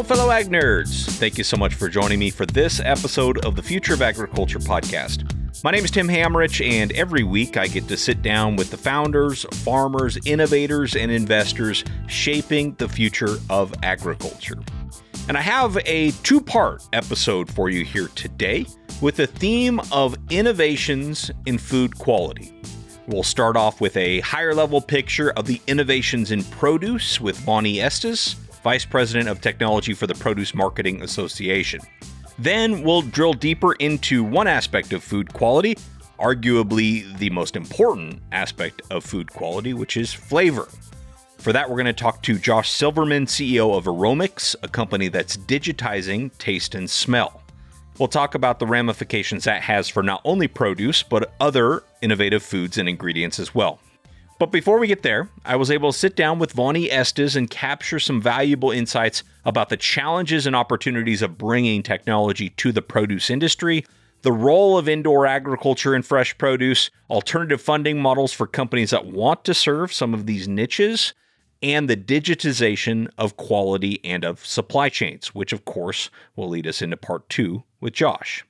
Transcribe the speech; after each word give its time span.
Hello, 0.00 0.16
fellow 0.16 0.30
ag 0.30 0.48
nerds. 0.48 1.06
Thank 1.18 1.36
you 1.36 1.44
so 1.44 1.58
much 1.58 1.74
for 1.74 1.86
joining 1.90 2.18
me 2.18 2.30
for 2.30 2.46
this 2.46 2.80
episode 2.80 3.44
of 3.44 3.54
the 3.54 3.62
Future 3.62 3.92
of 3.92 4.00
Agriculture 4.00 4.58
podcast. 4.58 5.30
My 5.62 5.70
name 5.70 5.84
is 5.84 5.90
Tim 5.90 6.08
Hammerich, 6.08 6.66
and 6.66 6.90
every 6.92 7.22
week 7.22 7.58
I 7.58 7.66
get 7.66 7.86
to 7.88 7.98
sit 7.98 8.22
down 8.22 8.56
with 8.56 8.70
the 8.70 8.78
founders, 8.78 9.44
farmers, 9.62 10.16
innovators, 10.24 10.96
and 10.96 11.12
investors 11.12 11.84
shaping 12.06 12.74
the 12.76 12.88
future 12.88 13.36
of 13.50 13.74
agriculture. 13.82 14.58
And 15.28 15.36
I 15.36 15.42
have 15.42 15.76
a 15.84 16.12
two 16.22 16.40
part 16.40 16.82
episode 16.94 17.52
for 17.52 17.68
you 17.68 17.84
here 17.84 18.08
today 18.14 18.64
with 19.02 19.16
the 19.16 19.26
theme 19.26 19.82
of 19.92 20.16
innovations 20.30 21.30
in 21.44 21.58
food 21.58 21.98
quality. 21.98 22.58
We'll 23.06 23.22
start 23.22 23.54
off 23.54 23.82
with 23.82 23.98
a 23.98 24.20
higher 24.20 24.54
level 24.54 24.80
picture 24.80 25.32
of 25.32 25.44
the 25.44 25.60
innovations 25.66 26.30
in 26.30 26.42
produce 26.44 27.20
with 27.20 27.36
Vonnie 27.40 27.82
Estes, 27.82 28.36
Vice 28.62 28.84
President 28.84 29.28
of 29.28 29.40
Technology 29.40 29.94
for 29.94 30.06
the 30.06 30.14
Produce 30.14 30.54
Marketing 30.54 31.02
Association. 31.02 31.80
Then 32.38 32.82
we'll 32.82 33.02
drill 33.02 33.32
deeper 33.32 33.72
into 33.74 34.22
one 34.22 34.46
aspect 34.46 34.92
of 34.92 35.02
food 35.02 35.32
quality, 35.32 35.76
arguably 36.18 37.16
the 37.18 37.30
most 37.30 37.56
important 37.56 38.20
aspect 38.32 38.82
of 38.90 39.04
food 39.04 39.32
quality, 39.32 39.72
which 39.72 39.96
is 39.96 40.12
flavor. 40.12 40.68
For 41.38 41.54
that, 41.54 41.70
we're 41.70 41.76
going 41.76 41.86
to 41.86 41.94
talk 41.94 42.22
to 42.24 42.38
Josh 42.38 42.70
Silverman, 42.70 43.24
CEO 43.24 43.74
of 43.76 43.84
Aromyx, 43.84 44.54
a 44.62 44.68
company 44.68 45.08
that's 45.08 45.38
digitizing 45.38 46.36
taste 46.36 46.74
and 46.74 46.88
smell. 46.88 47.42
We'll 47.98 48.08
talk 48.08 48.34
about 48.34 48.58
the 48.58 48.66
ramifications 48.66 49.44
that 49.44 49.62
has 49.62 49.88
for 49.88 50.02
not 50.02 50.20
only 50.24 50.48
produce, 50.48 51.02
but 51.02 51.32
other 51.40 51.82
innovative 52.02 52.42
foods 52.42 52.76
and 52.76 52.88
ingredients 52.88 53.38
as 53.38 53.54
well. 53.54 53.80
But 54.40 54.52
before 54.52 54.78
we 54.78 54.86
get 54.86 55.02
there, 55.02 55.28
I 55.44 55.56
was 55.56 55.70
able 55.70 55.92
to 55.92 55.98
sit 55.98 56.16
down 56.16 56.38
with 56.38 56.52
Vonnie 56.52 56.90
Estes 56.90 57.36
and 57.36 57.50
capture 57.50 57.98
some 57.98 58.22
valuable 58.22 58.70
insights 58.70 59.22
about 59.44 59.68
the 59.68 59.76
challenges 59.76 60.46
and 60.46 60.56
opportunities 60.56 61.20
of 61.20 61.36
bringing 61.36 61.82
technology 61.82 62.48
to 62.48 62.72
the 62.72 62.80
produce 62.80 63.28
industry, 63.28 63.84
the 64.22 64.32
role 64.32 64.78
of 64.78 64.88
indoor 64.88 65.26
agriculture 65.26 65.94
in 65.94 66.00
fresh 66.00 66.38
produce, 66.38 66.88
alternative 67.10 67.60
funding 67.60 68.00
models 68.00 68.32
for 68.32 68.46
companies 68.46 68.88
that 68.92 69.04
want 69.04 69.44
to 69.44 69.52
serve 69.52 69.92
some 69.92 70.14
of 70.14 70.24
these 70.24 70.48
niches, 70.48 71.12
and 71.62 71.86
the 71.86 71.96
digitization 71.96 73.10
of 73.18 73.36
quality 73.36 74.00
and 74.02 74.24
of 74.24 74.46
supply 74.46 74.88
chains, 74.88 75.34
which 75.34 75.52
of 75.52 75.66
course 75.66 76.08
will 76.34 76.48
lead 76.48 76.66
us 76.66 76.80
into 76.80 76.96
part 76.96 77.28
two 77.28 77.62
with 77.78 77.92
Josh. 77.92 78.42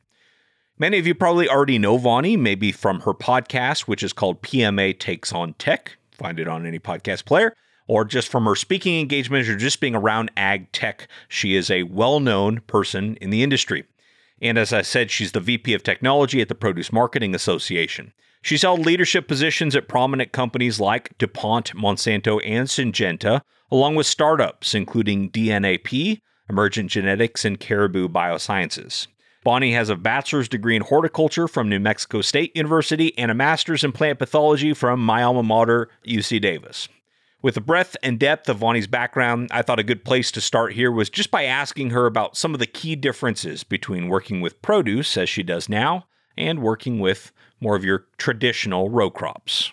Many 0.80 0.98
of 0.98 1.06
you 1.06 1.14
probably 1.14 1.46
already 1.46 1.78
know 1.78 1.98
Vonnie, 1.98 2.38
maybe 2.38 2.72
from 2.72 3.00
her 3.00 3.12
podcast, 3.12 3.80
which 3.80 4.02
is 4.02 4.14
called 4.14 4.40
PMA 4.40 4.98
Takes 4.98 5.30
on 5.30 5.52
Tech. 5.58 5.98
Find 6.10 6.40
it 6.40 6.48
on 6.48 6.64
any 6.64 6.78
podcast 6.78 7.26
player, 7.26 7.54
or 7.86 8.02
just 8.02 8.28
from 8.28 8.46
her 8.46 8.56
speaking 8.56 8.98
engagements 8.98 9.46
or 9.46 9.56
just 9.56 9.78
being 9.80 9.94
around 9.94 10.30
ag 10.38 10.72
tech. 10.72 11.06
She 11.28 11.54
is 11.54 11.70
a 11.70 11.82
well 11.82 12.18
known 12.18 12.62
person 12.62 13.16
in 13.16 13.28
the 13.28 13.42
industry. 13.42 13.84
And 14.40 14.56
as 14.56 14.72
I 14.72 14.80
said, 14.80 15.10
she's 15.10 15.32
the 15.32 15.40
VP 15.40 15.74
of 15.74 15.82
Technology 15.82 16.40
at 16.40 16.48
the 16.48 16.54
Produce 16.54 16.94
Marketing 16.94 17.34
Association. 17.34 18.14
She's 18.40 18.62
held 18.62 18.86
leadership 18.86 19.28
positions 19.28 19.76
at 19.76 19.86
prominent 19.86 20.32
companies 20.32 20.80
like 20.80 21.12
DuPont, 21.18 21.74
Monsanto, 21.74 22.40
and 22.42 22.68
Syngenta, 22.68 23.42
along 23.70 23.96
with 23.96 24.06
startups 24.06 24.74
including 24.74 25.30
DNAP, 25.30 26.22
Emergent 26.48 26.90
Genetics, 26.90 27.44
and 27.44 27.60
Caribou 27.60 28.08
Biosciences. 28.08 29.08
Vonnie 29.42 29.72
has 29.72 29.88
a 29.88 29.96
bachelor's 29.96 30.50
degree 30.50 30.76
in 30.76 30.82
horticulture 30.82 31.48
from 31.48 31.70
New 31.70 31.80
Mexico 31.80 32.20
State 32.20 32.54
University 32.54 33.16
and 33.16 33.30
a 33.30 33.34
master's 33.34 33.82
in 33.82 33.90
plant 33.90 34.18
pathology 34.18 34.74
from 34.74 35.00
my 35.00 35.22
alma 35.22 35.42
mater, 35.42 35.88
UC 36.06 36.42
Davis. 36.42 36.90
With 37.40 37.54
the 37.54 37.62
breadth 37.62 37.96
and 38.02 38.18
depth 38.18 38.50
of 38.50 38.58
Vonnie's 38.58 38.86
background, 38.86 39.48
I 39.50 39.62
thought 39.62 39.78
a 39.78 39.82
good 39.82 40.04
place 40.04 40.30
to 40.32 40.42
start 40.42 40.74
here 40.74 40.92
was 40.92 41.08
just 41.08 41.30
by 41.30 41.44
asking 41.44 41.88
her 41.88 42.04
about 42.04 42.36
some 42.36 42.52
of 42.52 42.60
the 42.60 42.66
key 42.66 42.96
differences 42.96 43.64
between 43.64 44.08
working 44.08 44.42
with 44.42 44.60
produce, 44.60 45.16
as 45.16 45.30
she 45.30 45.42
does 45.42 45.70
now, 45.70 46.04
and 46.36 46.60
working 46.60 46.98
with 47.00 47.32
more 47.62 47.76
of 47.76 47.82
your 47.82 48.04
traditional 48.18 48.90
row 48.90 49.08
crops. 49.08 49.72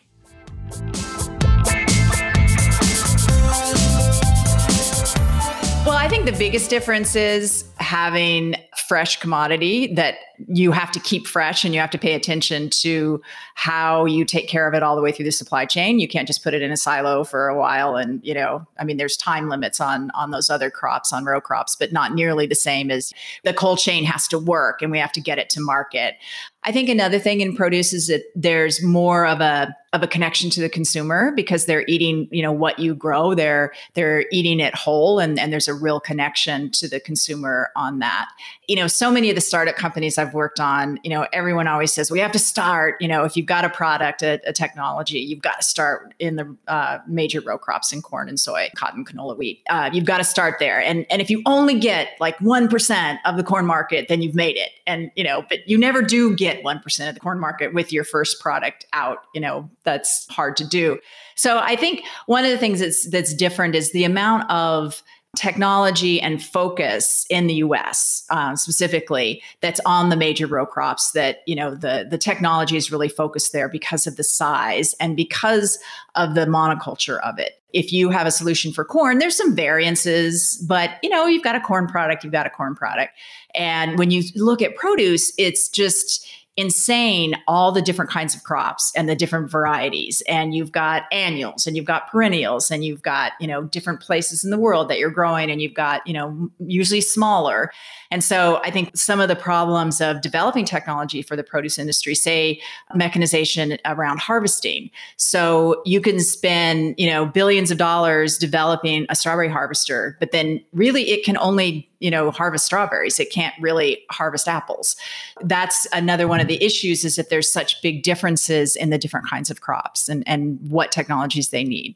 Well, 5.85 5.97
I 5.97 6.07
think 6.09 6.25
the 6.25 6.35
biggest 6.37 6.69
difference 6.69 7.17
is 7.17 7.65
having 7.79 8.55
fresh 8.87 9.19
commodity 9.19 9.93
that 9.93 10.15
you 10.47 10.71
have 10.71 10.91
to 10.91 10.99
keep 10.99 11.27
fresh 11.27 11.65
and 11.65 11.73
you 11.73 11.79
have 11.79 11.89
to 11.89 11.97
pay 11.97 12.13
attention 12.13 12.69
to 12.69 13.21
how 13.55 14.05
you 14.05 14.23
take 14.23 14.47
care 14.47 14.67
of 14.67 14.73
it 14.73 14.83
all 14.83 14.95
the 14.95 15.01
way 15.01 15.11
through 15.11 15.25
the 15.25 15.31
supply 15.31 15.65
chain. 15.65 15.99
You 15.99 16.07
can't 16.07 16.27
just 16.27 16.43
put 16.43 16.53
it 16.53 16.61
in 16.61 16.71
a 16.71 16.77
silo 16.77 17.23
for 17.23 17.47
a 17.47 17.57
while 17.57 17.95
and, 17.95 18.23
you 18.23 18.33
know, 18.33 18.65
I 18.79 18.83
mean 18.83 18.97
there's 18.97 19.17
time 19.17 19.49
limits 19.49 19.81
on 19.81 20.11
on 20.11 20.31
those 20.31 20.49
other 20.49 20.69
crops 20.69 21.11
on 21.11 21.25
row 21.25 21.41
crops, 21.41 21.75
but 21.75 21.91
not 21.91 22.13
nearly 22.13 22.45
the 22.45 22.55
same 22.55 22.91
as 22.91 23.13
the 23.43 23.53
cold 23.53 23.79
chain 23.79 24.03
has 24.03 24.27
to 24.29 24.39
work 24.39 24.81
and 24.81 24.91
we 24.91 24.99
have 24.99 25.11
to 25.13 25.21
get 25.21 25.39
it 25.39 25.49
to 25.51 25.59
market. 25.59 26.15
I 26.63 26.71
think 26.71 26.89
another 26.89 27.19
thing 27.19 27.41
in 27.41 27.55
produce 27.55 27.93
is 27.93 28.07
that 28.07 28.23
there's 28.35 28.83
more 28.83 29.25
of 29.25 29.39
a 29.39 29.73
of 29.93 30.03
a 30.03 30.07
connection 30.07 30.49
to 30.49 30.59
the 30.59 30.67
consumer 30.67 31.31
because 31.33 31.65
they're 31.65 31.85
eating, 31.87 32.27
you 32.29 32.41
know, 32.41 32.51
what 32.51 32.77
you 32.77 32.93
grow. 32.93 33.33
They're 33.33 33.71
they're 33.93 34.25
eating 34.31 34.59
it 34.59 34.75
whole 34.75 35.19
and, 35.19 35.39
and 35.39 35.51
there's 35.51 35.69
a 35.69 35.73
real 35.73 35.99
connection 35.99 36.69
to 36.71 36.89
the 36.89 36.99
consumer 36.99 37.71
on 37.75 37.99
that. 37.99 38.27
You 38.67 38.75
know, 38.75 38.87
so 38.87 39.09
many 39.09 39.29
of 39.29 39.35
the 39.35 39.41
startup 39.41 39.75
companies 39.75 40.17
I've 40.17 40.33
worked 40.33 40.59
on, 40.59 40.99
you 41.03 41.09
know, 41.09 41.25
everyone 41.31 41.67
always 41.67 41.93
says 41.93 42.11
we 42.11 42.19
have 42.19 42.33
to 42.33 42.39
start, 42.39 42.97
you 42.99 43.07
know, 43.07 43.23
if 43.23 43.37
you've 43.37 43.45
got 43.45 43.63
a 43.63 43.69
product, 43.69 44.21
a, 44.21 44.41
a 44.45 44.51
technology, 44.51 45.19
you've 45.19 45.41
got 45.41 45.61
to 45.61 45.65
start 45.65 46.13
in 46.19 46.35
the 46.35 46.55
uh, 46.67 46.99
major 47.07 47.39
row 47.39 47.57
crops 47.57 47.93
in 47.93 48.01
corn 48.01 48.27
and 48.27 48.39
soy, 48.39 48.69
cotton, 48.75 49.05
canola, 49.05 49.37
wheat. 49.37 49.61
Uh, 49.69 49.89
you've 49.93 50.05
got 50.05 50.17
to 50.17 50.25
start 50.25 50.55
there. 50.59 50.81
And 50.81 51.05
and 51.09 51.21
if 51.21 51.29
you 51.29 51.41
only 51.45 51.79
get 51.79 52.09
like 52.19 52.37
1% 52.39 53.19
of 53.25 53.37
the 53.37 53.43
corn 53.43 53.65
market, 53.65 54.09
then 54.09 54.21
you've 54.21 54.35
made 54.35 54.57
it. 54.57 54.71
And, 54.85 55.11
you 55.15 55.23
know, 55.23 55.45
but 55.47 55.67
you 55.67 55.77
never 55.77 56.01
do 56.01 56.35
get 56.35 56.46
get 56.47 56.63
1% 56.63 57.09
of 57.09 57.13
the 57.13 57.19
corn 57.19 57.39
market 57.39 57.73
with 57.73 57.91
your 57.91 58.03
first 58.03 58.39
product 58.39 58.85
out, 58.93 59.19
you 59.33 59.41
know, 59.41 59.69
that's 59.83 60.27
hard 60.29 60.55
to 60.57 60.67
do. 60.67 60.99
So 61.35 61.59
I 61.59 61.75
think 61.75 62.03
one 62.25 62.45
of 62.45 62.51
the 62.51 62.57
things 62.57 62.79
that's 62.79 63.09
that's 63.09 63.33
different 63.33 63.75
is 63.75 63.91
the 63.91 64.03
amount 64.03 64.49
of 64.49 65.03
technology 65.37 66.19
and 66.19 66.43
focus 66.43 67.25
in 67.29 67.47
the 67.47 67.55
U.S. 67.55 68.23
Uh, 68.29 68.55
specifically 68.55 69.41
that's 69.61 69.79
on 69.85 70.09
the 70.09 70.15
major 70.15 70.47
row 70.47 70.65
crops. 70.65 71.11
That 71.11 71.39
you 71.45 71.55
know 71.55 71.75
the 71.75 72.07
the 72.09 72.17
technology 72.17 72.75
is 72.75 72.91
really 72.91 73.09
focused 73.09 73.53
there 73.53 73.69
because 73.69 74.07
of 74.07 74.15
the 74.15 74.23
size 74.23 74.95
and 74.99 75.15
because 75.15 75.79
of 76.15 76.35
the 76.35 76.45
monoculture 76.45 77.19
of 77.21 77.39
it. 77.39 77.53
If 77.73 77.93
you 77.93 78.09
have 78.09 78.25
a 78.25 78.31
solution 78.31 78.71
for 78.73 78.83
corn, 78.83 79.19
there's 79.19 79.37
some 79.37 79.55
variances, 79.55 80.57
but 80.67 80.91
you 81.03 81.09
know 81.09 81.27
you've 81.27 81.43
got 81.43 81.55
a 81.55 81.61
corn 81.61 81.87
product, 81.87 82.23
you've 82.23 82.33
got 82.33 82.47
a 82.47 82.49
corn 82.49 82.75
product, 82.75 83.13
and 83.53 83.97
when 83.97 84.11
you 84.11 84.23
look 84.35 84.61
at 84.61 84.75
produce, 84.75 85.31
it's 85.37 85.69
just 85.69 86.27
insane 86.57 87.35
all 87.47 87.71
the 87.71 87.83
different 87.83 88.09
kinds 88.09 88.35
of 88.35 88.43
crops 88.43 88.91
and 88.95 89.07
the 89.07 89.15
different 89.15 89.49
varieties. 89.49 90.23
And 90.27 90.55
you've 90.55 90.71
got 90.71 91.03
annuals 91.11 91.67
and 91.67 91.77
you've 91.77 91.85
got 91.85 92.09
perennials 92.09 92.71
and 92.71 92.83
you've 92.83 93.03
got 93.03 93.33
you 93.39 93.47
know 93.47 93.63
different 93.63 94.01
places 94.01 94.43
in 94.43 94.49
the 94.49 94.57
world 94.57 94.89
that 94.89 94.97
you're 94.97 95.11
growing 95.11 95.51
and 95.51 95.61
you've 95.61 95.75
got 95.75 96.05
you 96.07 96.13
know 96.13 96.49
usually 96.59 97.01
smaller. 97.01 97.71
And 98.09 98.23
so 98.23 98.59
i 98.63 98.71
think 98.71 98.95
some 98.97 99.19
of 99.19 99.27
the 99.27 99.35
problems 99.35 100.01
of 100.01 100.21
developing 100.21 100.65
technology 100.65 101.21
for 101.21 101.35
the 101.35 101.43
produce 101.43 101.77
industry 101.77 102.15
say 102.15 102.59
mechanization 102.95 103.77
around 103.85 104.19
harvesting. 104.19 104.89
So 105.15 105.81
you 105.85 106.01
can 106.01 106.19
spend 106.19 106.95
you 106.97 107.09
know 107.09 107.27
billions 107.27 107.69
of 107.69 107.77
dollars 107.77 108.37
developing 108.37 109.05
a 109.09 109.15
strawberry 109.15 109.49
harvester 109.49 110.17
but 110.19 110.31
then 110.31 110.63
really 110.73 111.11
it 111.11 111.23
can 111.23 111.37
only 111.37 111.87
you 111.99 112.11
know 112.11 112.31
harvest 112.31 112.65
strawberries 112.65 113.19
it 113.19 113.31
can't 113.31 113.55
really 113.59 114.03
harvest 114.11 114.47
apples 114.47 114.95
that's 115.41 115.87
another 115.93 116.27
one 116.27 116.39
of 116.39 116.47
the 116.47 116.63
issues 116.63 117.03
is 117.03 117.15
that 117.15 117.29
there's 117.29 117.51
such 117.51 117.81
big 117.81 118.03
differences 118.03 118.75
in 118.75 118.89
the 118.89 118.97
different 118.97 119.27
kinds 119.27 119.49
of 119.49 119.61
crops 119.61 120.09
and 120.09 120.23
and 120.27 120.59
what 120.69 120.91
technologies 120.91 121.49
they 121.49 121.63
need 121.63 121.95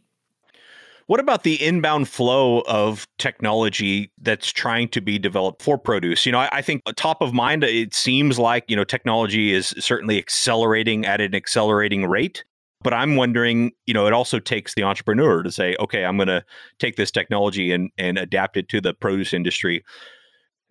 what 1.08 1.20
about 1.20 1.44
the 1.44 1.62
inbound 1.62 2.08
flow 2.08 2.62
of 2.62 3.06
technology 3.18 4.14
that's 4.22 4.50
trying 4.50 4.88
to 4.90 5.02
be 5.02 5.20
developed 5.20 5.62
for 5.62 5.78
produce? 5.78 6.26
You 6.26 6.32
know, 6.32 6.40
I, 6.40 6.50
I, 6.54 6.62
think 6.62 6.84
top 6.96 7.22
of 7.22 7.34
mind, 7.34 7.66
it 7.66 7.94
seems 7.94 8.40
like, 8.40 8.64
you 8.70 8.78
know, 8.78 8.86
technology 8.86 9.52
is 9.52 9.74
certainly 9.78 10.18
accelerating 10.18 11.06
at 11.06 11.20
an 11.20 11.36
accelerating 11.36 12.06
rate. 12.06 12.46
But 12.84 12.94
I'm 12.94 13.16
wondering, 13.16 13.72
you 13.86 13.94
know, 13.94 14.08
it 14.08 14.14
also 14.14 14.40
takes 14.40 14.74
the 14.74 14.84
entrepreneur 14.84 15.44
to 15.44 15.52
say, 15.52 15.76
okay, 15.80 16.04
I'm 16.04 16.18
going 16.18 16.28
to 16.28 16.44
take 16.80 16.96
this 16.96 17.12
technology 17.12 17.72
and, 17.72 17.92
and 17.98 18.18
adapt 18.18 18.58
it 18.58 18.70
to 18.70 18.82
the 18.82 18.94
produce 18.94 19.34
industry. 19.34 19.84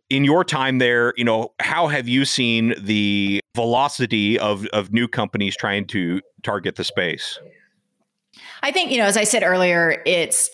In 0.09 0.25
your 0.25 0.43
time 0.43 0.79
there, 0.79 1.15
you 1.17 1.25
know, 1.25 1.53
how 1.61 1.87
have 1.87 2.09
you 2.09 2.25
seen 2.25 2.75
the 2.79 3.41
velocity 3.55 4.39
of, 4.39 4.67
of 4.73 4.93
new 4.93 5.07
companies 5.07 5.57
trying 5.57 5.87
to 5.89 6.21
target 6.43 6.75
the 6.75 6.85
space? 6.85 7.39
I 8.62 8.73
think, 8.73 8.91
you 8.91 8.99
know, 8.99 9.05
as 9.05 9.17
I 9.17 9.25
said 9.25 9.43
earlier, 9.45 10.03
it's 10.05 10.51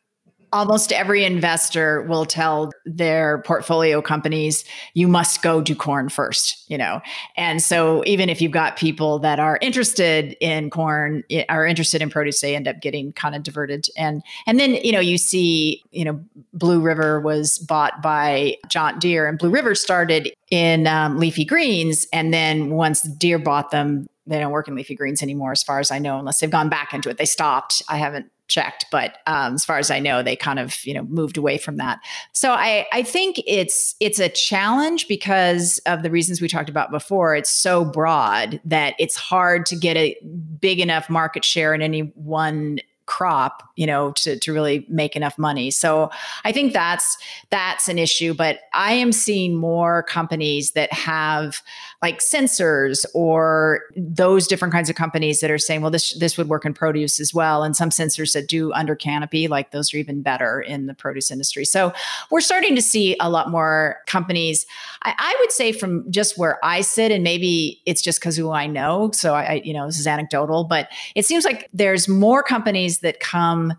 almost 0.57 0.93
every 0.93 1.25
investor 1.25 2.03
will 2.03 2.25
tell 2.25 2.73
their 2.85 3.43
portfolio 3.43 4.01
companies 4.01 4.65
you 4.95 5.07
must 5.07 5.43
go 5.43 5.61
do 5.61 5.75
corn 5.75 6.09
first 6.09 6.67
you 6.69 6.77
know? 6.77 7.01
And 7.37 7.63
so 7.63 8.03
even 8.07 8.29
if 8.29 8.41
you've 8.41 8.53
got 8.53 8.77
people 8.77 9.19
that 9.21 9.39
are 9.39 9.59
interested 9.63 10.37
in 10.41 10.71
corn 10.71 11.23
are 11.49 11.67
interested 11.67 12.03
in 12.03 12.11
produce 12.11 12.41
they 12.41 12.57
end 12.57 12.69
up 12.69 12.81
getting 12.81 13.13
kind 13.13 13.35
of 13.35 13.43
diverted. 13.43 13.87
And 13.97 14.23
and 14.47 14.59
then 14.59 14.75
you 14.77 14.93
know 14.93 15.01
you 15.01 15.19
see 15.19 15.83
you 15.91 16.05
know 16.05 16.21
blue 16.53 16.81
river 16.81 17.21
was 17.21 17.59
bought 17.59 18.03
by 18.03 18.57
john 18.69 18.99
deere 18.99 19.27
and 19.27 19.39
blue 19.39 19.51
river 19.51 19.75
started 19.75 20.33
in 20.51 20.87
um, 20.87 21.19
leafy 21.19 21.45
greens. 21.45 22.07
And 22.13 22.33
then 22.33 22.71
once 22.71 23.03
deere 23.03 23.39
bought 23.39 23.71
them 23.71 24.07
they 24.27 24.41
don't 24.41 24.51
work 24.51 24.67
in 24.67 24.75
leafy 24.75 24.97
greens 24.97 25.23
anymore 25.23 25.53
as 25.53 25.63
far 25.63 25.79
as 25.79 25.91
i 25.91 25.99
know 25.99 26.19
unless 26.19 26.41
they've 26.41 26.51
gone 26.51 26.69
back 26.69 26.93
into 26.93 27.09
it. 27.09 27.19
They 27.19 27.25
stopped. 27.25 27.83
I 27.89 27.99
haven't 27.99 28.31
checked 28.49 28.87
but 28.91 29.19
um, 29.27 29.55
as 29.55 29.65
far 29.65 29.79
as 29.79 29.91
i 29.91 29.99
know 29.99 30.23
they 30.23 30.37
kind 30.37 30.59
of 30.59 30.85
you 30.85 30.95
know 30.95 31.03
moved 31.05 31.37
away 31.37 31.59
from 31.59 31.77
that. 31.77 31.99
So 32.33 32.53
i 32.53 32.87
i 32.93 33.03
think 33.03 33.41
it's 33.47 33.95
it's 34.01 34.19
a 34.19 34.29
challenge 34.29 35.09
because 35.09 35.81
of 35.87 36.03
the 36.03 36.11
reasons 36.11 36.41
we 36.41 36.49
talked 36.49 36.69
about 36.69 36.91
before. 36.91 37.35
It's 37.35 37.51
so 37.51 37.85
broad 37.85 38.61
that 38.65 38.95
it's 38.99 39.17
hard 39.17 39.67
to 39.67 39.77
get 39.77 39.97
a 39.97 40.17
big 40.61 40.81
enough 40.81 41.09
market 41.09 41.45
share 41.45 41.75
in 41.75 41.83
any 41.83 42.01
one 42.15 42.79
crop 43.07 43.63
you 43.77 43.87
know 43.87 44.11
to, 44.13 44.37
to 44.37 44.53
really 44.53 44.85
make 44.89 45.15
enough 45.15 45.39
money. 45.39 45.71
So 45.71 46.11
i 46.45 46.53
think 46.53 46.73
that's 46.73 47.17
that's 47.51 47.89
an 47.89 47.99
issue 47.99 48.35
but 48.35 48.61
i 48.73 48.93
am 48.93 49.13
seeing 49.13 49.55
more 49.55 50.03
companies 50.03 50.73
that 50.73 50.93
have 50.93 51.63
like 52.03 52.19
sensors 52.19 53.05
or 53.15 53.83
those 53.97 54.47
different 54.47 54.73
kinds 54.73 54.91
of 54.91 54.97
companies 54.97 55.41
that 55.41 55.51
are 55.51 55.59
saying 55.59 55.81
well 55.81 55.91
this 55.91 56.19
this 56.19 56.37
would 56.37 56.49
work 56.49 56.65
in 56.65 56.75
produce 56.75 57.21
as 57.21 57.33
well. 57.33 57.63
And 57.63 57.77
some 57.77 57.91
sensors 57.91 58.33
that 58.33 58.49
do 58.49 58.73
under 58.73 58.95
canopy 58.95 59.49
like 59.49 59.71
those 59.71 59.93
are 59.93 59.97
even 59.99 60.23
better 60.23 60.61
in 60.61 60.87
the 60.87 60.95
produce 60.95 61.31
industry. 61.31 61.65
So 61.65 61.93
we're 62.31 62.41
starting 62.41 62.75
to 62.77 62.83
see 62.83 63.17
a 63.21 63.31
lot 63.31 63.51
more 63.51 63.99
companies. 64.07 64.67
I, 65.03 65.15
I 65.17 65.37
would 65.41 65.53
say 65.53 65.73
from 65.73 66.11
just 66.11 66.39
where 66.39 66.59
i 66.65 66.81
sit 66.81 67.13
and 67.13 67.23
maybe 67.23 67.81
it's 67.87 68.03
just 68.03 68.21
because 68.21 68.37
who 68.37 68.51
i 68.51 68.67
know 68.67 69.11
so 69.13 69.35
I, 69.35 69.43
I 69.43 69.63
you 69.65 69.73
know 69.73 69.87
this 69.87 69.99
is 69.99 70.07
anecdotal 70.07 70.65
but 70.65 70.89
it 71.15 71.25
seems 71.25 71.45
like 71.45 71.69
there's 71.73 72.09
more 72.09 72.43
companies 72.43 73.01
that 73.01 73.21
come 73.21 73.75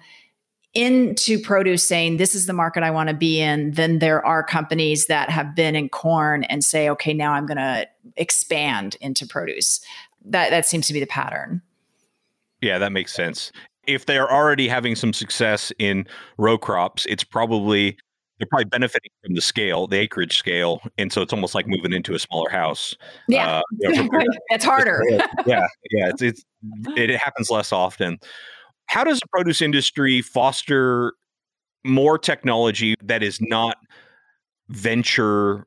into 0.77 1.39
produce 1.39 1.83
saying 1.83 2.17
this 2.17 2.35
is 2.35 2.45
the 2.45 2.53
market 2.53 2.83
I 2.83 2.91
want 2.91 3.09
to 3.09 3.15
be 3.15 3.41
in, 3.41 3.71
then 3.71 3.97
there 3.97 4.23
are 4.23 4.43
companies 4.43 5.07
that 5.07 5.31
have 5.31 5.55
been 5.55 5.75
in 5.75 5.89
corn 5.89 6.43
and 6.43 6.63
say, 6.63 6.87
okay, 6.89 7.15
now 7.15 7.33
I'm 7.33 7.47
going 7.47 7.57
to 7.57 7.87
expand 8.15 8.95
into 9.01 9.25
produce. 9.25 9.81
That 10.23 10.51
that 10.51 10.67
seems 10.67 10.85
to 10.87 10.93
be 10.93 10.99
the 10.99 11.07
pattern. 11.07 11.63
Yeah, 12.61 12.77
that 12.77 12.91
makes 12.91 13.11
sense. 13.11 13.51
If 13.87 14.05
they're 14.05 14.31
already 14.31 14.67
having 14.67 14.95
some 14.95 15.13
success 15.13 15.71
in 15.79 16.05
row 16.37 16.59
crops, 16.59 17.07
it's 17.07 17.23
probably 17.23 17.97
they're 18.37 18.47
probably 18.47 18.65
benefiting 18.65 19.09
from 19.23 19.33
the 19.33 19.41
scale, 19.41 19.87
the 19.87 19.97
acreage 19.97 20.37
scale, 20.37 20.81
and 20.99 21.11
so 21.11 21.23
it's 21.23 21.33
almost 21.33 21.55
like 21.55 21.65
moving 21.67 21.91
into 21.91 22.13
a 22.13 22.19
smaller 22.19 22.51
house. 22.51 22.95
Yeah, 23.27 23.57
uh, 23.57 23.61
you 23.79 24.03
know, 24.03 24.09
it's 24.49 24.65
harder. 24.65 25.01
yeah, 25.47 25.65
yeah, 25.91 26.09
it's, 26.09 26.21
it's 26.21 26.43
it 26.95 27.09
happens 27.17 27.49
less 27.49 27.71
often. 27.71 28.19
How 28.87 29.03
does 29.03 29.19
the 29.19 29.27
produce 29.27 29.61
industry 29.61 30.21
foster 30.21 31.13
more 31.83 32.17
technology 32.17 32.95
that 33.03 33.23
is 33.23 33.39
not 33.41 33.77
venture 34.69 35.65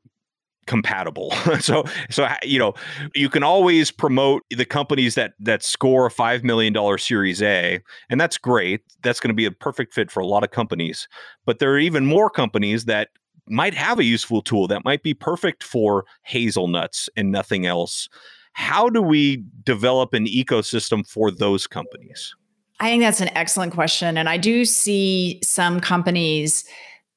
compatible. 0.67 1.31
so 1.59 1.83
so 2.09 2.27
you 2.43 2.59
know, 2.59 2.73
you 3.15 3.29
can 3.29 3.43
always 3.43 3.91
promote 3.91 4.43
the 4.49 4.65
companies 4.65 5.15
that 5.15 5.33
that 5.39 5.63
score 5.63 6.05
a 6.05 6.11
5 6.11 6.43
million 6.43 6.73
dollar 6.73 6.97
series 6.97 7.41
A 7.41 7.81
and 8.09 8.21
that's 8.21 8.37
great. 8.37 8.81
That's 9.03 9.19
going 9.19 9.29
to 9.29 9.35
be 9.35 9.45
a 9.45 9.51
perfect 9.51 9.93
fit 9.93 10.11
for 10.11 10.19
a 10.19 10.25
lot 10.25 10.43
of 10.43 10.51
companies. 10.51 11.07
But 11.45 11.59
there 11.59 11.71
are 11.71 11.79
even 11.79 12.05
more 12.05 12.29
companies 12.29 12.85
that 12.85 13.09
might 13.47 13.73
have 13.73 13.99
a 13.99 14.03
useful 14.03 14.41
tool 14.41 14.67
that 14.67 14.85
might 14.85 15.03
be 15.03 15.13
perfect 15.13 15.63
for 15.63 16.05
hazelnuts 16.23 17.09
and 17.17 17.31
nothing 17.31 17.65
else. 17.65 18.07
How 18.53 18.89
do 18.89 19.01
we 19.01 19.43
develop 19.63 20.13
an 20.13 20.25
ecosystem 20.25 21.07
for 21.07 21.31
those 21.31 21.67
companies? 21.67 22.35
I 22.81 22.85
think 22.85 23.03
that's 23.03 23.21
an 23.21 23.29
excellent 23.37 23.73
question. 23.73 24.17
And 24.17 24.27
I 24.27 24.37
do 24.37 24.65
see 24.65 25.39
some 25.43 25.79
companies 25.79 26.65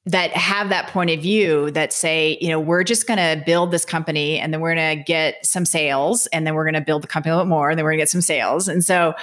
that 0.05 0.29
have 0.31 0.69
that 0.69 0.87
point 0.89 1.09
of 1.09 1.19
view 1.19 1.71
that 1.71 1.91
say, 1.91 2.37
you 2.39 2.49
know, 2.49 2.59
we're 2.59 2.83
just 2.83 3.07
going 3.07 3.17
to 3.17 3.43
build 3.43 3.71
this 3.71 3.83
company 3.83 4.37
and 4.37 4.53
then 4.53 4.61
we're 4.61 4.75
going 4.75 4.99
to 4.99 5.03
get 5.03 5.43
some 5.43 5.65
sales 5.65 6.27
and 6.27 6.45
then 6.45 6.53
we're 6.53 6.63
going 6.63 6.75
to 6.75 6.81
build 6.81 7.01
the 7.01 7.07
company 7.07 7.31
a 7.31 7.35
little 7.35 7.49
more 7.49 7.71
and 7.71 7.79
then 7.79 7.83
we're 7.83 7.89
going 7.89 7.97
to 7.97 8.01
get 8.03 8.11
some 8.11 8.21
sales. 8.21 8.67
And 8.67 8.85
so 8.85 9.15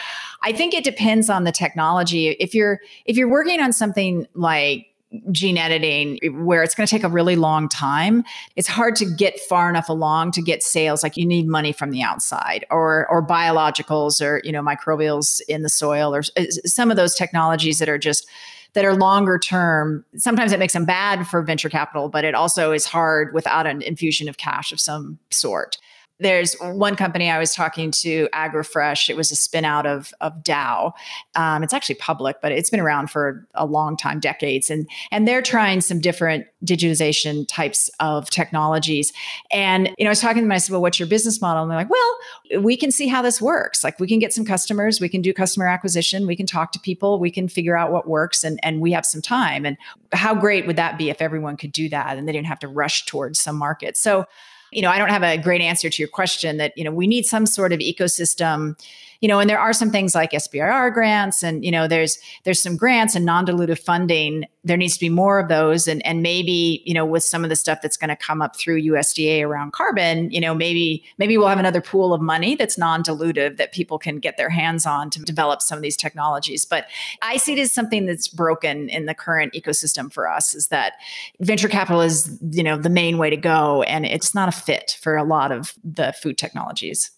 I 0.42 0.52
think 0.52 0.74
it 0.74 0.82
depends 0.82 1.30
on 1.30 1.44
the 1.44 1.52
technology. 1.52 2.30
If 2.30 2.52
you're 2.52 2.80
if 3.04 3.16
you're 3.16 3.30
working 3.30 3.60
on 3.60 3.72
something 3.72 4.26
like 4.34 4.91
gene 5.30 5.58
editing 5.58 6.18
where 6.44 6.62
it's 6.62 6.74
going 6.74 6.86
to 6.86 6.90
take 6.90 7.04
a 7.04 7.08
really 7.08 7.36
long 7.36 7.68
time 7.68 8.24
it's 8.56 8.68
hard 8.68 8.96
to 8.96 9.04
get 9.04 9.38
far 9.40 9.68
enough 9.68 9.88
along 9.88 10.30
to 10.30 10.40
get 10.40 10.62
sales 10.62 11.02
like 11.02 11.16
you 11.16 11.26
need 11.26 11.46
money 11.46 11.72
from 11.72 11.90
the 11.90 12.02
outside 12.02 12.64
or 12.70 13.06
or 13.08 13.24
biologicals 13.24 14.24
or 14.24 14.40
you 14.44 14.52
know 14.52 14.62
microbials 14.62 15.40
in 15.48 15.62
the 15.62 15.68
soil 15.68 16.14
or 16.14 16.22
uh, 16.36 16.44
some 16.64 16.90
of 16.90 16.96
those 16.96 17.14
technologies 17.14 17.78
that 17.78 17.88
are 17.88 17.98
just 17.98 18.26
that 18.74 18.86
are 18.86 18.96
longer 18.96 19.38
term. 19.38 20.02
Sometimes 20.16 20.50
it 20.50 20.58
makes 20.58 20.72
them 20.72 20.86
bad 20.86 21.26
for 21.26 21.42
venture 21.42 21.68
capital 21.68 22.08
but 22.08 22.24
it 22.24 22.34
also 22.34 22.72
is 22.72 22.86
hard 22.86 23.34
without 23.34 23.66
an 23.66 23.82
infusion 23.82 24.28
of 24.28 24.38
cash 24.38 24.72
of 24.72 24.80
some 24.80 25.18
sort 25.30 25.76
there's 26.22 26.54
one 26.60 26.96
company 26.96 27.30
I 27.30 27.38
was 27.38 27.54
talking 27.54 27.90
to, 27.90 28.28
AgroFresh. 28.32 29.08
It 29.08 29.16
was 29.16 29.30
a 29.30 29.36
spin 29.36 29.64
out 29.64 29.86
of, 29.86 30.12
of 30.20 30.42
Dow. 30.42 30.94
Um, 31.34 31.62
it's 31.62 31.74
actually 31.74 31.96
public, 31.96 32.36
but 32.40 32.52
it's 32.52 32.70
been 32.70 32.80
around 32.80 33.10
for 33.10 33.46
a 33.54 33.66
long 33.66 33.96
time, 33.96 34.20
decades. 34.20 34.70
And, 34.70 34.88
and 35.10 35.26
they're 35.26 35.42
trying 35.42 35.80
some 35.80 36.00
different 36.00 36.46
digitization 36.64 37.46
types 37.48 37.90
of 38.00 38.30
technologies. 38.30 39.12
And, 39.50 39.88
you 39.98 40.04
know, 40.04 40.10
I 40.10 40.12
was 40.12 40.20
talking 40.20 40.38
to 40.38 40.42
them, 40.42 40.52
I 40.52 40.58
said, 40.58 40.72
well, 40.72 40.82
what's 40.82 40.98
your 40.98 41.08
business 41.08 41.40
model? 41.40 41.62
And 41.62 41.70
they're 41.70 41.78
like, 41.78 41.90
well, 41.90 42.62
we 42.62 42.76
can 42.76 42.90
see 42.90 43.08
how 43.08 43.22
this 43.22 43.40
works. 43.40 43.82
Like 43.82 43.98
we 43.98 44.06
can 44.06 44.18
get 44.18 44.32
some 44.32 44.44
customers, 44.44 45.00
we 45.00 45.08
can 45.08 45.22
do 45.22 45.34
customer 45.34 45.66
acquisition, 45.66 46.26
we 46.26 46.36
can 46.36 46.46
talk 46.46 46.72
to 46.72 46.80
people, 46.80 47.18
we 47.18 47.30
can 47.30 47.48
figure 47.48 47.76
out 47.76 47.92
what 47.92 48.08
works 48.08 48.44
and, 48.44 48.60
and 48.62 48.80
we 48.80 48.92
have 48.92 49.04
some 49.04 49.22
time. 49.22 49.66
And 49.66 49.76
how 50.12 50.34
great 50.34 50.66
would 50.66 50.76
that 50.76 50.98
be 50.98 51.10
if 51.10 51.20
everyone 51.20 51.56
could 51.56 51.72
do 51.72 51.88
that 51.88 52.16
and 52.16 52.28
they 52.28 52.32
didn't 52.32 52.46
have 52.46 52.60
to 52.60 52.68
rush 52.68 53.06
towards 53.06 53.40
some 53.40 53.56
market? 53.56 53.96
So 53.96 54.26
you 54.72 54.82
know, 54.82 54.90
I 54.90 54.98
don't 54.98 55.10
have 55.10 55.22
a 55.22 55.38
great 55.38 55.60
answer 55.60 55.88
to 55.88 56.02
your 56.02 56.08
question 56.08 56.56
that, 56.56 56.76
you 56.76 56.84
know, 56.84 56.90
we 56.90 57.06
need 57.06 57.26
some 57.26 57.46
sort 57.46 57.72
of 57.72 57.80
ecosystem, 57.80 58.76
you 59.20 59.28
know, 59.28 59.38
and 59.38 59.48
there 59.48 59.60
are 59.60 59.72
some 59.72 59.90
things 59.90 60.16
like 60.16 60.32
SBIR 60.32 60.92
grants 60.92 61.44
and, 61.44 61.64
you 61.64 61.70
know, 61.70 61.86
there's 61.86 62.18
there's 62.42 62.60
some 62.60 62.76
grants 62.76 63.14
and 63.14 63.24
non-dilutive 63.24 63.78
funding. 63.78 64.46
There 64.64 64.76
needs 64.76 64.94
to 64.94 65.00
be 65.00 65.08
more 65.08 65.38
of 65.38 65.48
those. 65.48 65.86
And 65.86 66.04
and 66.04 66.22
maybe, 66.22 66.82
you 66.84 66.92
know, 66.92 67.04
with 67.04 67.22
some 67.22 67.44
of 67.44 67.50
the 67.50 67.54
stuff 67.54 67.82
that's 67.82 67.96
going 67.96 68.08
to 68.08 68.16
come 68.16 68.42
up 68.42 68.56
through 68.56 68.82
USDA 68.82 69.46
around 69.46 69.72
carbon, 69.74 70.28
you 70.32 70.40
know, 70.40 70.54
maybe 70.54 71.04
maybe 71.18 71.38
we'll 71.38 71.46
have 71.46 71.60
another 71.60 71.80
pool 71.80 72.12
of 72.12 72.20
money 72.20 72.56
that's 72.56 72.76
non-dilutive 72.76 73.58
that 73.58 73.72
people 73.72 73.96
can 73.96 74.18
get 74.18 74.36
their 74.38 74.50
hands 74.50 74.86
on 74.86 75.08
to 75.10 75.22
develop 75.22 75.62
some 75.62 75.76
of 75.76 75.82
these 75.82 75.96
technologies. 75.96 76.64
But 76.64 76.88
I 77.22 77.36
see 77.36 77.52
it 77.52 77.60
as 77.60 77.70
something 77.70 78.06
that's 78.06 78.26
broken 78.26 78.88
in 78.88 79.06
the 79.06 79.14
current 79.14 79.52
ecosystem 79.52 80.12
for 80.12 80.28
us 80.28 80.52
is 80.52 80.66
that 80.68 80.94
venture 81.38 81.68
capital 81.68 82.00
is, 82.00 82.36
you 82.50 82.64
know, 82.64 82.76
the 82.76 82.90
main 82.90 83.18
way 83.18 83.30
to 83.30 83.36
go. 83.36 83.84
And 83.84 84.04
it's 84.04 84.34
not 84.34 84.48
a 84.48 84.52
fit 84.62 84.98
for 85.00 85.16
a 85.16 85.24
lot 85.24 85.52
of 85.52 85.74
the 85.84 86.12
food 86.12 86.38
technologies. 86.38 87.10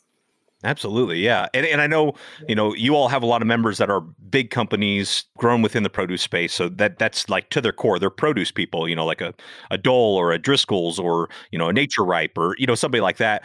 Absolutely, 0.64 1.20
yeah, 1.20 1.48
and 1.52 1.66
and 1.66 1.82
I 1.82 1.86
know 1.86 2.14
you 2.48 2.54
know 2.54 2.74
you 2.74 2.96
all 2.96 3.08
have 3.08 3.22
a 3.22 3.26
lot 3.26 3.42
of 3.42 3.48
members 3.48 3.76
that 3.76 3.90
are 3.90 4.00
big 4.00 4.50
companies 4.50 5.24
grown 5.36 5.60
within 5.60 5.82
the 5.82 5.90
produce 5.90 6.22
space, 6.22 6.54
so 6.54 6.70
that 6.70 6.98
that's 6.98 7.28
like 7.28 7.50
to 7.50 7.60
their 7.60 7.72
core, 7.72 7.98
they're 7.98 8.08
produce 8.08 8.50
people, 8.50 8.88
you 8.88 8.96
know, 8.96 9.04
like 9.04 9.20
a 9.20 9.34
a 9.70 9.76
Dole 9.76 10.16
or 10.16 10.32
a 10.32 10.38
Driscoll's 10.38 10.98
or 10.98 11.28
you 11.50 11.58
know 11.58 11.68
a 11.68 11.72
Naturipe 11.74 12.38
or 12.38 12.56
you 12.58 12.66
know 12.66 12.74
somebody 12.74 13.02
like 13.02 13.18
that. 13.18 13.42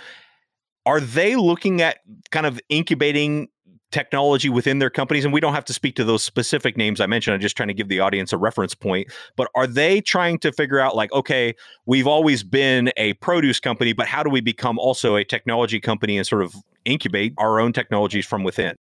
Are 0.85 1.01
they 1.01 1.35
looking 1.35 1.81
at 1.81 1.97
kind 2.31 2.45
of 2.45 2.59
incubating 2.69 3.49
technology 3.91 4.49
within 4.49 4.79
their 4.79 4.89
companies 4.89 5.25
and 5.25 5.33
we 5.33 5.39
don't 5.39 5.53
have 5.53 5.65
to 5.65 5.73
speak 5.73 5.95
to 5.95 6.03
those 6.03 6.23
specific 6.23 6.77
names 6.77 7.01
i 7.01 7.07
mentioned. 7.07 7.33
I'm 7.33 7.41
just 7.41 7.57
trying 7.57 7.69
to 7.69 7.73
give 7.73 7.87
the 7.87 7.99
audience 7.99 8.31
a 8.31 8.37
reference 8.37 8.75
point. 8.75 9.11
But 9.35 9.49
are 9.55 9.65
they 9.65 9.99
trying 10.01 10.37
to 10.39 10.51
figure 10.51 10.79
out 10.79 10.95
like 10.95 11.11
okay 11.11 11.55
we've 11.85 12.07
always 12.07 12.43
been 12.43 12.91
a 12.97 13.13
produce 13.15 13.59
company 13.59 13.93
but 13.93 14.07
how 14.07 14.23
do 14.23 14.29
we 14.29 14.41
become 14.41 14.77
also 14.77 15.15
a 15.15 15.23
technology 15.23 15.79
company 15.79 16.17
and 16.17 16.25
sort 16.25 16.43
of 16.43 16.53
incubate 16.85 17.33
our 17.37 17.59
own 17.59 17.73
technologies 17.73 18.25
from 18.25 18.43
within? 18.43 18.75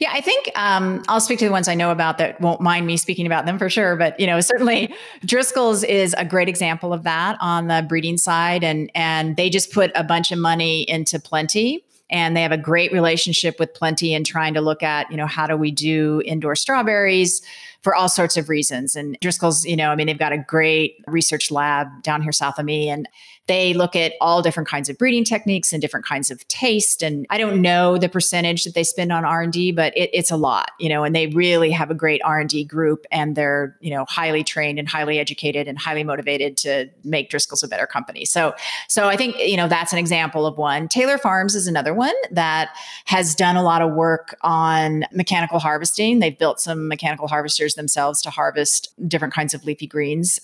Yeah, 0.00 0.10
I 0.12 0.20
think 0.20 0.50
um, 0.54 1.02
I'll 1.08 1.20
speak 1.20 1.38
to 1.40 1.44
the 1.44 1.50
ones 1.50 1.68
I 1.68 1.74
know 1.74 1.90
about 1.90 2.18
that 2.18 2.40
won't 2.40 2.60
mind 2.60 2.86
me 2.86 2.96
speaking 2.96 3.26
about 3.26 3.46
them 3.46 3.58
for 3.58 3.68
sure. 3.68 3.96
But 3.96 4.18
you 4.18 4.26
know, 4.26 4.40
certainly 4.40 4.94
Driscoll's 5.24 5.84
is 5.84 6.14
a 6.18 6.24
great 6.24 6.48
example 6.48 6.92
of 6.92 7.02
that 7.04 7.36
on 7.40 7.68
the 7.68 7.84
breeding 7.88 8.16
side, 8.16 8.64
and 8.64 8.90
and 8.94 9.36
they 9.36 9.50
just 9.50 9.72
put 9.72 9.92
a 9.94 10.04
bunch 10.04 10.32
of 10.32 10.38
money 10.38 10.82
into 10.88 11.18
Plenty, 11.18 11.84
and 12.10 12.36
they 12.36 12.42
have 12.42 12.52
a 12.52 12.58
great 12.58 12.92
relationship 12.92 13.58
with 13.58 13.72
Plenty 13.74 14.14
and 14.14 14.24
trying 14.26 14.54
to 14.54 14.60
look 14.60 14.82
at, 14.82 15.10
you 15.10 15.16
know, 15.16 15.26
how 15.26 15.46
do 15.46 15.56
we 15.56 15.70
do 15.70 16.22
indoor 16.24 16.54
strawberries 16.54 17.42
for 17.82 17.94
all 17.94 18.08
sorts 18.08 18.36
of 18.36 18.48
reasons. 18.48 18.94
And 18.94 19.16
Driscoll's, 19.20 19.64
you 19.64 19.76
know, 19.76 19.90
I 19.90 19.96
mean, 19.96 20.06
they've 20.06 20.18
got 20.18 20.32
a 20.32 20.38
great 20.38 20.96
research 21.06 21.50
lab 21.50 21.88
down 22.02 22.22
here 22.22 22.32
south 22.32 22.58
of 22.58 22.64
me, 22.64 22.88
and 22.88 23.08
they 23.48 23.74
look 23.74 23.96
at 23.96 24.12
all 24.20 24.40
different 24.40 24.68
kinds 24.68 24.88
of 24.88 24.96
breeding 24.96 25.24
techniques 25.24 25.72
and 25.72 25.82
different 25.82 26.06
kinds 26.06 26.30
of 26.30 26.46
taste. 26.46 27.02
And 27.02 27.26
I 27.28 27.38
don't 27.38 27.60
know 27.60 27.98
the 27.98 28.08
percentage 28.08 28.64
that 28.64 28.74
they 28.74 28.84
spend 28.84 29.10
on 29.10 29.24
R 29.24 29.42
and 29.42 29.52
D, 29.52 29.72
but 29.72 29.96
it, 29.96 30.10
it's 30.12 30.30
a 30.30 30.36
lot, 30.36 30.70
you 30.78 30.88
know. 30.88 31.02
And 31.02 31.14
they 31.14 31.26
really 31.28 31.70
have 31.72 31.90
a 31.90 31.94
great 31.94 32.20
R 32.24 32.38
and 32.38 32.48
D 32.48 32.62
group, 32.62 33.04
and 33.10 33.34
they're 33.34 33.76
you 33.80 33.90
know 33.90 34.04
highly 34.08 34.44
trained 34.44 34.78
and 34.78 34.88
highly 34.88 35.18
educated 35.18 35.66
and 35.66 35.76
highly 35.76 36.04
motivated 36.04 36.56
to 36.58 36.88
make 37.02 37.30
Driscoll's 37.30 37.64
a 37.64 37.68
better 37.68 37.86
company. 37.86 38.24
So, 38.24 38.54
so 38.88 39.08
I 39.08 39.16
think 39.16 39.36
you 39.38 39.56
know 39.56 39.66
that's 39.66 39.92
an 39.92 39.98
example 39.98 40.46
of 40.46 40.56
one. 40.56 40.86
Taylor 40.86 41.18
Farms 41.18 41.56
is 41.56 41.66
another 41.66 41.94
one 41.94 42.14
that 42.30 42.70
has 43.06 43.34
done 43.34 43.56
a 43.56 43.62
lot 43.62 43.82
of 43.82 43.92
work 43.92 44.36
on 44.42 45.04
mechanical 45.12 45.58
harvesting. 45.58 46.20
They've 46.20 46.38
built 46.38 46.60
some 46.60 46.86
mechanical 46.86 47.26
harvesters 47.26 47.74
themselves 47.74 48.22
to 48.22 48.30
harvest 48.30 48.94
different 49.08 49.34
kinds 49.34 49.52
of 49.52 49.64
leafy 49.64 49.86
greens. 49.86 50.40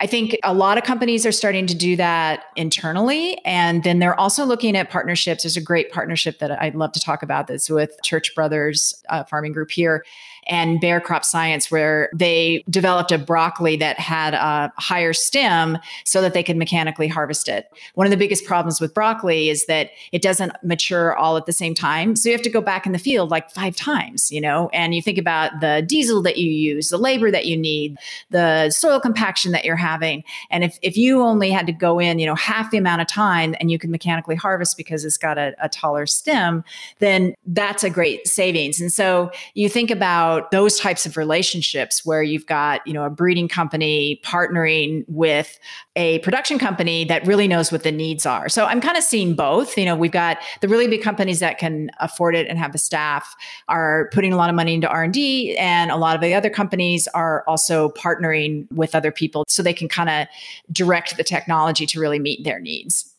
I 0.00 0.06
think 0.06 0.38
a 0.42 0.54
lot 0.54 0.78
of 0.78 0.84
companies 0.84 1.26
are 1.26 1.32
starting 1.32 1.66
to 1.66 1.74
do 1.74 1.94
that 1.96 2.44
internally. 2.56 3.38
And 3.44 3.84
then 3.84 3.98
they're 3.98 4.18
also 4.18 4.46
looking 4.46 4.74
at 4.74 4.88
partnerships. 4.88 5.42
There's 5.42 5.58
a 5.58 5.62
great 5.62 5.92
partnership 5.92 6.38
that 6.38 6.50
I'd 6.60 6.74
love 6.74 6.92
to 6.92 7.00
talk 7.00 7.22
about 7.22 7.48
that's 7.48 7.68
with 7.68 7.96
Church 8.02 8.34
Brothers 8.34 9.02
uh, 9.10 9.24
Farming 9.24 9.52
Group 9.52 9.70
here 9.70 10.04
and 10.50 10.80
Bayer 10.80 11.00
Crop 11.00 11.24
Science, 11.24 11.70
where 11.70 12.10
they 12.14 12.64
developed 12.68 13.12
a 13.12 13.18
broccoli 13.18 13.76
that 13.76 13.98
had 13.98 14.34
a 14.34 14.72
higher 14.76 15.12
stem 15.12 15.78
so 16.04 16.20
that 16.20 16.34
they 16.34 16.42
could 16.42 16.56
mechanically 16.56 17.06
harvest 17.06 17.48
it. 17.48 17.70
One 17.94 18.06
of 18.06 18.10
the 18.10 18.16
biggest 18.16 18.44
problems 18.44 18.80
with 18.80 18.92
broccoli 18.92 19.48
is 19.48 19.66
that 19.66 19.90
it 20.10 20.22
doesn't 20.22 20.52
mature 20.64 21.16
all 21.16 21.36
at 21.36 21.46
the 21.46 21.52
same 21.52 21.72
time. 21.72 22.16
So 22.16 22.28
you 22.28 22.34
have 22.34 22.42
to 22.42 22.50
go 22.50 22.60
back 22.60 22.84
in 22.84 22.92
the 22.92 22.98
field 22.98 23.30
like 23.30 23.50
five 23.52 23.76
times, 23.76 24.32
you 24.32 24.40
know, 24.40 24.68
and 24.72 24.92
you 24.92 25.00
think 25.00 25.18
about 25.18 25.60
the 25.60 25.84
diesel 25.86 26.20
that 26.22 26.36
you 26.36 26.50
use, 26.50 26.88
the 26.88 26.98
labor 26.98 27.30
that 27.30 27.46
you 27.46 27.56
need, 27.56 27.96
the 28.30 28.70
soil 28.70 28.98
compaction 28.98 29.52
that 29.52 29.64
you're 29.64 29.76
having. 29.76 30.24
And 30.50 30.64
if, 30.64 30.78
if 30.82 30.96
you 30.96 31.22
only 31.22 31.50
had 31.50 31.66
to 31.66 31.72
go 31.72 32.00
in, 32.00 32.18
you 32.18 32.26
know, 32.26 32.34
half 32.34 32.72
the 32.72 32.78
amount 32.78 33.02
of 33.02 33.06
time 33.06 33.54
and 33.60 33.70
you 33.70 33.78
can 33.78 33.92
mechanically 33.92 34.34
harvest 34.34 34.76
because 34.76 35.04
it's 35.04 35.16
got 35.16 35.38
a, 35.38 35.54
a 35.62 35.68
taller 35.68 36.06
stem, 36.06 36.64
then 36.98 37.34
that's 37.46 37.84
a 37.84 37.90
great 37.90 38.26
savings. 38.26 38.80
And 38.80 38.92
so 38.92 39.30
you 39.54 39.68
think 39.68 39.92
about 39.92 40.39
about 40.40 40.50
those 40.50 40.78
types 40.78 41.06
of 41.06 41.16
relationships 41.16 42.04
where 42.04 42.22
you've 42.22 42.46
got, 42.46 42.86
you 42.86 42.92
know, 42.92 43.04
a 43.04 43.10
breeding 43.10 43.48
company 43.48 44.20
partnering 44.24 45.04
with 45.06 45.58
a 45.96 46.18
production 46.20 46.58
company 46.58 47.04
that 47.04 47.26
really 47.26 47.46
knows 47.46 47.70
what 47.70 47.82
the 47.82 47.92
needs 47.92 48.24
are. 48.24 48.48
So 48.48 48.64
I'm 48.64 48.80
kind 48.80 48.96
of 48.96 49.04
seeing 49.04 49.34
both. 49.34 49.76
You 49.76 49.84
know, 49.84 49.96
we've 49.96 50.10
got 50.10 50.38
the 50.60 50.68
really 50.68 50.88
big 50.88 51.02
companies 51.02 51.40
that 51.40 51.58
can 51.58 51.90
afford 52.00 52.34
it 52.34 52.46
and 52.48 52.58
have 52.58 52.72
the 52.72 52.78
staff 52.78 53.34
are 53.68 54.08
putting 54.12 54.32
a 54.32 54.36
lot 54.36 54.48
of 54.48 54.56
money 54.56 54.74
into 54.74 54.88
R&D 54.88 55.56
and 55.58 55.90
a 55.90 55.96
lot 55.96 56.14
of 56.14 56.22
the 56.22 56.34
other 56.34 56.50
companies 56.50 57.06
are 57.08 57.44
also 57.46 57.90
partnering 57.90 58.70
with 58.72 58.94
other 58.94 59.12
people 59.12 59.44
so 59.48 59.62
they 59.62 59.74
can 59.74 59.88
kind 59.88 60.08
of 60.08 60.26
direct 60.72 61.16
the 61.16 61.24
technology 61.24 61.86
to 61.86 62.00
really 62.00 62.18
meet 62.18 62.44
their 62.44 62.60
needs. 62.60 63.14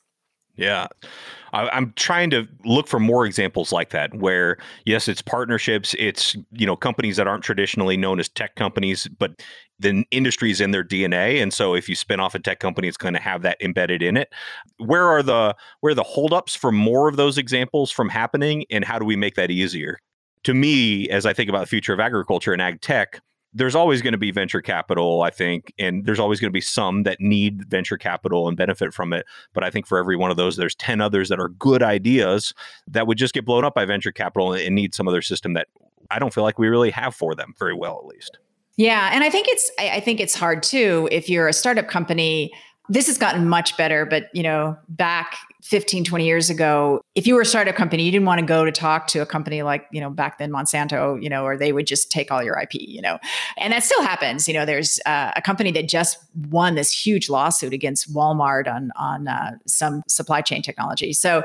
Yeah. 0.56 0.88
I'm 1.54 1.94
trying 1.96 2.30
to 2.32 2.48
look 2.64 2.88
for 2.88 3.00
more 3.00 3.26
examples 3.26 3.72
like 3.72 3.90
that 3.90 4.14
where 4.16 4.58
yes, 4.86 5.08
it's 5.08 5.22
partnerships, 5.22 5.96
it's 6.00 6.36
you 6.52 6.66
know 6.66 6.76
companies 6.76 7.18
that 7.18 7.28
aren't 7.28 7.44
traditionally 7.44 7.98
known 7.98 8.20
as 8.20 8.30
tech 8.30 8.56
companies, 8.56 9.08
but 9.20 9.42
the 9.80 10.06
industry 10.12 10.52
is 10.52 10.62
in 10.62 10.72
their 10.72 10.84
DNA, 10.84 11.42
and 11.42 11.54
so 11.54 11.74
if 11.74 11.90
you 11.90 11.96
spin 11.96 12.20
off 12.20 12.36
a 12.36 12.40
tech 12.40 12.60
company, 12.60 12.88
it's 12.88 12.98
going 12.98 13.14
to 13.14 13.20
have 13.20 13.42
that 13.42 13.58
embedded 13.62 14.02
in 14.02 14.16
it. 14.16 14.32
Where 14.78 15.06
are 15.06 15.24
the 15.24 15.56
where 15.82 15.92
are 15.92 15.96
the 15.96 16.04
holdups 16.04 16.56
for 16.56 16.72
more 16.72 17.08
of 17.08 17.16
those 17.18 17.38
examples 17.38 17.92
from 17.92 18.10
happening, 18.10 18.66
and 18.70 18.86
how 18.86 19.00
do 19.00 19.06
we 19.06 19.16
make 19.16 19.36
that 19.36 19.52
easier? 19.52 20.00
To 20.44 20.54
me, 20.54 21.10
as 21.10 21.26
I 21.26 21.34
think 21.34 21.50
about 21.50 21.62
the 21.62 21.68
future 21.68 21.94
of 21.94 22.00
agriculture 22.00 22.54
and 22.54 22.62
ag 22.62 22.82
tech, 22.82 23.22
there's 23.54 23.76
always 23.76 24.02
going 24.02 24.14
to 24.14 24.18
be 24.18 24.32
venture 24.32 24.62
capital, 24.62 25.24
I 25.24 25.30
think, 25.30 25.74
and 25.78 26.06
there's 26.06 26.20
always 26.20 26.40
going 26.40 26.50
to 26.50 26.54
be 26.54 26.62
some 26.62 27.04
that 27.04 27.20
need 27.20 27.70
venture 27.70 27.98
capital 27.98 28.48
and 28.48 28.56
benefit 28.56 28.94
from 28.94 29.12
it. 29.14 29.26
But 29.54 29.64
I 29.64 29.70
think 29.70 29.88
for 29.88 29.98
every 29.98 30.16
one 30.16 30.32
of 30.32 30.38
those, 30.38 30.56
there's 30.56 30.76
10 30.76 31.02
others 31.02 31.30
that 31.30 31.40
are 31.40 31.50
good 31.50 31.84
ideas 31.84 32.54
that 32.88 33.08
would 33.08 33.18
just 33.18 33.34
get 33.34 33.46
blown 33.46 33.66
up 33.66 33.76
by 33.76 33.86
venture 33.86 34.12
capital 34.12 34.54
and 34.54 34.76
need 34.76 34.96
some 34.96 35.08
other 35.08 35.22
system 35.22 35.54
that 35.54 35.68
I 36.10 36.20
don't 36.20 36.34
feel 36.34 36.44
like 36.44 36.60
we 36.60 36.68
really 36.68 36.92
have 36.92 37.14
for 37.14 37.36
them 37.36 37.54
very 37.60 37.76
well, 37.76 38.00
at 38.02 38.06
least. 38.06 38.38
Yeah. 38.78 39.12
And 39.14 39.24
I 39.24 39.30
think 39.30 39.48
it's, 39.50 39.70
I 39.78 40.00
think 40.00 40.20
it's 40.20 40.34
hard 40.34 40.64
too. 40.64 41.10
If 41.12 41.30
you're 41.30 41.48
a 41.48 41.54
startup 41.54 41.88
company, 41.88 42.52
this 42.90 43.08
has 43.08 43.18
gotten 43.18 43.48
much 43.48 43.78
better, 43.78 44.06
but 44.06 44.30
you 44.34 44.44
know, 44.44 44.78
back 44.90 45.38
15, 45.64 46.04
20 46.04 46.26
years 46.26 46.50
ago, 46.50 47.02
if 47.14 47.28
you 47.28 47.36
were 47.36 47.42
a 47.42 47.46
startup 47.46 47.76
company, 47.76 48.04
you 48.04 48.12
didn't 48.12 48.26
want 48.26 48.40
to 48.40 48.46
go 48.46 48.66
to 48.66 48.72
talk 48.72 49.08
to 49.08 49.20
a 49.20 49.26
company 49.26 49.62
like, 49.62 49.86
you 49.92 50.02
know, 50.02 50.10
back 50.10 50.40
then 50.40 50.52
Monsanto, 50.52 51.22
you 51.22 51.30
know, 51.30 51.44
or 51.44 51.56
they 51.56 51.72
would 51.72 51.86
just 51.86 52.10
take 52.10 52.32
all 52.32 52.42
your 52.42 52.60
IP, 52.60 52.76
you 52.76 53.02
know, 53.02 53.20
and 53.58 53.72
that 53.72 53.84
still 53.84 54.02
happens. 54.02 54.48
You 54.48 54.56
know, 54.56 54.66
there's 54.66 55.00
uh, 55.06 55.32
a 55.36 55.42
company 55.42 55.72
that 55.72 55.88
just 55.88 56.18
won 56.50 56.74
this 56.74 56.92
huge 56.92 57.30
lawsuit 57.30 57.74
against 57.74 58.12
Walmart 58.14 58.68
on, 58.68 58.92
on 58.96 59.28
uh, 59.28 59.52
some 59.68 60.02
supply 60.08 60.42
chain 60.42 60.64
technology. 60.64 61.14
So, 61.14 61.44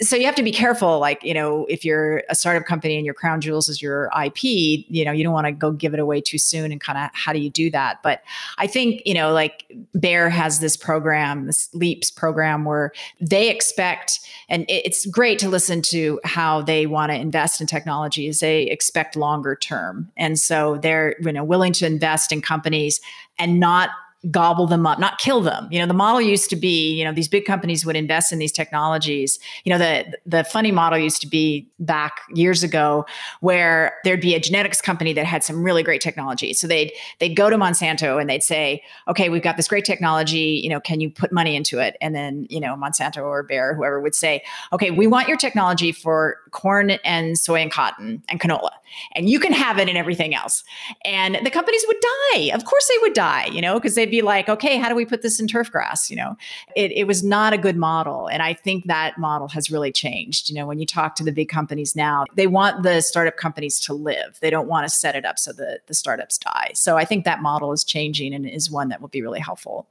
so 0.00 0.16
you 0.16 0.24
have 0.24 0.34
to 0.34 0.42
be 0.42 0.52
careful. 0.52 0.98
Like, 0.98 1.22
you 1.22 1.34
know, 1.34 1.64
if 1.68 1.84
you're 1.84 2.24
a 2.28 2.34
startup 2.34 2.66
company 2.66 2.96
and 2.96 3.04
your 3.04 3.14
crown 3.14 3.40
jewels 3.40 3.68
is 3.68 3.80
your 3.80 4.10
IP, 4.20 4.42
you 4.42 5.04
know, 5.04 5.12
you 5.12 5.22
don't 5.22 5.32
want 5.32 5.46
to 5.46 5.52
go 5.52 5.70
give 5.70 5.94
it 5.94 6.00
away 6.00 6.20
too 6.20 6.38
soon 6.38 6.72
and 6.72 6.80
kind 6.80 6.98
of 6.98 7.10
how 7.12 7.32
do 7.32 7.38
you 7.38 7.50
do 7.50 7.70
that? 7.70 8.02
But 8.02 8.22
I 8.58 8.66
think, 8.66 9.02
you 9.06 9.14
know, 9.14 9.32
like 9.32 9.70
Bayer 9.98 10.28
has 10.28 10.58
this 10.64 10.76
program, 10.76 11.46
this 11.46 11.68
LEAPS 11.74 12.10
program 12.10 12.64
where 12.64 12.90
they 13.20 13.50
expect, 13.50 14.18
and 14.48 14.64
it's 14.68 15.06
great 15.06 15.38
to 15.38 15.48
listen 15.48 15.82
to 15.82 16.18
how 16.24 16.62
they 16.62 16.86
want 16.86 17.12
to 17.12 17.16
invest 17.16 17.60
in 17.60 17.66
technologies. 17.66 18.40
They 18.40 18.62
expect 18.62 19.14
longer 19.14 19.54
term. 19.54 20.10
And 20.16 20.38
so 20.38 20.78
they're 20.78 21.14
you 21.20 21.32
know 21.32 21.44
willing 21.44 21.72
to 21.74 21.86
invest 21.86 22.32
in 22.32 22.40
companies 22.40 23.00
and 23.38 23.60
not 23.60 23.90
gobble 24.30 24.66
them 24.66 24.86
up, 24.86 24.98
not 24.98 25.18
kill 25.18 25.40
them. 25.40 25.68
You 25.70 25.78
know, 25.80 25.86
the 25.86 25.94
model 25.94 26.20
used 26.20 26.50
to 26.50 26.56
be, 26.56 26.94
you 26.94 27.04
know, 27.04 27.12
these 27.12 27.28
big 27.28 27.44
companies 27.44 27.84
would 27.84 27.96
invest 27.96 28.32
in 28.32 28.38
these 28.38 28.52
technologies. 28.52 29.38
You 29.64 29.70
know, 29.70 29.78
the 29.78 30.16
the 30.24 30.44
funny 30.44 30.70
model 30.70 30.98
used 30.98 31.20
to 31.22 31.26
be 31.26 31.70
back 31.78 32.20
years 32.34 32.62
ago 32.62 33.06
where 33.40 33.94
there'd 34.04 34.20
be 34.20 34.34
a 34.34 34.40
genetics 34.40 34.80
company 34.80 35.12
that 35.12 35.26
had 35.26 35.44
some 35.44 35.62
really 35.62 35.82
great 35.82 36.00
technology. 36.00 36.52
So 36.52 36.66
they'd 36.66 36.92
they'd 37.18 37.34
go 37.34 37.50
to 37.50 37.56
Monsanto 37.56 38.20
and 38.20 38.28
they'd 38.30 38.42
say, 38.42 38.82
"Okay, 39.08 39.28
we've 39.28 39.42
got 39.42 39.56
this 39.56 39.68
great 39.68 39.84
technology, 39.84 40.60
you 40.62 40.70
know, 40.70 40.80
can 40.80 41.00
you 41.00 41.10
put 41.10 41.32
money 41.32 41.56
into 41.56 41.78
it?" 41.78 41.96
And 42.00 42.14
then, 42.14 42.46
you 42.48 42.60
know, 42.60 42.74
Monsanto 42.76 43.22
or 43.22 43.42
Bayer 43.42 43.74
whoever 43.74 44.00
would 44.00 44.14
say, 44.14 44.42
"Okay, 44.72 44.90
we 44.90 45.06
want 45.06 45.28
your 45.28 45.36
technology 45.36 45.92
for 45.92 46.38
corn 46.50 46.90
and 47.04 47.38
soy 47.38 47.60
and 47.60 47.70
cotton 47.70 48.22
and 48.28 48.40
canola." 48.40 48.70
and 49.12 49.28
you 49.28 49.40
can 49.40 49.52
have 49.52 49.78
it 49.78 49.88
in 49.88 49.96
everything 49.96 50.34
else. 50.34 50.64
And 51.04 51.38
the 51.44 51.50
companies 51.50 51.84
would 51.86 51.96
die. 52.32 52.50
Of 52.52 52.64
course 52.64 52.88
they 52.88 52.98
would 53.02 53.12
die, 53.12 53.46
you 53.46 53.60
know, 53.60 53.74
because 53.74 53.94
they'd 53.94 54.10
be 54.14 54.22
like, 54.22 54.48
okay, 54.48 54.78
how 54.78 54.88
do 54.88 54.94
we 54.94 55.04
put 55.04 55.22
this 55.22 55.40
in 55.40 55.46
turf 55.46 55.70
grass? 55.70 56.10
You 56.10 56.16
know, 56.16 56.36
it, 56.76 56.92
it 56.92 57.06
was 57.06 57.24
not 57.24 57.52
a 57.52 57.58
good 57.58 57.76
model. 57.76 58.28
And 58.28 58.42
I 58.42 58.54
think 58.54 58.86
that 58.86 59.18
model 59.18 59.48
has 59.48 59.70
really 59.70 59.92
changed. 59.92 60.48
You 60.48 60.54
know, 60.54 60.66
when 60.66 60.78
you 60.78 60.86
talk 60.86 61.16
to 61.16 61.24
the 61.24 61.32
big 61.32 61.48
companies 61.48 61.96
now, 61.96 62.24
they 62.34 62.46
want 62.46 62.82
the 62.82 63.00
startup 63.00 63.36
companies 63.36 63.80
to 63.80 63.94
live. 63.94 64.38
They 64.40 64.50
don't 64.50 64.68
want 64.68 64.86
to 64.86 64.94
set 64.94 65.16
it 65.16 65.24
up 65.24 65.38
so 65.38 65.52
that 65.54 65.80
the 65.86 65.94
startups 65.94 66.38
die. 66.38 66.70
So 66.74 66.96
I 66.96 67.04
think 67.04 67.24
that 67.24 67.42
model 67.42 67.72
is 67.72 67.84
changing 67.84 68.34
and 68.34 68.48
is 68.48 68.70
one 68.70 68.88
that 68.88 69.00
will 69.00 69.08
be 69.08 69.22
really 69.22 69.40
helpful. 69.40 69.88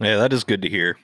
Yeah, 0.00 0.16
that 0.16 0.32
is 0.32 0.44
good 0.44 0.62
to 0.62 0.68
hear. 0.68 0.96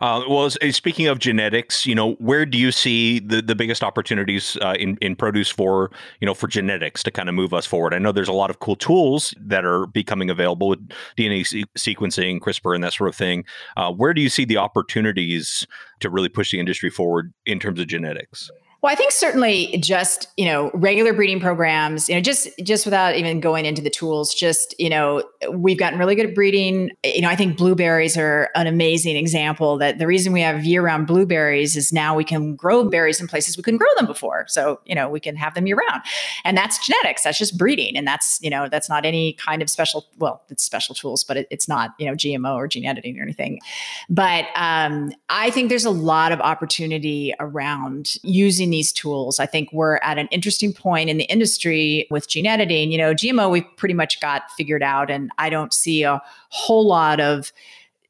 Uh, 0.00 0.22
well, 0.28 0.50
speaking 0.50 1.06
of 1.06 1.20
genetics, 1.20 1.86
you 1.86 1.94
know, 1.94 2.14
where 2.14 2.44
do 2.44 2.58
you 2.58 2.72
see 2.72 3.20
the, 3.20 3.40
the 3.40 3.54
biggest 3.54 3.84
opportunities 3.84 4.56
uh, 4.60 4.74
in 4.76 4.96
in 5.00 5.14
produce 5.14 5.48
for 5.48 5.92
you 6.20 6.26
know 6.26 6.34
for 6.34 6.48
genetics 6.48 7.04
to 7.04 7.12
kind 7.12 7.28
of 7.28 7.36
move 7.36 7.54
us 7.54 7.64
forward? 7.64 7.94
I 7.94 7.98
know 7.98 8.10
there's 8.10 8.28
a 8.28 8.32
lot 8.32 8.50
of 8.50 8.58
cool 8.58 8.74
tools 8.74 9.32
that 9.38 9.64
are 9.64 9.86
becoming 9.86 10.30
available 10.30 10.68
with 10.68 10.80
DNA 11.16 11.46
se- 11.46 11.64
sequencing, 11.78 12.40
CRISPR, 12.40 12.74
and 12.74 12.82
that 12.82 12.92
sort 12.92 13.08
of 13.08 13.14
thing. 13.14 13.44
Uh, 13.76 13.92
where 13.92 14.12
do 14.12 14.20
you 14.20 14.28
see 14.28 14.44
the 14.44 14.56
opportunities 14.56 15.64
to 16.00 16.10
really 16.10 16.28
push 16.28 16.50
the 16.50 16.58
industry 16.58 16.90
forward 16.90 17.32
in 17.46 17.60
terms 17.60 17.78
of 17.78 17.86
genetics? 17.86 18.50
Well, 18.82 18.90
I 18.90 18.96
think 18.96 19.12
certainly 19.12 19.76
just, 19.78 20.28
you 20.38 20.46
know, 20.46 20.70
regular 20.72 21.12
breeding 21.12 21.38
programs, 21.38 22.08
you 22.08 22.14
know, 22.14 22.22
just 22.22 22.48
just 22.62 22.86
without 22.86 23.14
even 23.14 23.40
going 23.40 23.66
into 23.66 23.82
the 23.82 23.90
tools, 23.90 24.32
just, 24.32 24.74
you 24.78 24.88
know, 24.88 25.22
we've 25.52 25.76
gotten 25.76 25.98
really 25.98 26.14
good 26.14 26.26
at 26.26 26.34
breeding. 26.34 26.90
You 27.04 27.20
know, 27.20 27.28
I 27.28 27.36
think 27.36 27.58
blueberries 27.58 28.16
are 28.16 28.48
an 28.54 28.66
amazing 28.66 29.16
example 29.16 29.76
that 29.78 29.98
the 29.98 30.06
reason 30.06 30.32
we 30.32 30.40
have 30.40 30.64
year-round 30.64 31.06
blueberries 31.06 31.76
is 31.76 31.92
now 31.92 32.16
we 32.16 32.24
can 32.24 32.56
grow 32.56 32.84
berries 32.84 33.20
in 33.20 33.28
places 33.28 33.58
we 33.58 33.62
couldn't 33.62 33.78
grow 33.78 33.88
them 33.98 34.06
before. 34.06 34.46
So, 34.48 34.80
you 34.86 34.94
know, 34.94 35.10
we 35.10 35.20
can 35.20 35.36
have 35.36 35.52
them 35.54 35.66
year-round. 35.66 36.02
And 36.44 36.56
that's 36.56 36.84
genetics. 36.86 37.24
That's 37.24 37.36
just 37.36 37.58
breeding. 37.58 37.98
And 37.98 38.06
that's, 38.06 38.38
you 38.40 38.48
know, 38.48 38.68
that's 38.70 38.88
not 38.88 39.04
any 39.04 39.34
kind 39.34 39.60
of 39.60 39.68
special, 39.68 40.06
well, 40.18 40.42
it's 40.48 40.62
special 40.62 40.94
tools, 40.94 41.22
but 41.22 41.36
it, 41.36 41.46
it's 41.50 41.68
not, 41.68 41.90
you 41.98 42.06
know, 42.06 42.14
GMO 42.14 42.54
or 42.54 42.66
gene 42.66 42.86
editing 42.86 43.18
or 43.18 43.22
anything. 43.22 43.60
But 44.08 44.46
um, 44.54 45.12
I 45.28 45.50
think 45.50 45.68
there's 45.68 45.84
a 45.84 45.90
lot 45.90 46.32
of 46.32 46.40
opportunity 46.40 47.34
around 47.38 48.14
using 48.22 48.69
using 48.70 48.78
these 48.78 48.92
tools. 48.92 49.40
I 49.40 49.46
think 49.46 49.70
we're 49.72 49.96
at 49.96 50.18
an 50.18 50.28
interesting 50.30 50.72
point 50.72 51.10
in 51.10 51.18
the 51.18 51.24
industry 51.24 52.06
with 52.10 52.28
gene 52.28 52.46
editing. 52.46 52.92
You 52.92 52.98
know, 52.98 53.14
GMO, 53.14 53.50
we've 53.50 53.76
pretty 53.76 53.94
much 53.94 54.20
got 54.20 54.50
figured 54.56 54.82
out, 54.82 55.10
and 55.10 55.30
I 55.38 55.50
don't 55.50 55.72
see 55.72 56.02
a 56.04 56.20
whole 56.50 56.86
lot 56.86 57.20
of 57.20 57.52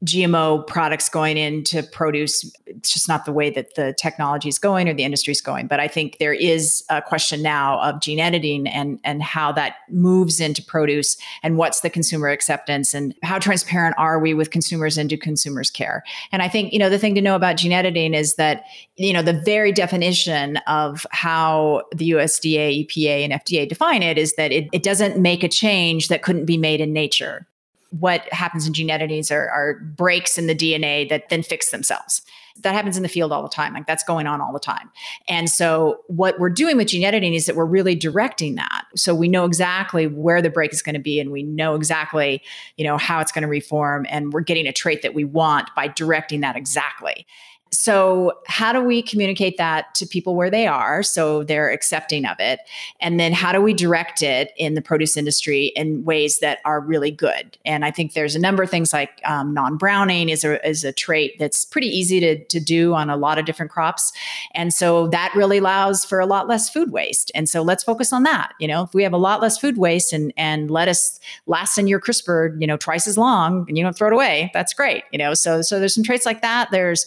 GMO 0.05 0.67
products 0.67 1.11
going 1.11 1.37
into 1.37 1.83
produce. 1.83 2.51
It's 2.65 2.91
just 2.91 3.07
not 3.07 3.27
the 3.27 3.33
way 3.33 3.51
that 3.51 3.75
the 3.75 3.93
technology 3.99 4.49
is 4.49 4.59
going 4.59 4.89
or 4.89 4.95
the 4.95 5.05
industry 5.05 5.33
is 5.33 5.43
going. 5.43 5.67
But 5.67 5.79
I 5.79 5.89
think 5.89 6.17
there 6.19 6.33
is 6.33 6.83
a 6.89 7.03
question 7.03 7.43
now 7.43 7.79
of 7.83 8.01
gene 8.01 8.19
editing 8.19 8.67
and, 8.67 8.99
and 9.05 9.23
how 9.23 9.53
that 9.53 9.77
moves 9.91 10.41
into 10.41 10.63
produce 10.63 11.19
and 11.43 11.59
what's 11.59 11.81
the 11.81 11.91
consumer 11.91 12.29
acceptance 12.29 12.95
and 12.95 13.15
how 13.23 13.39
transparent 13.39 13.95
are 13.99 14.19
we 14.19 14.33
with 14.33 14.51
consumers 14.51 14.97
and 14.97 15.11
do 15.11 15.19
consumers 15.19 15.71
care? 15.71 16.03
And 16.33 16.41
I 16.41 16.49
think, 16.49 16.73
you 16.73 16.79
know, 16.79 16.89
the 16.89 16.99
thing 16.99 17.15
to 17.17 17.21
know 17.21 17.37
about 17.37 17.59
gene 17.59 17.73
editing 17.73 18.15
is 18.15 18.37
that, 18.37 18.65
you 18.97 19.13
know, 19.13 19.23
the 19.23 19.43
very 19.45 19.71
definition 19.71 20.57
of 20.67 21.07
how 21.11 21.83
the 21.95 22.13
USDA, 22.13 22.87
EPA, 22.87 23.25
and 23.25 23.35
FDA 23.35 23.69
define 23.69 24.03
it 24.03 24.17
is 24.17 24.35
that 24.37 24.51
it, 24.51 24.69
it 24.73 24.83
doesn't 24.83 25.21
make 25.21 25.45
a 25.45 25.49
change 25.49 26.09
that 26.09 26.23
couldn't 26.23 26.47
be 26.47 26.57
made 26.57 26.81
in 26.81 26.95
nature 26.95 27.47
what 27.91 28.33
happens 28.33 28.67
in 28.67 28.73
gene 28.73 28.91
editing 28.91 29.23
are, 29.31 29.49
are 29.51 29.81
breaks 29.81 30.39
in 30.39 30.47
the 30.47 30.55
DNA 30.55 31.09
that 31.09 31.29
then 31.29 31.43
fix 31.43 31.71
themselves. 31.71 32.23
That 32.63 32.75
happens 32.75 32.97
in 32.97 33.03
the 33.03 33.09
field 33.09 33.33
all 33.33 33.43
the 33.43 33.49
time. 33.49 33.75
Like 33.75 33.87
that's 33.87 34.05
going 34.05 34.27
on 34.27 34.41
all 34.41 34.53
the 34.53 34.61
time. 34.61 34.91
And 35.29 35.49
so 35.49 36.01
what 36.07 36.39
we're 36.39 36.51
doing 36.51 36.77
with 36.77 36.89
gene 36.89 37.05
editing 37.05 37.35
is 37.35 37.47
that 37.47 37.57
we're 37.57 37.65
really 37.65 37.95
directing 37.95 38.57
that. 38.57 38.85
So 38.97 39.15
we 39.15 39.29
know 39.29 39.45
exactly 39.45 40.07
where 40.07 40.43
the 40.43 40.51
break 40.51 40.73
is 40.73 40.83
going 40.83 40.95
to 40.95 41.01
be 41.01 41.21
and 41.21 41.31
we 41.31 41.43
know 41.43 41.75
exactly, 41.75 42.43
you 42.77 42.85
know, 42.85 42.97
how 42.97 43.21
it's 43.21 43.33
going 43.33 43.43
to 43.43 43.49
reform 43.49 44.07
and 44.09 44.33
we're 44.33 44.41
getting 44.43 44.67
a 44.67 44.73
trait 44.73 45.03
that 45.03 45.15
we 45.15 45.25
want 45.25 45.71
by 45.75 45.89
directing 45.89 46.41
that 46.43 46.57
exactly. 46.57 47.27
So, 47.73 48.33
how 48.47 48.73
do 48.73 48.83
we 48.83 49.01
communicate 49.01 49.57
that 49.57 49.95
to 49.95 50.07
people 50.07 50.35
where 50.35 50.51
they 50.51 50.67
are 50.67 51.05
so 51.05 51.45
they're 51.45 51.71
accepting 51.71 52.27
of 52.27 52.41
it? 52.41 52.59
And 53.01 53.21
then, 53.21 53.33
how 53.33 53.53
do 53.53 53.61
we 53.61 53.75
direct 53.75 54.23
it 54.23 54.51
in 54.57 54.75
the 54.75 54.83
produce 54.83 55.17
industry 55.17 55.67
in 55.77 56.05
ways 56.05 56.41
that 56.41 56.59
are 56.65 56.81
really 56.81 57.13
good? 57.13 57.57
And 57.65 57.85
I 57.85 57.93
think 57.93 58.15
there's 58.15 58.35
a 58.35 58.41
number 58.41 58.65
of 58.65 58.71
things 58.71 58.93
like 58.93 59.21
um, 59.25 59.55
non 59.55 59.77
browning 59.77 60.31
is 60.31 60.43
a, 60.43 60.67
is 60.69 60.83
a 60.83 60.93
trait 60.93 61.39
that's 61.39 61.65
pretty 61.65 61.87
easy 61.87 62.19
to, 62.19 62.45
to 62.47 62.59
do 62.59 62.93
on 62.95 63.09
a 63.09 63.17
lot 63.17 63.39
of 63.39 63.45
different 63.45 63.71
crops. 63.71 64.13
And 64.53 64.75
so, 64.75 65.07
that 65.09 65.33
really 65.37 65.59
allows 65.59 66.05
for 66.05 66.19
a 66.19 66.27
lot 66.27 66.49
less 66.49 66.69
food 66.69 66.91
waste. 66.91 67.31
And 67.37 67.49
so, 67.49 67.63
let's 67.63 67.85
focus 67.85 68.13
on 68.13 68.25
that. 68.25 68.53
You 68.59 68.67
know, 68.67 68.83
if 68.83 68.95
we 68.95 69.05
have 69.05 69.13
a 69.13 69.19
lot 69.19 69.41
less 69.41 69.59
food 69.59 69.79
waste 69.79 70.13
and, 70.13 70.33
and 70.37 70.73
lettuce 70.73 71.21
lasts 71.47 71.79
in 71.79 71.87
your 71.87 72.01
crisper, 72.01 72.57
you 72.59 72.67
know, 72.67 72.77
twice 72.77 73.07
as 73.07 73.17
long 73.17 73.65
and 73.69 73.79
you 73.79 73.85
don't 73.85 73.97
throw 73.97 74.09
it 74.09 74.13
away, 74.13 74.51
that's 74.53 74.75
great. 74.75 75.05
You 75.13 75.19
know, 75.19 75.35
so, 75.35 75.63
so 75.63 75.79
there's 75.79 75.95
some 75.95 76.03
traits 76.03 76.27
like 76.27 76.43
that. 76.43 76.73
There's 76.73 77.07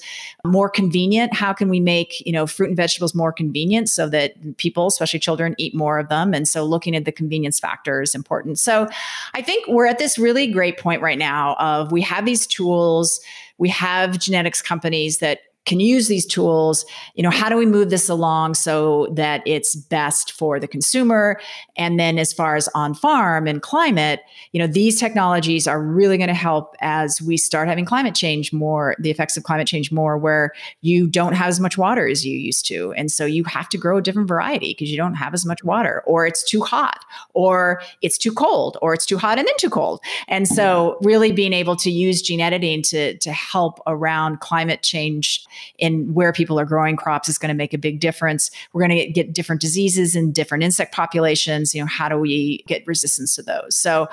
more 0.53 0.69
convenient. 0.69 1.33
How 1.33 1.51
can 1.51 1.67
we 1.67 1.81
make 1.81 2.25
you 2.25 2.31
know 2.31 2.48
fruit 2.48 2.69
and 2.69 2.77
vegetables 2.77 3.13
more 3.13 3.33
convenient 3.33 3.89
so 3.89 4.07
that 4.10 4.57
people 4.57 4.88
especially 4.88 5.19
children 5.19 5.55
eat 5.57 5.75
more 5.75 6.00
of 6.00 6.07
them? 6.07 6.33
And 6.33 6.48
so 6.48 6.63
looking 6.63 6.95
at 6.95 7.03
the 7.03 7.12
convenience 7.12 7.60
factor 7.60 8.01
is 8.01 8.15
important. 8.15 8.60
So 8.60 8.88
i 9.33 9.41
think 9.41 9.67
we're 9.67 9.88
at 9.88 9.98
this 9.98 10.17
really 10.17 10.48
great 10.48 10.77
point 10.77 11.01
right 11.01 11.17
now 11.17 11.55
of 11.55 11.91
we 11.91 12.01
have 12.01 12.25
these 12.25 12.45
tools 12.48 13.19
we 13.57 13.69
have 13.69 14.19
genetics 14.19 14.62
companies 14.62 15.19
that 15.19 15.39
can 15.65 15.79
use 15.79 16.08
these 16.08 16.25
tools? 16.25 16.86
You 17.15 17.24
know 17.24 17.29
how 17.29 17.50
do 17.50 17.58
we 17.58 17.65
move 17.65 17.89
this 17.89 18.10
along 18.10 18.55
so 18.55 19.08
that 19.13 19.41
it's 19.46 19.75
best 19.75 20.32
for 20.32 20.60
the 20.60 20.67
consumer? 20.67 21.39
And 21.77 22.00
then 22.00 22.20
as 22.20 22.34
far 22.34 22.55
as 22.55 22.70
on 22.75 22.93
farm 22.93 23.48
and 23.48 23.62
climate 23.62 24.22
you 24.53 24.60
know 24.60 24.67
these 24.67 25.00
technologies 25.00 25.67
are 25.67 25.82
really 25.82 26.17
going 26.17 26.27
to 26.27 26.34
help 26.34 26.75
as 26.79 27.22
we 27.22 27.38
start 27.38 27.67
having 27.67 27.86
climate 27.86 28.15
change 28.15 28.53
more 28.53 28.96
the 29.00 29.10
effects 29.10 29.36
of 29.36 29.43
climate 29.43 29.67
change 29.67 29.91
more 29.91 30.17
where 30.17 30.51
you 30.82 31.08
don't 31.08 31.34
have 31.34 31.48
as 31.48 31.60
much 31.60 31.77
water 31.77 32.08
as 32.08 32.25
you 32.25 32.38
used 32.38 32.65
to. 32.67 32.93
And 32.93 33.12
so 33.12 33.25
you 33.25 33.43
have 33.46 33.67
to 33.70 33.77
grow 33.77 33.98
a 33.98 34.01
different 34.01 34.27
variety 34.27 34.74
because 34.74 34.91
you 34.91 34.98
don't 34.98 35.15
have 35.15 35.34
as 35.34 35.46
much 35.46 35.63
water 35.63 36.03
or 36.05 36.25
it's 36.25 36.43
too 36.43 36.62
hot 36.62 37.03
or 37.34 37.82
it's 38.01 38.17
too 38.17 38.32
cold 38.32 38.77
or 38.82 38.93
it's 38.93 39.05
too 39.05 39.17
hot 39.17 39.39
and 39.39 39.48
then 39.48 39.55
too 39.58 39.72
cold. 39.72 40.00
And 40.27 40.48
so 40.48 40.98
really 41.01 41.32
being 41.32 41.53
able 41.53 41.75
to 41.77 41.89
use 41.89 42.22
gene 42.22 42.41
editing 42.41 42.84
to 42.84 43.17
to 43.17 43.32
help 43.32 43.79
around 43.88 44.39
climate 44.39 44.84
change 44.84 45.46
in 45.77 46.13
where 46.13 46.31
people 46.31 46.60
are 46.60 46.65
growing 46.65 46.95
crops 46.95 47.29
is 47.29 47.38
going 47.38 47.50
to 47.50 47.55
make 47.55 47.74
a 47.74 47.77
big 47.77 48.00
difference. 48.00 48.51
We're 48.74 48.88
going 48.88 48.98
to 48.98 49.12
get 49.12 49.33
different 49.33 49.62
diseases 49.62 50.15
in 50.15 50.31
different 50.31 50.63
insect 50.63 50.93
populations. 50.93 51.74
You 51.74 51.81
know, 51.81 51.88
how 51.88 52.10
do 52.10 52.17
we 52.17 52.63
get 52.67 52.86
resistance 52.88 53.36
to 53.36 53.43
those? 53.43 53.75
So 53.75 54.07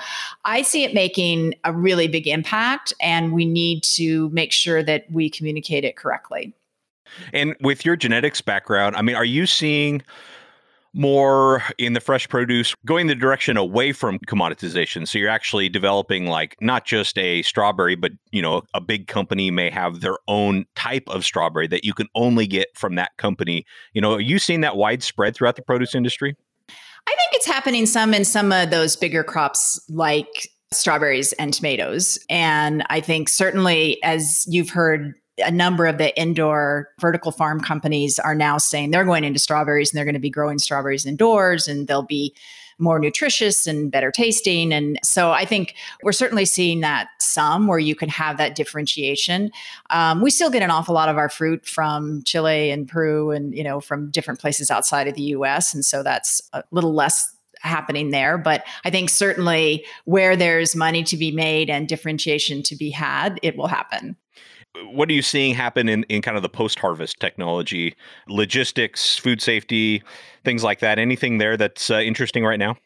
I 0.45 0.61
see 0.61 0.83
it 0.83 0.93
making 0.93 1.55
a 1.63 1.73
really 1.73 2.07
big 2.07 2.27
impact, 2.27 2.93
and 3.01 3.33
we 3.33 3.45
need 3.45 3.83
to 3.83 4.29
make 4.29 4.51
sure 4.51 4.83
that 4.83 5.05
we 5.11 5.29
communicate 5.29 5.83
it 5.83 5.95
correctly. 5.95 6.53
And 7.33 7.55
with 7.61 7.85
your 7.85 7.95
genetics 7.95 8.41
background, 8.41 8.95
I 8.95 9.01
mean, 9.01 9.15
are 9.15 9.25
you 9.25 9.45
seeing 9.45 10.01
more 10.93 11.63
in 11.77 11.93
the 11.93 12.01
fresh 12.01 12.27
produce 12.27 12.75
going 12.85 13.07
the 13.07 13.15
direction 13.15 13.57
away 13.57 13.93
from 13.93 14.19
commoditization. 14.19 15.07
So 15.07 15.17
you're 15.17 15.29
actually 15.29 15.69
developing 15.69 16.27
like 16.27 16.55
not 16.61 16.85
just 16.85 17.17
a 17.17 17.41
strawberry 17.43 17.95
but 17.95 18.11
you 18.31 18.41
know 18.41 18.63
a 18.73 18.81
big 18.81 19.07
company 19.07 19.51
may 19.51 19.69
have 19.69 20.01
their 20.01 20.17
own 20.27 20.65
type 20.75 21.03
of 21.07 21.23
strawberry 21.23 21.67
that 21.67 21.85
you 21.85 21.93
can 21.93 22.07
only 22.15 22.47
get 22.47 22.67
from 22.75 22.95
that 22.95 23.11
company. 23.17 23.65
You 23.93 24.01
know 24.01 24.13
are 24.13 24.21
you 24.21 24.39
seeing 24.39 24.61
that 24.61 24.75
widespread 24.75 25.35
throughout 25.35 25.55
the 25.55 25.61
produce 25.61 25.95
industry? 25.95 26.35
I 27.07 27.15
think 27.15 27.33
it's 27.33 27.47
happening 27.47 27.85
some 27.85 28.13
in 28.13 28.25
some 28.25 28.51
of 28.51 28.69
those 28.69 28.95
bigger 28.95 29.23
crops 29.23 29.83
like 29.89 30.49
strawberries 30.71 31.33
and 31.33 31.53
tomatoes. 31.53 32.19
And 32.29 32.83
i 32.89 32.99
think 33.01 33.29
certainly 33.29 34.01
as 34.03 34.45
you've 34.47 34.69
heard 34.69 35.13
a 35.37 35.51
number 35.51 35.85
of 35.85 35.97
the 35.97 36.17
indoor 36.19 36.89
vertical 36.99 37.31
farm 37.31 37.61
companies 37.61 38.19
are 38.19 38.35
now 38.35 38.57
saying 38.57 38.91
they're 38.91 39.05
going 39.05 39.23
into 39.23 39.39
strawberries 39.39 39.91
and 39.91 39.97
they're 39.97 40.05
going 40.05 40.13
to 40.13 40.19
be 40.19 40.29
growing 40.29 40.59
strawberries 40.59 41.05
indoors 41.05 41.67
and 41.67 41.87
they'll 41.87 42.03
be 42.03 42.35
more 42.77 42.99
nutritious 42.99 43.67
and 43.67 43.91
better 43.91 44.11
tasting. 44.11 44.73
And 44.73 44.99
so 45.03 45.31
I 45.31 45.45
think 45.45 45.75
we're 46.03 46.11
certainly 46.11 46.45
seeing 46.45 46.81
that 46.81 47.09
some 47.19 47.67
where 47.67 47.79
you 47.79 47.95
can 47.95 48.09
have 48.09 48.37
that 48.37 48.55
differentiation. 48.55 49.51
Um, 49.91 50.21
we 50.21 50.31
still 50.31 50.49
get 50.49 50.63
an 50.63 50.71
awful 50.71 50.95
lot 50.95 51.07
of 51.07 51.17
our 51.17 51.29
fruit 51.29 51.65
from 51.65 52.23
Chile 52.23 52.71
and 52.71 52.87
Peru 52.87 53.31
and, 53.31 53.53
you 53.53 53.63
know, 53.63 53.79
from 53.79 54.09
different 54.09 54.39
places 54.39 54.71
outside 54.71 55.07
of 55.07 55.13
the 55.13 55.21
US. 55.21 55.73
And 55.73 55.85
so 55.85 56.01
that's 56.01 56.41
a 56.53 56.63
little 56.71 56.93
less 56.93 57.33
happening 57.59 58.09
there. 58.09 58.39
But 58.39 58.63
I 58.83 58.89
think 58.89 59.11
certainly 59.11 59.85
where 60.05 60.35
there's 60.35 60.75
money 60.75 61.03
to 61.03 61.15
be 61.15 61.31
made 61.31 61.69
and 61.69 61.87
differentiation 61.87 62.63
to 62.63 62.75
be 62.75 62.89
had, 62.89 63.39
it 63.43 63.55
will 63.55 63.67
happen 63.67 64.17
what 64.85 65.09
are 65.09 65.13
you 65.13 65.21
seeing 65.21 65.53
happen 65.53 65.89
in, 65.89 66.03
in 66.03 66.21
kind 66.21 66.37
of 66.37 66.43
the 66.43 66.49
post 66.49 66.79
harvest 66.79 67.19
technology, 67.19 67.95
logistics, 68.27 69.17
food 69.17 69.41
safety, 69.41 70.03
things 70.43 70.63
like 70.63 70.79
that? 70.79 70.99
Anything 70.99 71.37
there 71.37 71.57
that's 71.57 71.89
uh, 71.89 71.99
interesting 71.99 72.43
right 72.45 72.59
now? 72.59 72.77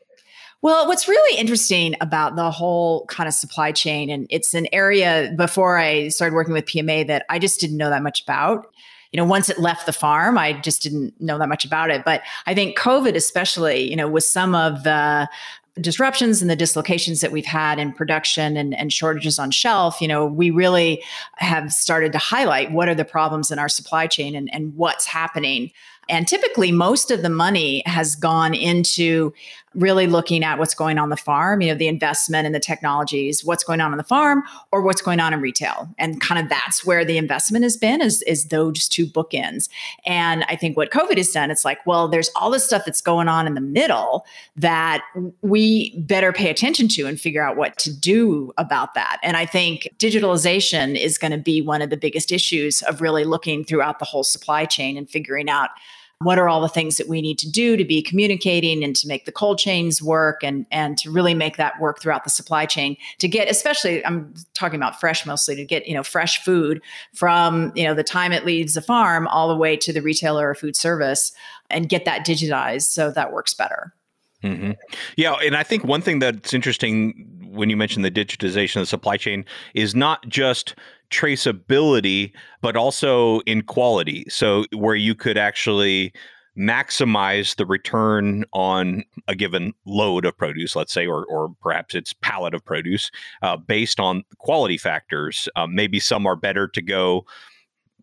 Well, 0.61 0.87
what's 0.87 1.07
really 1.07 1.37
interesting 1.37 1.95
about 2.01 2.35
the 2.35 2.49
whole 2.49 3.05
kind 3.05 3.27
of 3.27 3.33
supply 3.33 3.71
chain, 3.71 4.09
and 4.09 4.25
it's 4.29 4.53
an 4.53 4.67
area 4.73 5.31
before 5.37 5.77
I 5.77 6.07
started 6.07 6.33
working 6.33 6.53
with 6.53 6.65
PMA 6.65 7.05
that 7.07 7.25
I 7.29 7.37
just 7.37 7.59
didn't 7.59 7.77
know 7.77 7.89
that 7.89 8.01
much 8.01 8.23
about. 8.23 8.65
You 9.11 9.17
know, 9.17 9.25
once 9.25 9.49
it 9.49 9.59
left 9.59 9.85
the 9.85 9.93
farm, 9.93 10.37
I 10.37 10.53
just 10.53 10.81
didn't 10.81 11.13
know 11.21 11.37
that 11.37 11.49
much 11.49 11.65
about 11.65 11.91
it. 11.91 12.03
But 12.03 12.23
I 12.47 12.55
think 12.55 12.77
COVID, 12.77 13.15
especially, 13.15 13.87
you 13.87 13.95
know, 13.95 14.07
with 14.07 14.23
some 14.23 14.55
of 14.55 14.83
the 14.83 15.29
disruptions 15.79 16.41
and 16.41 16.49
the 16.49 16.55
dislocations 16.55 17.21
that 17.21 17.31
we've 17.31 17.45
had 17.45 17.79
in 17.79 17.91
production 17.91 18.55
and, 18.55 18.73
and 18.73 18.93
shortages 18.93 19.37
on 19.37 19.51
shelf, 19.51 20.01
you 20.01 20.07
know, 20.07 20.25
we 20.25 20.49
really 20.49 21.03
have 21.35 21.71
started 21.71 22.11
to 22.13 22.17
highlight 22.17 22.71
what 22.71 22.87
are 22.87 22.95
the 22.95 23.05
problems 23.05 23.51
in 23.51 23.59
our 23.59 23.67
supply 23.67 24.07
chain 24.07 24.35
and, 24.35 24.53
and 24.53 24.75
what's 24.75 25.05
happening. 25.05 25.71
And 26.07 26.27
typically, 26.27 26.71
most 26.71 27.11
of 27.11 27.23
the 27.23 27.29
money 27.29 27.81
has 27.85 28.15
gone 28.15 28.53
into 28.53 29.33
really 29.75 30.07
looking 30.07 30.43
at 30.43 30.57
what's 30.57 30.73
going 30.73 30.97
on 30.97 31.09
the 31.09 31.17
farm, 31.17 31.61
you 31.61 31.69
know, 31.69 31.77
the 31.77 31.87
investment 31.87 32.45
and 32.45 32.55
the 32.55 32.59
technologies, 32.59 33.43
what's 33.43 33.63
going 33.63 33.81
on 33.81 33.91
on 33.91 33.97
the 33.97 34.03
farm 34.03 34.43
or 34.71 34.81
what's 34.81 35.01
going 35.01 35.19
on 35.19 35.33
in 35.33 35.41
retail. 35.41 35.89
And 35.97 36.19
kind 36.21 36.41
of 36.41 36.49
that's 36.49 36.85
where 36.85 37.03
the 37.05 37.17
investment 37.17 37.63
has 37.63 37.77
been 37.77 38.01
is, 38.01 38.21
is 38.23 38.45
those 38.45 38.87
two 38.87 39.05
bookends. 39.05 39.69
And 40.05 40.45
I 40.47 40.55
think 40.55 40.77
what 40.77 40.91
COVID 40.91 41.17
has 41.17 41.31
done, 41.31 41.51
it's 41.51 41.65
like, 41.65 41.85
well, 41.85 42.07
there's 42.07 42.29
all 42.35 42.49
this 42.49 42.65
stuff 42.65 42.83
that's 42.85 43.01
going 43.01 43.27
on 43.27 43.47
in 43.47 43.53
the 43.53 43.61
middle 43.61 44.25
that 44.55 45.03
we 45.41 45.97
better 45.99 46.31
pay 46.31 46.49
attention 46.49 46.87
to 46.89 47.05
and 47.05 47.19
figure 47.19 47.45
out 47.45 47.57
what 47.57 47.77
to 47.79 47.93
do 47.93 48.53
about 48.57 48.93
that. 48.93 49.19
And 49.23 49.35
I 49.37 49.45
think 49.45 49.89
digitalization 49.97 50.95
is 50.99 51.17
going 51.17 51.31
to 51.31 51.37
be 51.37 51.61
one 51.61 51.81
of 51.81 51.89
the 51.89 51.97
biggest 51.97 52.31
issues 52.31 52.81
of 52.83 53.01
really 53.01 53.23
looking 53.23 53.63
throughout 53.63 53.99
the 53.99 54.05
whole 54.05 54.23
supply 54.23 54.65
chain 54.65 54.97
and 54.97 55.09
figuring 55.09 55.49
out 55.49 55.69
what 56.19 56.39
are 56.39 56.47
all 56.47 56.61
the 56.61 56.69
things 56.69 56.97
that 56.97 57.09
we 57.09 57.21
need 57.21 57.37
to 57.39 57.49
do 57.49 57.75
to 57.75 57.83
be 57.83 58.01
communicating 58.01 58.83
and 58.83 58.95
to 58.95 59.07
make 59.07 59.25
the 59.25 59.31
cold 59.31 59.57
chains 59.57 60.01
work 60.01 60.43
and 60.43 60.65
and 60.71 60.97
to 60.97 61.11
really 61.11 61.33
make 61.33 61.57
that 61.57 61.79
work 61.79 61.99
throughout 61.99 62.23
the 62.23 62.29
supply 62.29 62.65
chain 62.65 62.95
to 63.17 63.27
get 63.27 63.49
especially 63.49 64.05
i'm 64.05 64.33
talking 64.53 64.77
about 64.77 64.99
fresh 64.99 65.25
mostly 65.25 65.55
to 65.55 65.65
get 65.65 65.85
you 65.87 65.93
know 65.93 66.03
fresh 66.03 66.43
food 66.43 66.81
from 67.13 67.71
you 67.75 67.83
know 67.83 67.93
the 67.93 68.03
time 68.03 68.31
it 68.31 68.45
leaves 68.45 68.75
the 68.75 68.81
farm 68.81 69.27
all 69.27 69.49
the 69.49 69.57
way 69.57 69.75
to 69.75 69.91
the 69.91 70.01
retailer 70.01 70.49
or 70.49 70.55
food 70.55 70.75
service 70.75 71.31
and 71.69 71.89
get 71.89 72.05
that 72.05 72.25
digitized 72.25 72.85
so 72.85 73.11
that 73.11 73.33
works 73.33 73.53
better 73.53 73.93
Mm-hmm. 74.43 74.71
Yeah, 75.15 75.33
and 75.43 75.57
I 75.57 75.63
think 75.63 75.83
one 75.83 76.01
thing 76.01 76.19
that's 76.19 76.53
interesting 76.53 77.35
when 77.49 77.69
you 77.69 77.77
mention 77.77 78.03
the 78.03 78.11
digitization 78.11 78.75
of 78.75 78.81
the 78.81 78.87
supply 78.87 79.17
chain 79.17 79.45
is 79.73 79.95
not 79.95 80.27
just 80.27 80.75
traceability, 81.11 82.31
but 82.61 82.75
also 82.75 83.39
in 83.41 83.61
quality. 83.61 84.25
So 84.29 84.65
where 84.73 84.95
you 84.95 85.15
could 85.15 85.37
actually 85.37 86.13
maximize 86.57 87.55
the 87.57 87.65
return 87.65 88.45
on 88.53 89.03
a 89.27 89.35
given 89.35 89.73
load 89.85 90.25
of 90.25 90.37
produce, 90.37 90.75
let's 90.75 90.93
say, 90.93 91.05
or, 91.05 91.25
or 91.25 91.53
perhaps 91.61 91.95
it's 91.95 92.13
pallet 92.13 92.53
of 92.53 92.63
produce 92.63 93.11
uh, 93.41 93.57
based 93.57 93.99
on 93.99 94.23
quality 94.37 94.77
factors. 94.77 95.49
Um, 95.55 95.75
maybe 95.75 95.99
some 95.99 96.25
are 96.25 96.35
better 96.35 96.67
to 96.69 96.81
go 96.81 97.25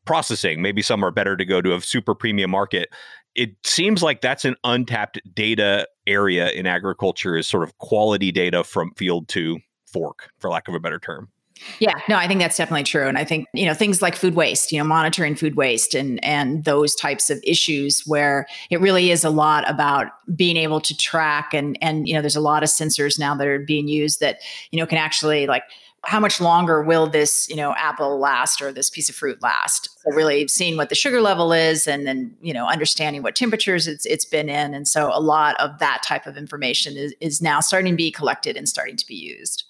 processing, 0.04 0.60
maybe 0.60 0.82
some 0.82 1.04
are 1.04 1.10
better 1.10 1.36
to 1.36 1.44
go 1.44 1.60
to 1.60 1.74
a 1.74 1.80
super 1.80 2.14
premium 2.14 2.50
market. 2.50 2.88
It 3.34 3.54
seems 3.64 4.02
like 4.02 4.20
that's 4.20 4.44
an 4.44 4.56
untapped 4.64 5.18
data 5.32 5.88
area 6.06 6.50
in 6.50 6.66
agriculture 6.66 7.36
is 7.36 7.46
sort 7.46 7.62
of 7.62 7.78
quality 7.78 8.30
data 8.32 8.64
from 8.64 8.90
field 8.96 9.28
to 9.28 9.60
fork, 9.90 10.30
for 10.38 10.50
lack 10.50 10.68
of 10.68 10.74
a 10.74 10.80
better 10.80 10.98
term. 10.98 11.30
Yeah, 11.78 11.94
no, 12.08 12.16
I 12.16 12.26
think 12.28 12.40
that's 12.40 12.56
definitely 12.56 12.84
true. 12.84 13.06
And 13.06 13.18
I 13.18 13.24
think, 13.24 13.46
you 13.52 13.66
know, 13.66 13.74
things 13.74 14.02
like 14.02 14.16
food 14.16 14.34
waste, 14.34 14.72
you 14.72 14.78
know, 14.78 14.84
monitoring 14.84 15.34
food 15.34 15.56
waste 15.56 15.94
and 15.94 16.22
and 16.24 16.64
those 16.64 16.94
types 16.94 17.30
of 17.30 17.40
issues 17.44 18.02
where 18.06 18.46
it 18.70 18.80
really 18.80 19.10
is 19.10 19.24
a 19.24 19.30
lot 19.30 19.68
about 19.68 20.06
being 20.34 20.56
able 20.56 20.80
to 20.80 20.96
track 20.96 21.52
and 21.54 21.76
and 21.80 22.06
you 22.06 22.14
know, 22.14 22.20
there's 22.20 22.36
a 22.36 22.40
lot 22.40 22.62
of 22.62 22.68
sensors 22.68 23.18
now 23.18 23.34
that 23.34 23.46
are 23.46 23.58
being 23.58 23.88
used 23.88 24.20
that, 24.20 24.38
you 24.70 24.78
know, 24.78 24.86
can 24.86 24.98
actually 24.98 25.46
like 25.46 25.64
how 26.04 26.18
much 26.18 26.40
longer 26.40 26.82
will 26.82 27.06
this 27.06 27.48
you 27.48 27.56
know 27.56 27.74
apple 27.76 28.18
last 28.18 28.60
or 28.60 28.72
this 28.72 28.90
piece 28.90 29.08
of 29.08 29.14
fruit 29.14 29.40
last 29.40 29.88
so 30.02 30.10
really 30.14 30.48
seeing 30.48 30.76
what 30.76 30.88
the 30.88 30.94
sugar 30.94 31.20
level 31.20 31.52
is 31.52 31.86
and 31.86 32.06
then 32.06 32.34
you 32.40 32.52
know 32.52 32.66
understanding 32.66 33.22
what 33.22 33.36
temperatures 33.36 33.86
it's, 33.86 34.04
it's 34.06 34.24
been 34.24 34.48
in 34.48 34.74
and 34.74 34.88
so 34.88 35.10
a 35.14 35.20
lot 35.20 35.54
of 35.60 35.78
that 35.78 36.02
type 36.04 36.26
of 36.26 36.36
information 36.36 36.96
is, 36.96 37.14
is 37.20 37.40
now 37.40 37.60
starting 37.60 37.92
to 37.92 37.96
be 37.96 38.10
collected 38.10 38.56
and 38.56 38.68
starting 38.68 38.96
to 38.96 39.06
be 39.06 39.14
used 39.14 39.64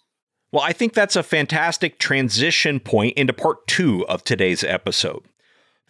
well, 0.52 0.62
I 0.62 0.74
think 0.74 0.92
that's 0.92 1.16
a 1.16 1.22
fantastic 1.22 1.98
transition 1.98 2.78
point 2.78 3.16
into 3.16 3.32
part 3.32 3.66
two 3.66 4.06
of 4.06 4.22
today's 4.22 4.62
episode. 4.62 5.22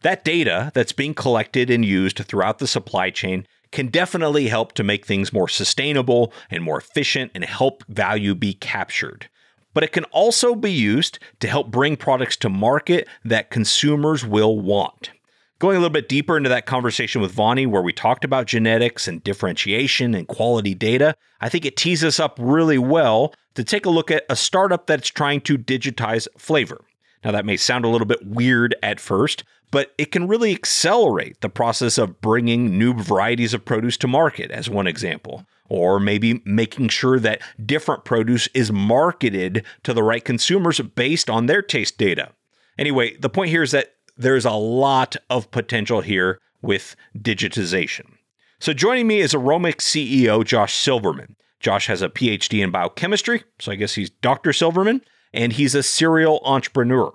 That 0.02 0.24
data 0.24 0.70
that's 0.72 0.92
being 0.92 1.14
collected 1.14 1.68
and 1.68 1.84
used 1.84 2.18
throughout 2.18 2.60
the 2.60 2.68
supply 2.68 3.10
chain 3.10 3.46
can 3.72 3.88
definitely 3.88 4.48
help 4.48 4.72
to 4.74 4.84
make 4.84 5.04
things 5.04 5.32
more 5.32 5.48
sustainable 5.48 6.32
and 6.48 6.62
more 6.62 6.78
efficient 6.78 7.32
and 7.34 7.44
help 7.44 7.82
value 7.88 8.36
be 8.36 8.54
captured. 8.54 9.28
But 9.74 9.82
it 9.82 9.92
can 9.92 10.04
also 10.06 10.54
be 10.54 10.70
used 10.70 11.18
to 11.40 11.48
help 11.48 11.70
bring 11.70 11.96
products 11.96 12.36
to 12.38 12.48
market 12.48 13.08
that 13.24 13.50
consumers 13.50 14.24
will 14.24 14.60
want. 14.60 15.10
Going 15.58 15.76
a 15.76 15.80
little 15.80 15.92
bit 15.92 16.08
deeper 16.08 16.36
into 16.36 16.50
that 16.50 16.66
conversation 16.66 17.22
with 17.22 17.32
Vonnie, 17.32 17.66
where 17.66 17.82
we 17.82 17.92
talked 17.92 18.24
about 18.24 18.46
genetics 18.46 19.08
and 19.08 19.22
differentiation 19.24 20.14
and 20.14 20.28
quality 20.28 20.74
data, 20.74 21.14
I 21.40 21.48
think 21.48 21.64
it 21.64 21.76
tees 21.76 22.04
us 22.04 22.20
up 22.20 22.36
really 22.40 22.78
well 22.78 23.32
to 23.54 23.64
take 23.64 23.86
a 23.86 23.90
look 23.90 24.10
at 24.10 24.24
a 24.28 24.36
startup 24.36 24.86
that's 24.86 25.08
trying 25.08 25.40
to 25.42 25.58
digitize 25.58 26.28
flavor. 26.38 26.84
Now, 27.24 27.30
that 27.32 27.46
may 27.46 27.56
sound 27.56 27.84
a 27.84 27.88
little 27.88 28.06
bit 28.06 28.26
weird 28.26 28.74
at 28.82 28.98
first, 28.98 29.44
but 29.70 29.92
it 29.96 30.12
can 30.12 30.28
really 30.28 30.52
accelerate 30.52 31.40
the 31.40 31.48
process 31.48 31.96
of 31.98 32.20
bringing 32.20 32.78
new 32.78 32.94
varieties 32.94 33.54
of 33.54 33.64
produce 33.64 33.96
to 33.98 34.08
market, 34.08 34.50
as 34.50 34.68
one 34.68 34.86
example. 34.86 35.46
Or 35.68 35.98
maybe 35.98 36.42
making 36.44 36.88
sure 36.88 37.18
that 37.20 37.40
different 37.64 38.04
produce 38.04 38.48
is 38.48 38.70
marketed 38.70 39.64
to 39.84 39.94
the 39.94 40.02
right 40.02 40.24
consumers 40.24 40.80
based 40.80 41.30
on 41.30 41.46
their 41.46 41.62
taste 41.62 41.96
data. 41.96 42.32
Anyway, 42.76 43.16
the 43.16 43.30
point 43.30 43.50
here 43.50 43.62
is 43.62 43.70
that 43.70 43.94
there's 44.16 44.44
a 44.44 44.52
lot 44.52 45.16
of 45.30 45.50
potential 45.50 46.02
here 46.02 46.38
with 46.60 46.94
digitization. 47.16 48.12
So, 48.58 48.72
joining 48.72 49.06
me 49.06 49.20
is 49.20 49.32
Aromyx 49.32 49.76
CEO 49.78 50.44
Josh 50.44 50.74
Silverman. 50.74 51.36
Josh 51.62 51.86
has 51.86 52.02
a 52.02 52.08
PhD 52.08 52.62
in 52.62 52.70
biochemistry, 52.70 53.44
so 53.58 53.72
I 53.72 53.76
guess 53.76 53.94
he's 53.94 54.10
Dr. 54.10 54.52
Silverman, 54.52 55.02
and 55.32 55.52
he's 55.52 55.74
a 55.74 55.82
serial 55.82 56.40
entrepreneur. 56.44 57.12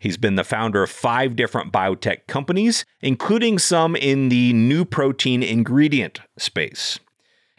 He's 0.00 0.16
been 0.16 0.36
the 0.36 0.44
founder 0.44 0.82
of 0.84 0.90
five 0.90 1.36
different 1.36 1.72
biotech 1.72 2.26
companies, 2.28 2.84
including 3.02 3.58
some 3.58 3.96
in 3.96 4.28
the 4.28 4.52
new 4.52 4.84
protein 4.84 5.42
ingredient 5.42 6.20
space. 6.38 7.00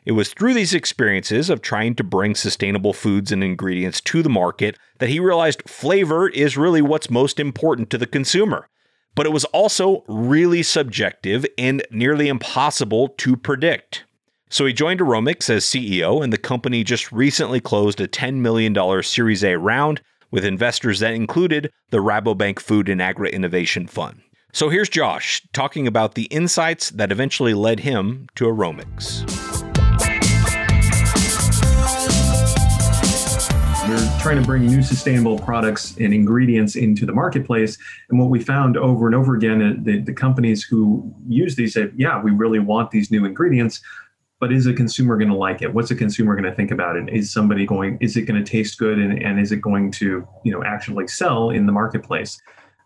It 0.05 0.13
was 0.13 0.33
through 0.33 0.53
these 0.55 0.73
experiences 0.73 1.49
of 1.49 1.61
trying 1.61 1.93
to 1.95 2.03
bring 2.03 2.33
sustainable 2.33 2.93
foods 2.93 3.31
and 3.31 3.43
ingredients 3.43 4.01
to 4.01 4.23
the 4.23 4.29
market 4.29 4.77
that 4.99 5.09
he 5.09 5.19
realized 5.19 5.69
flavor 5.69 6.29
is 6.29 6.57
really 6.57 6.81
what's 6.81 7.09
most 7.09 7.39
important 7.39 7.89
to 7.89 7.97
the 7.97 8.07
consumer 8.07 8.69
but 9.19 9.25
it 9.25 9.33
was 9.33 9.45
also 9.45 10.03
really 10.07 10.63
subjective 10.63 11.45
and 11.57 11.83
nearly 11.91 12.29
impossible 12.29 13.09
to 13.17 13.35
predict. 13.35 14.05
So 14.51 14.65
he 14.65 14.73
joined 14.73 14.99
Aromyx 14.99 15.47
as 15.51 15.63
CEO, 15.63 16.23
and 16.23 16.33
the 16.33 16.37
company 16.37 16.83
just 16.83 17.11
recently 17.11 17.59
closed 17.59 18.01
a 18.01 18.07
$10 18.07 18.37
million 18.37 18.75
Series 19.03 19.43
A 19.43 19.55
round 19.55 20.01
with 20.31 20.43
investors 20.43 20.99
that 21.01 21.13
included 21.13 21.71
the 21.91 21.99
Rabobank 21.99 22.57
Food 22.57 22.89
and 22.89 22.99
Agri 22.99 23.31
Innovation 23.31 23.85
Fund. 23.85 24.19
So 24.51 24.69
here's 24.69 24.89
Josh 24.89 25.43
talking 25.53 25.85
about 25.85 26.15
the 26.15 26.23
insights 26.25 26.89
that 26.89 27.11
eventually 27.11 27.53
led 27.53 27.81
him 27.81 28.27
to 28.35 28.45
Aromyx. 28.45 29.23
We're 33.87 34.19
trying 34.19 34.41
to 34.41 34.45
bring 34.45 34.65
new 34.65 34.81
sustainable 34.81 35.37
products 35.37 35.95
and 35.97 36.11
ingredients 36.11 36.75
into 36.75 37.05
the 37.05 37.13
marketplace. 37.13 37.77
And 38.09 38.19
what 38.19 38.31
we 38.31 38.39
found 38.39 38.77
over 38.77 39.05
and 39.05 39.15
over 39.15 39.35
again, 39.35 39.61
uh, 39.61 39.73
the, 39.77 39.99
the 39.99 40.13
companies 40.13 40.63
who 40.63 41.13
use 41.27 41.55
these 41.55 41.75
say, 41.75 41.91
yeah, 41.95 42.19
we 42.19 42.31
really 42.31 42.59
want 42.59 42.89
these 42.89 43.11
new 43.11 43.25
ingredients, 43.25 43.81
but 44.39 44.51
is 44.53 44.65
a 44.65 44.73
consumer 44.73 45.17
going 45.17 45.29
to 45.29 45.35
like 45.35 45.61
it? 45.61 45.73
What's 45.73 45.91
a 45.91 45.95
consumer 45.95 46.35
going 46.35 46.49
to 46.49 46.55
think 46.55 46.71
about 46.71 46.95
it? 46.95 47.09
Is 47.09 47.31
somebody 47.31 47.65
going, 47.65 47.97
is 47.99 48.15
it 48.15 48.21
going 48.23 48.43
to 48.43 48.49
taste 48.49 48.77
good 48.77 48.97
and, 48.97 49.21
and 49.21 49.39
is 49.39 49.51
it 49.51 49.61
going 49.61 49.91
to, 49.91 50.27
you 50.43 50.51
know, 50.51 50.63
actually 50.63 51.07
sell 51.07 51.49
in 51.49 51.65
the 51.65 51.71
marketplace? 51.71 52.41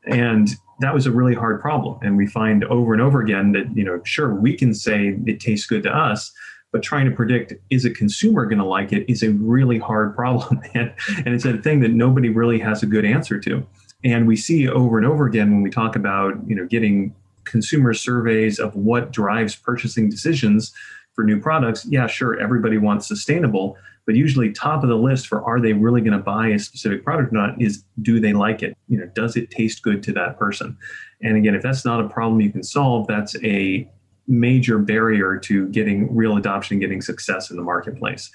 And 0.05 0.49
that 0.79 0.93
was 0.93 1.05
a 1.05 1.11
really 1.11 1.35
hard 1.35 1.61
problem. 1.61 1.99
And 2.01 2.17
we 2.17 2.27
find 2.27 2.63
over 2.65 2.93
and 2.93 3.01
over 3.01 3.21
again 3.21 3.51
that, 3.53 3.75
you 3.77 3.83
know, 3.83 4.01
sure, 4.03 4.33
we 4.33 4.57
can 4.57 4.73
say 4.73 5.15
it 5.25 5.39
tastes 5.39 5.67
good 5.67 5.83
to 5.83 5.95
us, 5.95 6.33
but 6.71 6.81
trying 6.81 7.05
to 7.05 7.15
predict 7.15 7.53
is 7.69 7.85
a 7.85 7.91
consumer 7.91 8.45
going 8.45 8.57
to 8.57 8.65
like 8.65 8.91
it 8.91 9.09
is 9.09 9.23
a 9.23 9.29
really 9.29 9.77
hard 9.77 10.13
problem 10.17 10.59
and, 10.73 10.93
and 11.17 11.27
it's 11.27 11.45
a 11.45 11.57
thing 11.57 11.79
that 11.81 11.91
nobody 11.91 12.29
really 12.29 12.59
has 12.59 12.83
a 12.83 12.85
good 12.85 13.05
answer 13.05 13.39
to 13.39 13.65
and 14.03 14.27
we 14.27 14.35
see 14.35 14.67
over 14.67 14.97
and 14.97 15.07
over 15.07 15.25
again 15.25 15.51
when 15.51 15.61
we 15.61 15.69
talk 15.69 15.95
about 15.95 16.33
you 16.47 16.55
know 16.55 16.65
getting 16.65 17.15
consumer 17.45 17.93
surveys 17.93 18.59
of 18.59 18.75
what 18.75 19.11
drives 19.11 19.55
purchasing 19.55 20.09
decisions 20.09 20.73
for 21.13 21.23
new 21.23 21.39
products 21.39 21.86
yeah 21.86 22.08
sure 22.08 22.39
everybody 22.39 22.78
wants 22.78 23.08
sustainable 23.08 23.78
but 24.06 24.15
usually 24.15 24.52
top 24.52 24.84
of 24.84 24.89
the 24.89 24.97
list 24.97 25.28
for 25.28 25.43
are 25.43 25.62
they 25.62 25.73
really 25.73 26.02
going 26.02 26.17
to 26.17 26.23
buy 26.23 26.49
a 26.49 26.60
specific 26.60 27.04
product 27.04 27.32
or 27.32 27.36
not 27.36 27.62
is 27.62 27.84
do 28.02 28.19
they 28.19 28.34
like 28.34 28.62
it? 28.62 28.78
You 28.88 28.99
know 28.99 29.06
does 29.15 29.36
it 29.36 29.49
taste 29.49 29.82
good 29.82 30.04
to 30.04 30.12
that 30.13 30.38
person? 30.38 30.78
And 31.21 31.38
again 31.38 31.56
if 31.56 31.63
that's 31.63 31.86
not 31.86 32.04
a 32.04 32.10
problem 32.10 32.41
you 32.41 32.52
can 32.52 32.63
solve 32.63 33.08
that's 33.08 33.36
a 33.43 33.89
major 34.28 34.78
barrier 34.78 35.38
to 35.38 35.67
getting 35.69 36.13
real 36.13 36.38
adoption, 36.38 36.80
getting 36.80 37.02
success 37.02 37.49
in 37.49 37.58
the 37.58 37.63
marketplace. 37.63 38.32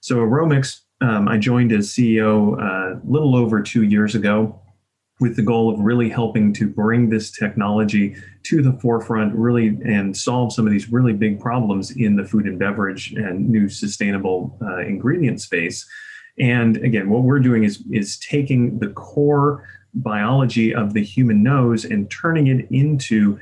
So 0.00 0.18
Aromyx, 0.18 0.80
um, 1.00 1.26
I 1.26 1.36
joined 1.36 1.72
as 1.72 1.88
CEO 1.88 2.56
a 2.58 2.94
uh, 2.94 3.00
little 3.04 3.34
over 3.34 3.60
two 3.60 3.82
years 3.82 4.14
ago 4.14 4.61
with 5.20 5.36
the 5.36 5.42
goal 5.42 5.72
of 5.72 5.78
really 5.78 6.08
helping 6.08 6.52
to 6.54 6.68
bring 6.68 7.08
this 7.08 7.30
technology 7.30 8.16
to 8.42 8.62
the 8.62 8.72
forefront 8.80 9.34
really 9.34 9.68
and 9.84 10.16
solve 10.16 10.52
some 10.52 10.66
of 10.66 10.72
these 10.72 10.90
really 10.90 11.12
big 11.12 11.38
problems 11.38 11.92
in 11.92 12.16
the 12.16 12.24
food 12.24 12.46
and 12.46 12.58
beverage 12.58 13.12
and 13.12 13.48
new 13.48 13.68
sustainable 13.68 14.58
uh, 14.62 14.78
ingredient 14.78 15.40
space. 15.40 15.86
And 16.38 16.76
again 16.78 17.10
what 17.10 17.22
we're 17.22 17.40
doing 17.40 17.64
is 17.64 17.84
is 17.90 18.18
taking 18.18 18.78
the 18.78 18.88
core 18.88 19.68
biology 19.94 20.74
of 20.74 20.94
the 20.94 21.02
human 21.02 21.42
nose 21.42 21.84
and 21.84 22.10
turning 22.10 22.46
it 22.46 22.66
into 22.70 23.38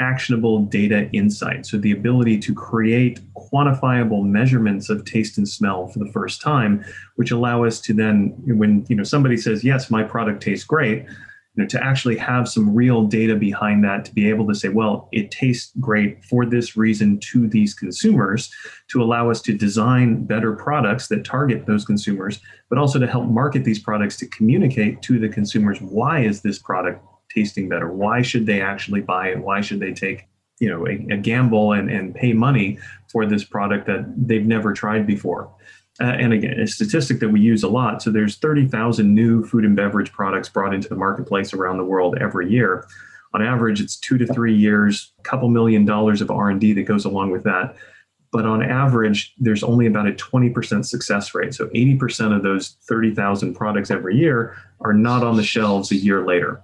actionable 0.00 0.60
data 0.60 1.08
insight. 1.12 1.66
So 1.66 1.78
the 1.78 1.92
ability 1.92 2.38
to 2.40 2.54
create 2.54 3.20
quantifiable 3.34 4.24
measurements 4.24 4.90
of 4.90 5.04
taste 5.04 5.38
and 5.38 5.48
smell 5.48 5.86
for 5.88 6.00
the 6.00 6.10
first 6.10 6.40
time, 6.40 6.84
which 7.16 7.30
allow 7.30 7.64
us 7.64 7.80
to 7.82 7.94
then, 7.94 8.34
when 8.46 8.84
you 8.88 8.96
know 8.96 9.04
somebody 9.04 9.36
says, 9.36 9.62
yes, 9.62 9.90
my 9.90 10.02
product 10.02 10.42
tastes 10.42 10.64
great, 10.64 11.04
you 11.56 11.62
know, 11.62 11.66
to 11.68 11.82
actually 11.82 12.16
have 12.16 12.48
some 12.48 12.74
real 12.74 13.04
data 13.04 13.36
behind 13.36 13.84
that 13.84 14.04
to 14.04 14.12
be 14.12 14.28
able 14.28 14.46
to 14.48 14.54
say, 14.54 14.68
well, 14.68 15.08
it 15.12 15.30
tastes 15.30 15.72
great 15.78 16.24
for 16.24 16.44
this 16.44 16.76
reason 16.76 17.20
to 17.20 17.46
these 17.46 17.74
consumers, 17.74 18.50
to 18.88 19.00
allow 19.00 19.30
us 19.30 19.40
to 19.42 19.56
design 19.56 20.24
better 20.24 20.54
products 20.54 21.06
that 21.08 21.24
target 21.24 21.66
those 21.66 21.84
consumers, 21.84 22.40
but 22.68 22.78
also 22.78 22.98
to 22.98 23.06
help 23.06 23.26
market 23.26 23.62
these 23.62 23.78
products 23.78 24.16
to 24.16 24.26
communicate 24.26 25.00
to 25.02 25.20
the 25.20 25.28
consumers 25.28 25.80
why 25.80 26.20
is 26.24 26.40
this 26.40 26.58
product 26.58 27.00
tasting 27.34 27.68
better? 27.68 27.92
Why 27.92 28.22
should 28.22 28.46
they 28.46 28.60
actually 28.60 29.00
buy 29.00 29.28
it? 29.28 29.38
Why 29.38 29.60
should 29.60 29.80
they 29.80 29.92
take 29.92 30.26
you 30.60 30.68
know 30.68 30.86
a, 30.86 31.14
a 31.14 31.16
gamble 31.16 31.72
and, 31.72 31.90
and 31.90 32.14
pay 32.14 32.32
money 32.32 32.78
for 33.10 33.26
this 33.26 33.44
product 33.44 33.86
that 33.86 34.04
they've 34.16 34.46
never 34.46 34.72
tried 34.72 35.06
before? 35.06 35.50
Uh, 36.00 36.04
and 36.04 36.32
again, 36.32 36.58
a 36.58 36.66
statistic 36.66 37.20
that 37.20 37.28
we 37.28 37.40
use 37.40 37.62
a 37.62 37.68
lot. 37.68 38.02
So 38.02 38.10
there's 38.10 38.36
30,000 38.36 39.14
new 39.14 39.44
food 39.44 39.64
and 39.64 39.76
beverage 39.76 40.10
products 40.10 40.48
brought 40.48 40.74
into 40.74 40.88
the 40.88 40.96
marketplace 40.96 41.54
around 41.54 41.78
the 41.78 41.84
world 41.84 42.18
every 42.20 42.50
year. 42.50 42.84
On 43.32 43.42
average, 43.42 43.80
it's 43.80 43.96
two 43.96 44.18
to 44.18 44.26
three 44.26 44.54
years, 44.54 45.12
a 45.20 45.22
couple 45.22 45.48
million 45.48 45.84
dollars 45.84 46.20
of 46.20 46.30
R&D 46.30 46.72
that 46.72 46.82
goes 46.82 47.04
along 47.04 47.30
with 47.30 47.44
that. 47.44 47.76
But 48.32 48.46
on 48.46 48.62
average, 48.62 49.32
there's 49.38 49.62
only 49.62 49.86
about 49.86 50.08
a 50.08 50.12
20% 50.12 50.84
success 50.84 51.34
rate. 51.34 51.54
So 51.54 51.68
80% 51.68 52.34
of 52.34 52.42
those 52.42 52.76
30,000 52.88 53.54
products 53.54 53.92
every 53.92 54.16
year 54.16 54.56
are 54.80 54.92
not 54.92 55.22
on 55.22 55.36
the 55.36 55.44
shelves 55.44 55.92
a 55.92 55.96
year 55.96 56.26
later. 56.26 56.60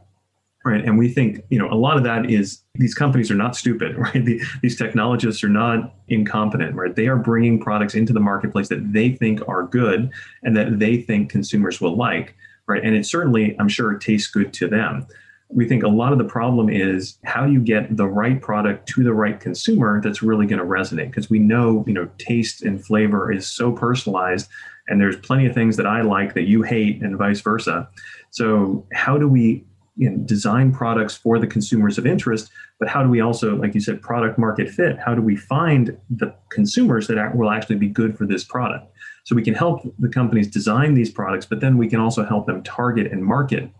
Right 0.65 0.85
and 0.85 0.99
we 0.99 1.09
think 1.09 1.43
you 1.51 1.59
know 1.59 1.71
a 1.71 1.75
lot 1.75 1.97
of 1.97 2.05
that 2.05 2.31
is 2.31 2.63
these 2.75 2.95
companies 2.95 3.31
are 3.31 3.37
not 3.37 3.57
stupid 3.57 3.97
right? 3.99 4.25
The, 4.25 4.41
these 4.63 4.77
technologists 4.77 5.43
are 5.43 5.49
not 5.49 5.95
incompetent 6.09 6.75
right? 6.75 6.95
They 6.95 7.09
are 7.09 7.17
bringing 7.17 7.61
products 7.61 7.95
into 7.95 8.13
the 8.13 8.21
marketplace 8.21 8.69
that 8.69 8.93
they 8.93 9.13
think 9.13 9.47
are 9.49 9.65
good 9.65 10.11
and 10.43 10.57
that 10.57 10.79
they 10.79 11.01
think 11.01 11.31
consumers 11.31 11.81
will 11.81 11.97
like 11.97 12.35
right? 12.67 12.85
And 12.85 12.95
it 12.95 13.05
certainly 13.05 13.57
i'm 13.59 13.69
sure 13.69 13.95
tastes 13.95 14.31
good 14.31 14.53
to 14.55 14.69
them. 14.69 15.07
We 15.53 15.67
think 15.67 15.83
a 15.83 15.89
lot 15.89 16.13
of 16.13 16.19
the 16.19 16.25
problem 16.25 16.71
is 16.71 17.19
how 17.25 17.45
you 17.45 17.61
get 17.61 17.97
the 17.97 18.07
right 18.07 18.41
product 18.41 18.89
to 18.91 19.03
the 19.03 19.13
right 19.13 19.41
consumer 19.41 20.01
that's 20.01 20.23
really 20.23 20.47
going 20.47 20.61
to 20.61 20.65
resonate 20.65 21.09
because 21.09 21.29
we 21.29 21.41
know 21.41 21.85
you 21.87 21.93
know 21.93 22.09
taste 22.19 22.63
and 22.63 22.85
flavor 22.85 23.33
is 23.33 23.51
so 23.51 23.73
personalized 23.73 24.49
and 24.87 25.01
there's 25.01 25.17
plenty 25.17 25.47
of 25.47 25.55
things 25.55 25.77
that 25.77 25.87
i 25.87 26.03
like 26.03 26.35
that 26.35 26.43
you 26.43 26.63
hate 26.63 27.03
and 27.03 27.17
vice 27.17 27.41
versa. 27.41 27.89
So 28.31 28.87
how 28.93 29.19
do 29.19 29.27
we 29.27 29.65
you 30.01 30.09
know, 30.09 30.17
design 30.25 30.73
products 30.73 31.15
for 31.15 31.39
the 31.39 31.47
consumers 31.47 31.99
of 31.99 32.07
interest, 32.07 32.51
but 32.79 32.89
how 32.89 33.03
do 33.03 33.11
we 33.11 33.21
also, 33.21 33.55
like 33.57 33.75
you 33.75 33.81
said, 33.81 34.01
product 34.01 34.39
market 34.39 34.71
fit? 34.71 34.99
How 34.99 35.15
do 35.15 35.21
we 35.21 35.37
find 35.37 35.95
the 36.09 36.35
consumers 36.49 37.07
that 37.09 37.37
will 37.37 37.51
actually 37.51 37.77
be 37.77 37.87
good 37.87 38.17
for 38.17 38.27
this 38.27 38.43
product? 38.43 38.91
So 39.25 39.37
we 39.37 39.43
can 39.43 39.53
help 39.53 39.83
the 39.99 40.09
companies 40.09 40.49
design 40.49 40.95
these 40.95 41.11
products, 41.11 41.45
but 41.45 41.61
then 41.61 41.77
we 41.77 41.87
can 41.87 42.01
also 42.01 42.25
help 42.25 42.47
them 42.47 42.63
target 42.63 43.13
and 43.13 43.23
market. 43.23 43.71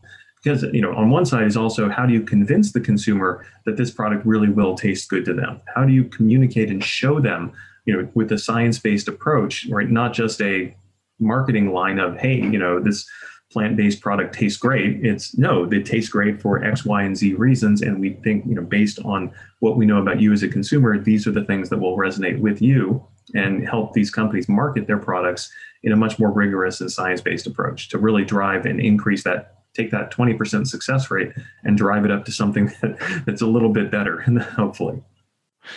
Because 0.45 0.63
you 0.75 0.83
know, 0.83 0.95
on 0.95 1.09
one 1.09 1.25
side 1.25 1.47
is 1.47 1.57
also 1.57 1.89
how 1.89 2.05
do 2.05 2.13
you 2.13 2.21
convince 2.21 2.73
the 2.73 2.81
consumer 2.81 3.47
that 3.65 3.79
this 3.79 3.91
product 3.91 4.27
really 4.27 4.51
will 4.51 4.75
taste 4.75 5.09
good 5.09 5.25
to 5.25 5.33
them? 5.33 5.63
How 5.75 5.87
do 5.87 5.93
you 5.95 6.05
communicate 6.05 6.69
and 6.69 6.85
show 6.85 7.19
them, 7.19 7.53
you 7.87 7.97
know, 7.97 8.07
with 8.13 8.31
a 8.31 8.39
science-based 8.39 9.09
approach, 9.09 9.67
right? 9.71 9.91
Not 9.91 10.13
just 10.13 10.43
a 10.43 10.77
marketing 11.19 11.73
line 11.73 11.99
of, 11.99 12.19
hey, 12.19 12.35
you 12.35 12.59
know, 12.59 12.79
this 12.79 13.09
plant-based 13.51 14.01
product 14.01 14.35
tastes 14.35 14.59
great 14.59 15.05
it's 15.05 15.37
no 15.37 15.65
it 15.65 15.85
tastes 15.85 16.09
great 16.09 16.41
for 16.41 16.63
x 16.65 16.85
y 16.85 17.03
and 17.03 17.17
z 17.17 17.35
reasons 17.35 17.83
and 17.83 18.01
we 18.01 18.11
think 18.23 18.45
you 18.47 18.55
know 18.55 18.63
based 18.63 18.99
on 19.05 19.33
what 19.59 19.77
we 19.77 19.85
know 19.85 20.01
about 20.01 20.21
you 20.21 20.33
as 20.33 20.43
a 20.43 20.49
consumer 20.49 20.99
these 20.99 21.27
are 21.27 21.33
the 21.33 21.45
things 21.45 21.69
that 21.69 21.79
will 21.79 21.97
resonate 21.97 22.39
with 22.39 22.63
you 22.63 23.05
and 23.35 23.69
help 23.69 23.93
these 23.93 24.11
companies 24.11 24.49
market 24.49 24.87
their 24.87 24.99
products 24.99 25.51
in 25.83 25.93
a 25.93 25.97
much 25.97 26.19
more 26.19 26.31
rigorous 26.31 26.81
and 26.81 26.93
science-based 26.93 27.47
approach 27.47 27.89
to 27.89 27.99
really 27.99 28.25
drive 28.25 28.67
and 28.67 28.81
increase 28.81 29.25
that 29.25 29.57
take 29.73 29.91
that 29.93 30.13
20% 30.13 30.67
success 30.67 31.11
rate 31.13 31.33
and 31.63 31.79
drive 31.79 32.05
it 32.05 32.11
up 32.11 32.25
to 32.25 32.33
something 32.33 32.67
that, 32.83 33.23
that's 33.27 33.43
a 33.43 33.47
little 33.47 33.73
bit 33.73 33.91
better 33.91 34.21
hopefully 34.57 35.03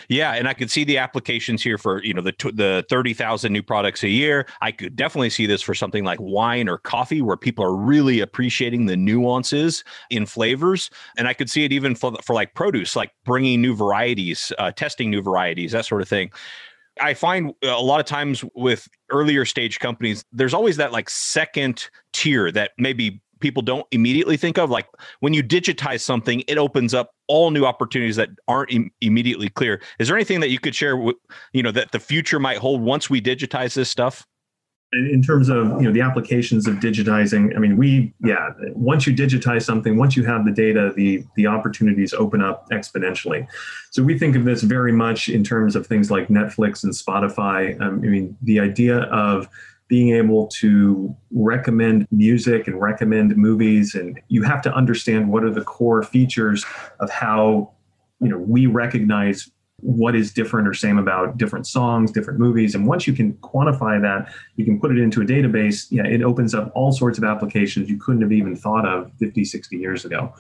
yeah, 0.10 0.34
and 0.34 0.48
I 0.48 0.54
could 0.54 0.72
see 0.72 0.84
the 0.84 0.98
applications 0.98 1.64
here 1.64 1.78
for 1.78 2.04
you 2.04 2.14
know 2.14 2.22
the 2.22 2.34
the 2.54 2.86
thirty 2.90 3.14
thousand 3.14 3.54
new 3.54 3.64
products 3.64 4.04
a 4.04 4.10
year. 4.10 4.48
I 4.62 4.72
could 4.72 4.96
definitely 4.96 5.30
see 5.30 5.46
this 5.46 5.62
for 5.62 5.74
something 5.74 6.04
like 6.04 6.20
wine 6.22 6.70
or 6.70 6.78
coffee, 6.78 7.22
where 7.22 7.38
people 7.38 7.64
are 7.66 7.76
really 7.76 8.20
appreciating 8.20 8.86
the 8.86 8.98
nuances 8.98 9.84
in 10.10 10.26
flavors, 10.26 10.90
and 11.18 11.28
I 11.28 11.34
could 11.34 11.50
see 11.50 11.64
it 11.64 11.72
even 11.72 11.96
for 11.96 12.14
for 12.24 12.34
like 12.34 12.54
produce, 12.54 12.96
like 12.96 13.12
bringing 13.26 13.62
new 13.62 13.76
varieties, 13.76 14.52
uh, 14.58 14.72
testing 14.72 15.10
new 15.10 15.22
varieties, 15.22 15.72
that 15.72 15.86
sort 15.86 16.02
of 16.02 16.08
thing. 16.08 16.32
I 17.02 17.14
find 17.14 17.54
a 17.64 17.82
lot 17.82 18.00
of 18.00 18.06
times 18.06 18.44
with 18.54 18.88
earlier 19.10 19.46
stage 19.46 19.80
companies, 19.80 20.24
there's 20.32 20.54
always 20.54 20.78
that 20.78 20.92
like 20.92 21.10
second 21.10 21.90
tier 22.12 22.52
that 22.52 22.72
maybe 22.78 23.20
people 23.44 23.62
don't 23.62 23.86
immediately 23.92 24.38
think 24.38 24.58
of. 24.58 24.70
Like 24.70 24.88
when 25.20 25.34
you 25.34 25.44
digitize 25.44 26.02
something, 26.02 26.44
it 26.48 26.58
opens 26.58 26.94
up 26.94 27.12
all 27.28 27.52
new 27.52 27.66
opportunities 27.66 28.16
that 28.18 28.30
aren't 28.48 28.72
Im- 28.72 28.92
immediately 29.02 29.50
clear. 29.50 29.82
Is 30.00 30.08
there 30.08 30.18
anything 30.18 30.40
that 30.42 30.50
you 30.50 30.60
could 30.60 30.76
share, 30.76 30.98
with, 30.98 31.16
you 31.54 31.64
know, 31.64 31.72
that 31.72 31.92
the 31.92 32.00
future 32.00 32.40
might 32.40 32.58
hold 32.58 32.82
once 32.82 33.10
we 33.10 33.22
digitize 33.22 33.74
this 33.74 33.90
stuff? 33.90 34.26
in 34.94 35.22
terms 35.24 35.50
of 35.50 35.70
you 35.82 35.88
know 35.88 35.92
the 35.92 36.02
applications 36.02 36.68
of 36.68 36.76
digitizing 36.76 37.56
i 37.56 37.60
mean 37.60 37.78
we 37.78 38.14
yeah 38.24 38.52
once 38.76 39.08
you 39.08 39.14
digitize 39.14 39.64
something 39.64 39.98
once 39.98 40.16
you 40.16 40.24
have 40.24 40.46
the 40.46 40.52
data 40.52 40.94
the 40.96 41.24
the 41.36 41.48
opportunities 41.48 42.14
open 42.14 42.42
up 42.42 42.70
exponentially 42.70 43.48
so 43.90 44.04
we 44.04 44.18
think 44.18 44.36
of 44.36 44.46
this 44.46 44.62
very 44.62 44.92
much 44.92 45.30
in 45.30 45.44
terms 45.44 45.76
of 45.76 45.88
things 45.88 46.12
like 46.12 46.28
netflix 46.28 46.84
and 46.84 46.94
spotify 46.94 47.80
um, 47.82 48.02
i 48.04 48.08
mean 48.08 48.38
the 48.44 48.60
idea 48.60 49.00
of 49.04 49.48
being 49.88 50.16
able 50.16 50.48
to 50.48 51.16
recommend 51.32 52.08
music 52.12 52.68
and 52.68 52.80
recommend 52.80 53.36
movies 53.36 53.96
and 53.96 54.20
you 54.30 54.42
have 54.44 54.62
to 54.62 54.74
understand 54.74 55.30
what 55.30 55.44
are 55.44 55.52
the 55.52 55.64
core 55.64 56.04
features 56.04 56.66
of 57.00 57.10
how 57.10 57.72
you 58.20 58.30
know 58.30 58.38
we 58.38 58.66
recognize 58.66 59.52
what 59.78 60.16
is 60.16 60.32
different 60.32 60.68
or 60.68 60.74
same 60.74 60.98
about 60.98 61.38
different 61.38 61.68
songs 61.68 62.12
different 62.12 62.40
movies. 62.40 62.74
And 62.74 62.88
once 62.88 63.06
you 63.06 63.14
can 63.14 63.34
quantify 63.36 64.02
that 64.02 64.34
you 64.56 64.64
can 64.64 64.80
put 64.80 64.92
it 64.92 64.98
into 64.98 65.22
a 65.22 65.26
database 65.26 65.88
yeah 65.90 66.06
it 66.06 66.24
opens 66.24 66.56
up 66.56 66.72
all 66.74 66.92
sorts 66.92 67.18
of 67.18 67.24
applications 67.24 67.90
you 67.90 67.98
couldn't 67.98 68.22
have 68.22 68.32
even 68.32 68.56
thought 68.56 68.88
of 68.88 69.12
50 69.20 69.44
60 69.44 69.78
years 69.78 70.06
ago. 70.06 70.34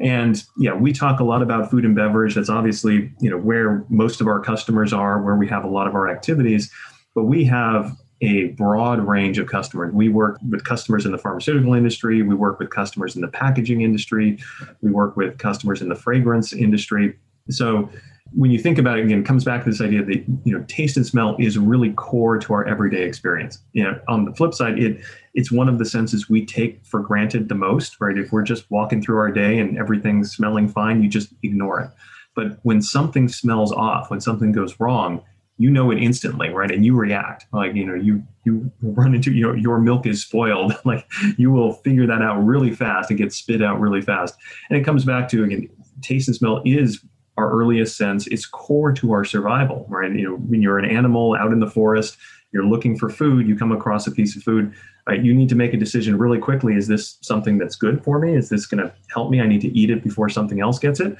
And 0.00 0.42
yeah 0.56 0.74
we 0.74 0.92
talk 0.92 1.20
a 1.20 1.24
lot 1.24 1.42
about 1.42 1.70
food 1.70 1.84
and 1.84 1.94
beverage. 1.94 2.34
That's 2.34 2.48
obviously 2.48 3.12
you 3.20 3.28
know 3.30 3.38
where 3.38 3.84
most 3.90 4.22
of 4.22 4.26
our 4.26 4.40
customers 4.40 4.94
are 4.94 5.22
where 5.22 5.36
we 5.36 5.46
have 5.48 5.64
a 5.64 5.68
lot 5.68 5.86
of 5.86 5.94
our 5.94 6.08
activities. 6.08 6.72
But 7.14 7.24
we 7.24 7.44
have 7.44 7.94
a 8.20 8.48
broad 8.48 9.00
range 9.06 9.38
of 9.38 9.46
customers. 9.46 9.92
We 9.92 10.08
work 10.08 10.38
with 10.48 10.64
customers 10.64 11.06
in 11.06 11.12
the 11.12 11.18
pharmaceutical 11.18 11.74
industry, 11.74 12.22
we 12.22 12.34
work 12.34 12.58
with 12.58 12.70
customers 12.70 13.14
in 13.14 13.22
the 13.22 13.28
packaging 13.28 13.82
industry, 13.82 14.38
we 14.82 14.90
work 14.90 15.16
with 15.16 15.38
customers 15.38 15.82
in 15.82 15.88
the 15.88 15.94
fragrance 15.94 16.52
industry. 16.52 17.16
So 17.50 17.88
when 18.32 18.50
you 18.50 18.58
think 18.58 18.78
about 18.78 18.98
it 18.98 19.04
again, 19.06 19.20
it 19.20 19.26
comes 19.26 19.44
back 19.44 19.64
to 19.64 19.70
this 19.70 19.80
idea 19.80 20.04
that 20.04 20.24
you 20.44 20.56
know 20.56 20.64
taste 20.68 20.96
and 20.96 21.06
smell 21.06 21.36
is 21.38 21.56
really 21.56 21.92
core 21.92 22.38
to 22.38 22.52
our 22.52 22.66
everyday 22.66 23.02
experience. 23.02 23.58
You 23.72 23.84
know, 23.84 24.00
on 24.08 24.24
the 24.24 24.34
flip 24.34 24.54
side, 24.54 24.78
it 24.78 25.02
it's 25.34 25.50
one 25.50 25.68
of 25.68 25.78
the 25.78 25.84
senses 25.84 26.28
we 26.28 26.44
take 26.44 26.84
for 26.84 27.00
granted 27.00 27.48
the 27.48 27.54
most, 27.54 28.00
right? 28.00 28.18
If 28.18 28.32
we're 28.32 28.42
just 28.42 28.70
walking 28.70 29.02
through 29.02 29.18
our 29.18 29.30
day 29.30 29.58
and 29.58 29.78
everything's 29.78 30.32
smelling 30.32 30.68
fine, 30.68 31.02
you 31.02 31.08
just 31.08 31.32
ignore 31.42 31.80
it. 31.80 31.90
But 32.34 32.58
when 32.62 32.82
something 32.82 33.28
smells 33.28 33.72
off, 33.72 34.10
when 34.10 34.20
something 34.20 34.52
goes 34.52 34.78
wrong, 34.78 35.22
you 35.58 35.70
know 35.70 35.90
it 35.90 35.98
instantly, 35.98 36.50
right? 36.50 36.70
And 36.70 36.84
you 36.86 36.94
react 36.94 37.46
like, 37.52 37.74
you 37.74 37.84
know, 37.84 37.94
you, 37.94 38.22
you 38.44 38.70
run 38.80 39.14
into, 39.14 39.32
your, 39.32 39.56
your 39.56 39.78
milk 39.78 40.06
is 40.06 40.22
spoiled. 40.22 40.72
like 40.84 41.06
you 41.36 41.50
will 41.50 41.72
figure 41.72 42.06
that 42.06 42.22
out 42.22 42.38
really 42.44 42.70
fast 42.70 43.10
and 43.10 43.18
get 43.18 43.32
spit 43.32 43.60
out 43.60 43.80
really 43.80 44.00
fast. 44.00 44.36
And 44.70 44.78
it 44.78 44.84
comes 44.84 45.04
back 45.04 45.28
to, 45.30 45.44
again, 45.44 45.68
taste 46.00 46.28
and 46.28 46.36
smell 46.36 46.62
is 46.64 47.04
our 47.36 47.50
earliest 47.50 47.96
sense. 47.96 48.26
It's 48.28 48.46
core 48.46 48.92
to 48.92 49.12
our 49.12 49.24
survival, 49.24 49.84
right? 49.88 50.12
You 50.12 50.30
know, 50.30 50.36
when 50.36 50.62
you're 50.62 50.78
an 50.78 50.88
animal 50.88 51.34
out 51.34 51.52
in 51.52 51.58
the 51.58 51.70
forest, 51.70 52.16
you're 52.52 52.64
looking 52.64 52.96
for 52.96 53.10
food, 53.10 53.46
you 53.46 53.56
come 53.56 53.72
across 53.72 54.06
a 54.06 54.12
piece 54.12 54.36
of 54.36 54.42
food, 54.42 54.72
right? 55.06 55.22
You 55.22 55.34
need 55.34 55.48
to 55.50 55.54
make 55.54 55.74
a 55.74 55.76
decision 55.76 56.16
really 56.18 56.38
quickly. 56.38 56.74
Is 56.74 56.86
this 56.86 57.18
something 57.20 57.58
that's 57.58 57.76
good 57.76 58.02
for 58.02 58.18
me? 58.18 58.34
Is 58.34 58.48
this 58.48 58.64
going 58.64 58.82
to 58.82 58.92
help 59.12 59.30
me? 59.30 59.40
I 59.40 59.46
need 59.46 59.60
to 59.62 59.76
eat 59.76 59.90
it 59.90 60.02
before 60.02 60.28
something 60.28 60.60
else 60.60 60.78
gets 60.78 61.00
it 61.00 61.18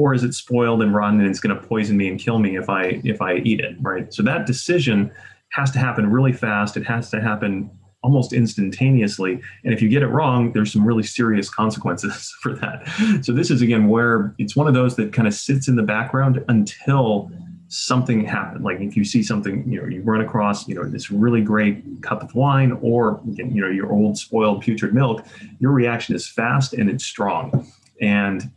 or 0.00 0.14
is 0.14 0.24
it 0.24 0.32
spoiled 0.32 0.80
and 0.80 0.94
rotten 0.94 1.20
and 1.20 1.28
it's 1.28 1.40
going 1.40 1.54
to 1.54 1.62
poison 1.62 1.94
me 1.94 2.08
and 2.08 2.18
kill 2.18 2.38
me 2.38 2.56
if 2.56 2.70
I 2.70 3.02
if 3.04 3.20
I 3.20 3.36
eat 3.36 3.60
it, 3.60 3.76
right? 3.82 4.12
So 4.14 4.22
that 4.22 4.46
decision 4.46 5.10
has 5.50 5.70
to 5.72 5.78
happen 5.78 6.10
really 6.10 6.32
fast. 6.32 6.78
It 6.78 6.86
has 6.86 7.10
to 7.10 7.20
happen 7.20 7.70
almost 8.02 8.32
instantaneously. 8.32 9.42
And 9.62 9.74
if 9.74 9.82
you 9.82 9.90
get 9.90 10.02
it 10.02 10.06
wrong, 10.06 10.52
there's 10.52 10.72
some 10.72 10.86
really 10.86 11.02
serious 11.02 11.50
consequences 11.50 12.34
for 12.40 12.54
that. 12.54 13.20
So 13.22 13.32
this 13.32 13.50
is 13.50 13.60
again 13.60 13.88
where 13.88 14.34
it's 14.38 14.56
one 14.56 14.66
of 14.66 14.72
those 14.72 14.96
that 14.96 15.12
kind 15.12 15.28
of 15.28 15.34
sits 15.34 15.68
in 15.68 15.76
the 15.76 15.82
background 15.82 16.42
until 16.48 17.30
something 17.68 18.24
happened. 18.24 18.64
Like 18.64 18.80
if 18.80 18.96
you 18.96 19.04
see 19.04 19.22
something, 19.22 19.70
you 19.70 19.82
know, 19.82 19.86
you 19.86 20.00
run 20.00 20.22
across, 20.22 20.66
you 20.66 20.74
know, 20.74 20.84
this 20.88 21.10
really 21.10 21.42
great 21.42 21.84
cup 22.00 22.22
of 22.22 22.34
wine 22.34 22.72
or 22.80 23.20
you 23.26 23.60
know, 23.60 23.68
your 23.68 23.92
old 23.92 24.16
spoiled 24.16 24.62
putrid 24.62 24.94
milk, 24.94 25.26
your 25.58 25.72
reaction 25.72 26.14
is 26.14 26.26
fast 26.26 26.72
and 26.72 26.88
it's 26.88 27.04
strong. 27.04 27.70
And 28.00 28.50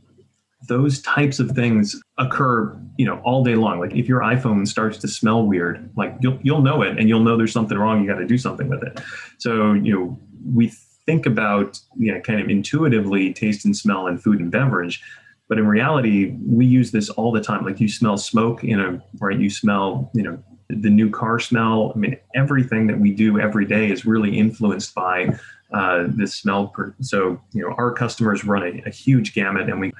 those 0.67 1.01
types 1.01 1.39
of 1.39 1.51
things 1.51 2.01
occur 2.17 2.77
you 2.97 3.05
know 3.05 3.19
all 3.23 3.43
day 3.43 3.55
long. 3.55 3.79
Like 3.79 3.93
if 3.95 4.07
your 4.07 4.21
iphone 4.21 4.67
starts 4.67 4.97
to 4.99 5.07
smell 5.07 5.45
weird 5.45 5.89
like 5.95 6.15
you'll 6.21 6.39
you'll 6.43 6.61
know 6.61 6.81
it 6.81 6.97
and 6.99 7.09
you'll 7.09 7.21
know 7.21 7.37
there's 7.37 7.51
something 7.51 7.77
wrong. 7.77 8.01
You 8.01 8.07
got 8.07 8.19
to 8.19 8.27
do 8.27 8.37
something 8.37 8.69
with 8.69 8.83
it. 8.83 8.99
So 9.37 9.73
you 9.73 9.93
know 9.93 10.19
we 10.53 10.71
think 11.05 11.25
about 11.25 11.79
you 11.97 12.13
know 12.13 12.21
kind 12.21 12.39
of 12.39 12.49
intuitively 12.49 13.33
taste 13.33 13.65
and 13.65 13.75
smell 13.75 14.07
in 14.07 14.17
food 14.17 14.39
and 14.39 14.51
beverage 14.51 15.01
but 15.49 15.57
in 15.57 15.67
reality 15.67 16.35
we 16.47 16.65
use 16.65 16.91
this 16.91 17.09
all 17.09 17.31
the 17.31 17.41
time. 17.41 17.65
Like 17.65 17.79
you 17.79 17.89
smell 17.89 18.17
smoke 18.17 18.63
in 18.63 18.79
a 18.79 19.03
right? 19.19 19.37
You 19.37 19.49
smell 19.49 20.11
you 20.13 20.23
know 20.23 20.43
the 20.69 20.89
new 20.89 21.09
car 21.09 21.39
smell. 21.39 21.91
I 21.95 21.97
mean 21.97 22.17
everything 22.35 22.87
that 22.87 22.99
we 22.99 23.11
do 23.11 23.39
every 23.39 23.65
day 23.65 23.91
is 23.91 24.05
really 24.05 24.37
influenced 24.37 24.93
by 24.95 25.37
uh, 25.73 26.05
this 26.07 26.35
smell 26.35 26.71
so 27.01 27.41
you 27.51 27.61
know 27.61 27.73
our 27.79 27.91
customers 27.91 28.45
run 28.45 28.61
a, 28.61 28.87
a 28.87 28.91
huge 28.91 29.33
gamut 29.33 29.69
and 29.69 29.79
we 29.79 29.91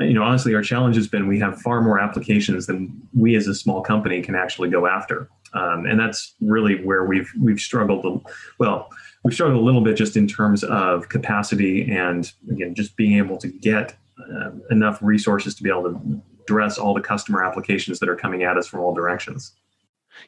you 0.00 0.14
know, 0.14 0.22
honestly, 0.22 0.54
our 0.54 0.62
challenge 0.62 0.96
has 0.96 1.08
been 1.08 1.26
we 1.26 1.38
have 1.40 1.60
far 1.60 1.80
more 1.80 1.98
applications 1.98 2.66
than 2.66 2.90
we 3.14 3.36
as 3.36 3.46
a 3.46 3.54
small 3.54 3.82
company 3.82 4.22
can 4.22 4.34
actually 4.34 4.70
go 4.70 4.86
after, 4.86 5.28
um, 5.54 5.86
and 5.86 5.98
that's 5.98 6.34
really 6.40 6.84
where 6.84 7.04
we've 7.04 7.30
we've 7.40 7.60
struggled. 7.60 8.02
To, 8.02 8.22
well, 8.58 8.88
we've 9.24 9.34
struggled 9.34 9.60
a 9.60 9.64
little 9.64 9.82
bit 9.82 9.96
just 9.96 10.16
in 10.16 10.26
terms 10.26 10.64
of 10.64 11.08
capacity 11.08 11.90
and 11.90 12.32
again, 12.50 12.74
just 12.74 12.96
being 12.96 13.18
able 13.18 13.36
to 13.38 13.48
get 13.48 13.96
uh, 14.18 14.50
enough 14.70 14.98
resources 15.02 15.54
to 15.56 15.62
be 15.62 15.70
able 15.70 15.84
to 15.84 16.22
address 16.42 16.78
all 16.78 16.94
the 16.94 17.00
customer 17.00 17.44
applications 17.44 17.98
that 18.00 18.08
are 18.08 18.16
coming 18.16 18.42
at 18.42 18.56
us 18.56 18.66
from 18.66 18.80
all 18.80 18.94
directions. 18.94 19.52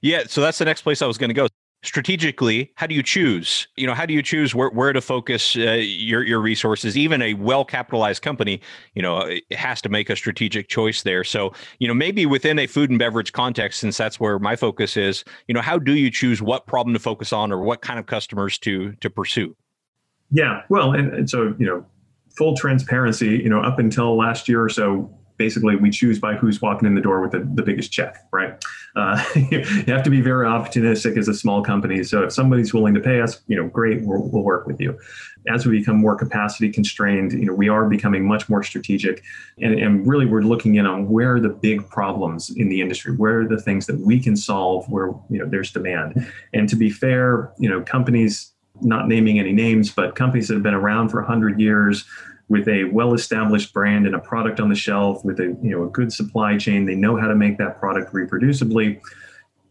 Yeah, 0.01 0.23
so 0.27 0.41
that's 0.41 0.59
the 0.59 0.65
next 0.65 0.83
place 0.83 1.03
I 1.03 1.07
was 1.07 1.19
going 1.19 1.31
to 1.31 1.35
go. 1.35 1.49
Strategically 1.83 2.73
how 2.77 2.87
do 2.87 2.95
you 2.95 3.03
choose? 3.03 3.67
You 3.77 3.87
know 3.87 3.95
how 3.95 4.07
do 4.07 4.15
you 4.15 4.23
choose 4.23 4.55
where, 4.55 4.71
where 4.71 4.93
to 4.93 5.01
focus 5.01 5.57
uh, 5.57 5.73
your 5.81 6.23
your 6.23 6.41
resources? 6.41 6.97
Even 6.97 7.21
a 7.23 7.35
well 7.35 7.65
capitalized 7.65 8.23
company 8.23 8.61
you 8.95 9.03
know 9.03 9.31
has 9.51 9.83
to 9.83 9.89
make 9.89 10.09
a 10.11 10.17
strategic 10.17 10.69
choice 10.69 11.03
there. 11.03 11.25
So 11.25 11.53
you 11.79 11.89
know 11.89 11.95
maybe 11.95 12.27
within 12.27 12.59
a 12.59 12.67
food 12.67 12.91
and 12.91 12.99
beverage 12.99 13.33
context 13.33 13.81
since 13.81 13.97
that's 13.97 14.21
where 14.21 14.39
my 14.39 14.57
focus 14.57 14.97
is 14.97 15.25
you 15.49 15.55
know 15.55 15.61
how 15.61 15.79
do 15.79 15.95
you 15.95 16.11
choose 16.11 16.41
what 16.41 16.67
problem 16.67 16.95
to 16.95 17.01
focus 17.01 17.33
on 17.33 17.53
or 17.53 17.61
what 17.63 17.83
kind 17.83 17.99
of 17.99 18.07
customers 18.07 18.59
to 18.59 18.93
to 18.93 19.11
pursue? 19.11 19.57
Yeah 20.31 20.63
well 20.69 20.93
and, 20.93 21.13
and 21.13 21.31
so 21.31 21.55
you 21.59 21.67
know 21.67 21.85
full 22.37 22.57
transparency 22.57 23.37
you 23.39 23.49
know 23.49 23.61
up 23.61 23.79
until 23.79 24.17
last 24.17 24.49
year 24.49 24.63
or 24.63 24.71
so 24.71 25.11
basically 25.43 25.75
we 25.75 25.91
choose 25.91 26.21
by 26.21 26.35
who's 26.35 26.63
walking 26.63 26.87
in 26.87 26.95
the 26.95 27.01
door 27.01 27.21
with 27.21 27.33
the, 27.33 27.41
the 27.55 27.65
biggest 27.65 27.91
check, 27.91 28.25
right? 28.31 28.65
Uh, 28.95 29.21
you 29.51 29.65
have 29.89 30.05
to 30.05 30.11
be 30.11 30.21
very 30.21 30.47
opportunistic 30.47 31.19
as 31.19 31.27
a 31.27 31.35
small 31.35 31.65
company. 31.65 32.05
So 32.05 32.23
if 32.23 32.33
somebody's 32.33 32.73
willing 32.73 32.95
to 32.95 33.01
pay 33.01 33.21
us, 33.21 33.43
you 33.49 33.57
know, 33.57 33.67
great, 33.67 34.03
we'll, 34.03 34.29
we'll 34.31 34.45
work 34.45 34.69
with 34.69 34.81
you. 34.81 34.97
As 35.53 35.67
we 35.67 35.81
become 35.81 35.97
more 35.97 36.15
capacity 36.15 36.71
constrained, 36.71 37.33
you 37.33 37.47
know, 37.47 37.55
we 37.55 37.69
are 37.69 37.89
becoming 37.89 38.25
much 38.25 38.49
more 38.49 38.63
strategic, 38.63 39.25
and, 39.61 39.75
and 39.75 40.07
really 40.07 40.27
we're 40.27 40.43
looking 40.43 40.77
in 40.77 40.87
on 40.87 41.09
where 41.09 41.35
are 41.35 41.41
the 41.41 41.49
big 41.49 41.89
problems 41.89 42.49
in 42.51 42.69
the 42.69 42.81
industry, 42.81 43.17
where 43.17 43.41
are 43.41 43.49
the 43.49 43.61
things 43.61 43.87
that 43.87 43.99
we 43.99 44.21
can 44.21 44.37
solve, 44.37 44.89
where 44.89 45.09
you 45.29 45.41
know 45.41 45.47
there's 45.47 45.73
demand. 45.73 46.25
And 46.53 46.69
to 46.69 46.77
be 46.77 46.89
fair, 46.89 47.53
you 47.59 47.69
know, 47.69 47.81
companies 47.81 48.53
not 48.81 49.09
naming 49.09 49.41
any 49.41 49.53
names, 49.53 49.91
but 49.91 50.15
companies 50.15 50.47
that 50.47 50.55
have 50.55 50.63
been 50.63 50.75
around 50.75 51.09
for 51.09 51.21
100 51.21 51.61
years 51.61 52.05
with 52.53 52.69
a 52.69 52.85
well-established 52.85 53.73
brand 53.73 54.05
and 54.05 54.15
a 54.15 54.19
product 54.19 54.61
on 54.61 54.69
the 54.69 54.75
shelf 54.75 55.25
with 55.25 55.41
a 55.41 55.57
you 55.63 55.71
know 55.71 55.85
a 55.85 55.89
good 55.89 56.13
supply 56.13 56.59
chain. 56.59 56.85
They 56.85 56.95
know 56.95 57.17
how 57.17 57.27
to 57.27 57.35
make 57.35 57.57
that 57.57 57.81
product 57.81 58.13
reproducibly. 58.13 59.01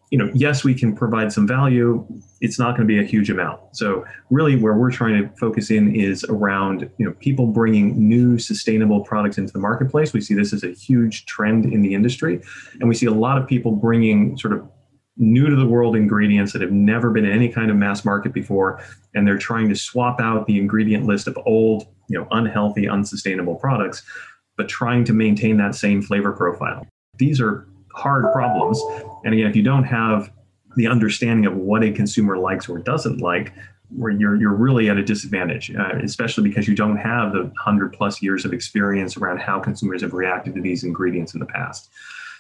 You 0.10 0.18
know 0.18 0.32
yes 0.34 0.64
we 0.64 0.74
can 0.74 0.96
provide 0.96 1.32
some 1.32 1.48
value. 1.48 2.04
It's 2.42 2.58
not 2.58 2.76
going 2.76 2.88
to 2.88 2.92
be 2.92 3.00
a 3.00 3.04
huge 3.04 3.30
amount. 3.30 3.60
So 3.74 4.04
really 4.32 4.56
where 4.56 4.74
we're 4.74 4.90
trying 4.90 5.22
to 5.22 5.30
focus 5.38 5.70
in 5.70 5.96
is 5.96 6.24
around 6.24 6.90
you 6.98 7.06
know 7.06 7.12
people 7.20 7.46
bringing 7.46 8.10
new 8.10 8.40
sustainable 8.40 9.02
products 9.02 9.38
into 9.38 9.54
the 9.54 9.60
marketplace. 9.60 10.12
We 10.12 10.22
see 10.22 10.34
this 10.34 10.52
as 10.52 10.64
a 10.64 10.72
huge 10.72 11.28
trend 11.28 11.66
in 11.72 11.84
the 11.84 11.94
industry 11.94 12.42
and 12.80 12.90
we 12.90 12.96
see 12.96 13.06
a 13.06 13.14
lot 13.14 13.38
of 13.38 13.48
people 13.48 13.74
bringing 13.74 14.40
sort 14.40 14.54
of 14.54 14.68
new 15.18 15.50
to 15.50 15.56
the 15.56 15.68
world 15.68 15.96
ingredients 15.96 16.54
that 16.54 16.62
have 16.62 16.72
never 16.72 17.12
been 17.12 17.26
in 17.26 17.32
any 17.32 17.50
kind 17.50 17.70
of 17.70 17.78
mass 17.78 18.06
market 18.06 18.34
before 18.34 18.82
and 19.14 19.28
they're 19.28 19.38
trying 19.38 19.68
to 19.68 19.76
swap 19.76 20.22
out 20.22 20.48
the 20.48 20.58
ingredient 20.58 21.06
list 21.06 21.28
of 21.28 21.38
old 21.46 21.86
you 22.08 22.18
know 22.18 22.28
unhealthy 22.32 22.88
unsustainable 22.88 23.56
products 23.56 24.04
but 24.58 24.70
trying 24.70 25.04
to 25.04 25.14
maintain 25.14 25.58
that 25.58 25.76
same 25.76 26.02
flavor 26.02 26.32
profile 26.32 26.88
these 27.18 27.42
are 27.42 27.68
hard 27.94 28.32
problems 28.32 28.82
and 29.26 29.34
again 29.34 29.48
if 29.48 29.56
you 29.56 29.64
don't 29.64 29.84
have 29.84 30.32
the 30.78 30.88
understanding 30.88 31.46
of 31.46 31.56
what 31.56 31.84
a 31.84 31.92
consumer 31.92 32.38
likes 32.38 32.70
or 32.70 32.80
doesn't 32.80 33.20
like 33.20 33.54
where 33.96 34.12
you're 34.12 34.36
you're 34.36 34.54
really 34.54 34.90
at 34.90 34.98
a 34.98 35.04
disadvantage, 35.04 35.72
uh, 35.76 35.98
especially 36.04 36.48
because 36.48 36.68
you 36.68 36.76
don't 36.76 36.98
have 36.98 37.34
the 37.34 37.52
hundred 37.58 37.94
plus 37.94 38.22
years 38.22 38.46
of 38.46 38.54
experience 38.54 39.18
around 39.18 39.40
how 39.40 39.60
consumers 39.60 40.02
have 40.02 40.14
reacted 40.14 40.56
to 40.56 40.62
these 40.62 40.84
ingredients 40.84 41.34
in 41.34 41.40
the 41.40 41.46
past. 41.46 41.90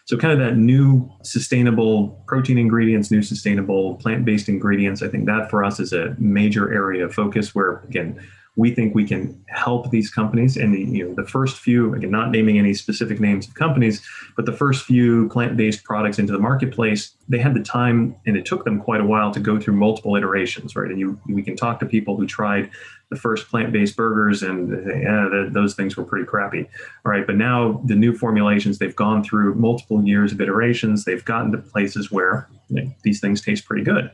So, 0.06 0.18
kind 0.18 0.34
of 0.34 0.40
that 0.40 0.58
new 0.58 1.10
sustainable 1.24 2.22
protein 2.28 2.58
ingredients, 2.58 3.12
new 3.12 3.22
sustainable 3.22 3.96
plant 3.96 4.26
based 4.26 4.50
ingredients, 4.50 5.02
I 5.02 5.08
think 5.08 5.26
that 5.28 5.50
for 5.50 5.64
us 5.64 5.80
is 5.80 5.94
a 5.94 6.16
major 6.18 6.74
area 6.74 7.06
of 7.06 7.14
focus 7.14 7.54
where, 7.56 7.78
again, 7.88 8.20
we 8.58 8.74
think 8.76 8.94
we 8.94 9.08
can 9.08 9.42
help 9.48 9.90
these 9.92 10.10
companies. 10.10 10.58
And 10.58 10.74
the 10.74 10.82
you 10.82 11.08
know 11.08 11.16
the 11.16 11.28
first 11.28 11.58
few 11.58 11.94
again 11.94 12.12
not 12.12 12.32
naming 12.32 12.60
any 12.60 12.74
specific 12.74 13.20
names 13.20 13.48
of 13.48 13.54
companies 13.54 14.06
but 14.36 14.46
the 14.46 14.52
first 14.52 14.84
few 14.86 15.30
plant-based 15.30 15.84
products 15.84 16.20
into 16.20 16.34
the 16.34 16.40
marketplace 16.40 17.16
they 17.30 17.38
had 17.38 17.54
the 17.54 17.64
time 17.64 18.16
and 18.26 18.36
it 18.36 18.46
took 18.46 18.66
them 18.66 18.80
quite 18.80 19.00
a 19.00 19.06
while 19.06 19.32
to 19.32 19.40
go 19.40 19.60
through 19.60 19.76
multiple 19.76 20.16
iterations 20.16 20.76
right? 20.76 20.90
And 20.92 21.00
you 21.00 21.20
we 21.28 21.44
can 21.44 21.56
talk 21.56 21.80
to 21.80 21.86
people 21.86 22.18
who 22.18 22.28
tried 22.28 22.70
the 23.10 23.16
first 23.16 23.50
plant-based 23.50 23.96
burgers 23.96 24.44
and 24.44 24.86
yeah, 25.02 25.48
those 25.50 25.74
things 25.74 25.96
were 25.96 26.04
pretty 26.04 26.26
crappy 26.26 26.68
all 27.06 27.12
right? 27.12 27.26
But 27.26 27.38
now 27.38 27.82
the 27.86 27.96
new 27.96 28.16
formulations 28.16 28.80
they've 28.80 28.96
gone 28.96 29.24
through 29.24 29.56
multiple 29.56 30.04
years 30.04 30.34
of 30.34 30.42
iterations. 30.42 31.06
They've 31.06 31.24
gotten 31.24 31.52
to 31.54 31.58
places 31.58 32.12
where 32.12 32.50
you 32.70 32.84
know, 32.84 32.92
these 33.04 33.22
things 33.22 33.42
taste 33.42 33.66
pretty 33.66 33.84
good 33.84 34.12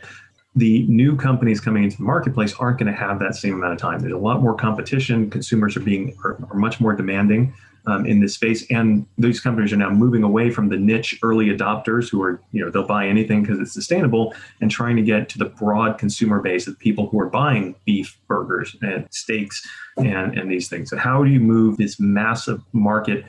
the 0.58 0.88
new 0.88 1.16
companies 1.16 1.62
coming 1.62 1.84
into 1.84 1.98
the 1.98 2.04
marketplace 2.04 2.54
aren't 2.60 2.80
going 2.80 2.92
to 2.92 2.98
have 2.98 3.20
that 3.20 3.36
same 3.36 3.54
amount 3.54 3.74
of 3.74 3.80
time. 3.80 4.00
There's 4.00 4.14
a 4.14 4.18
lot 4.18 4.42
more 4.42 4.56
competition. 4.56 5.30
Consumers 5.30 5.78
are 5.78 5.82
being 5.82 6.18
are, 6.24 6.38
are 6.50 6.58
much 6.58 6.80
more 6.80 6.94
demanding 6.94 7.54
um, 7.86 8.06
in 8.08 8.20
this 8.20 8.34
space, 8.34 8.66
and 8.72 9.06
these 9.18 9.40
companies 9.40 9.72
are 9.72 9.78
now 9.78 9.92
moving 9.92 10.24
away 10.24 10.50
from 10.50 10.70
the 10.70 10.78
niche 10.78 11.20
early 11.22 11.46
adopters 11.48 12.10
who 12.10 12.22
are 12.24 12.42
you 12.52 12.64
know 12.64 12.72
they'll 12.72 12.88
buy 12.88 13.08
anything 13.08 13.44
because 13.44 13.60
it's 13.60 13.72
sustainable, 13.72 14.34
and 14.60 14.72
trying 14.72 14.96
to 14.96 15.04
get 15.04 15.30
to 15.30 15.38
the 15.38 15.46
broad 15.46 16.00
consumer 16.00 16.42
base 16.42 16.66
of 16.66 16.78
people 16.80 17.08
who 17.08 17.20
are 17.20 17.30
buying 17.30 17.76
beef 17.86 18.18
burgers 18.28 18.76
and 18.82 19.08
steaks 19.12 19.66
and 19.98 20.38
and 20.38 20.52
these 20.52 20.68
things. 20.68 20.90
So 20.90 20.98
how 20.98 21.24
do 21.24 21.30
you 21.30 21.40
move 21.40 21.78
this 21.78 22.00
massive 22.00 22.62
market 22.74 23.26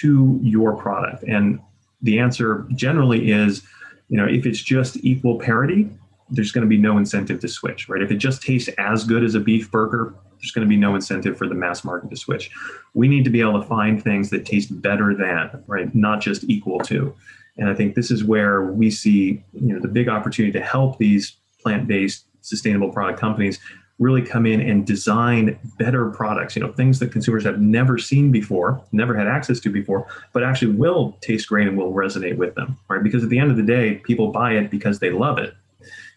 to 0.00 0.38
your 0.42 0.76
product? 0.76 1.22
And 1.24 1.58
the 2.02 2.18
answer 2.18 2.66
generally 2.74 3.32
is, 3.32 3.62
you 4.08 4.18
know, 4.18 4.26
if 4.26 4.44
it's 4.44 4.60
just 4.60 4.98
equal 5.02 5.38
parity, 5.38 5.88
there's 6.30 6.52
going 6.52 6.62
to 6.62 6.68
be 6.68 6.78
no 6.78 6.98
incentive 6.98 7.40
to 7.40 7.48
switch, 7.48 7.88
right? 7.88 8.02
If 8.02 8.10
it 8.10 8.16
just 8.16 8.42
tastes 8.42 8.68
as 8.78 9.04
good 9.04 9.22
as 9.22 9.34
a 9.34 9.40
beef 9.40 9.70
burger, 9.70 10.14
there's 10.38 10.50
going 10.50 10.66
to 10.66 10.68
be 10.68 10.76
no 10.76 10.94
incentive 10.94 11.36
for 11.38 11.46
the 11.46 11.54
mass 11.54 11.84
market 11.84 12.10
to 12.10 12.16
switch. 12.16 12.50
We 12.94 13.08
need 13.08 13.24
to 13.24 13.30
be 13.30 13.40
able 13.40 13.60
to 13.60 13.66
find 13.66 14.02
things 14.02 14.30
that 14.30 14.44
taste 14.44 14.80
better 14.82 15.14
than, 15.14 15.62
right? 15.66 15.94
Not 15.94 16.20
just 16.20 16.44
equal 16.44 16.80
to. 16.80 17.14
And 17.56 17.70
I 17.70 17.74
think 17.74 17.94
this 17.94 18.10
is 18.10 18.24
where 18.24 18.62
we 18.64 18.90
see, 18.90 19.42
you 19.52 19.74
know, 19.74 19.80
the 19.80 19.88
big 19.88 20.08
opportunity 20.08 20.52
to 20.58 20.64
help 20.64 20.98
these 20.98 21.36
plant-based 21.62 22.26
sustainable 22.42 22.90
product 22.90 23.18
companies 23.18 23.58
really 23.98 24.20
come 24.20 24.44
in 24.44 24.60
and 24.60 24.86
design 24.86 25.58
better 25.78 26.10
products, 26.10 26.54
you 26.54 26.60
know, 26.60 26.70
things 26.70 26.98
that 26.98 27.10
consumers 27.10 27.44
have 27.44 27.60
never 27.62 27.96
seen 27.96 28.30
before, 28.30 28.84
never 28.92 29.16
had 29.16 29.26
access 29.26 29.58
to 29.58 29.70
before, 29.70 30.06
but 30.34 30.42
actually 30.42 30.70
will 30.72 31.16
taste 31.22 31.48
great 31.48 31.66
and 31.66 31.78
will 31.78 31.94
resonate 31.94 32.36
with 32.36 32.54
them, 32.56 32.76
right? 32.88 33.02
Because 33.02 33.24
at 33.24 33.30
the 33.30 33.38
end 33.38 33.50
of 33.50 33.56
the 33.56 33.62
day, 33.62 33.94
people 34.04 34.32
buy 34.32 34.52
it 34.52 34.70
because 34.70 34.98
they 34.98 35.10
love 35.10 35.38
it 35.38 35.54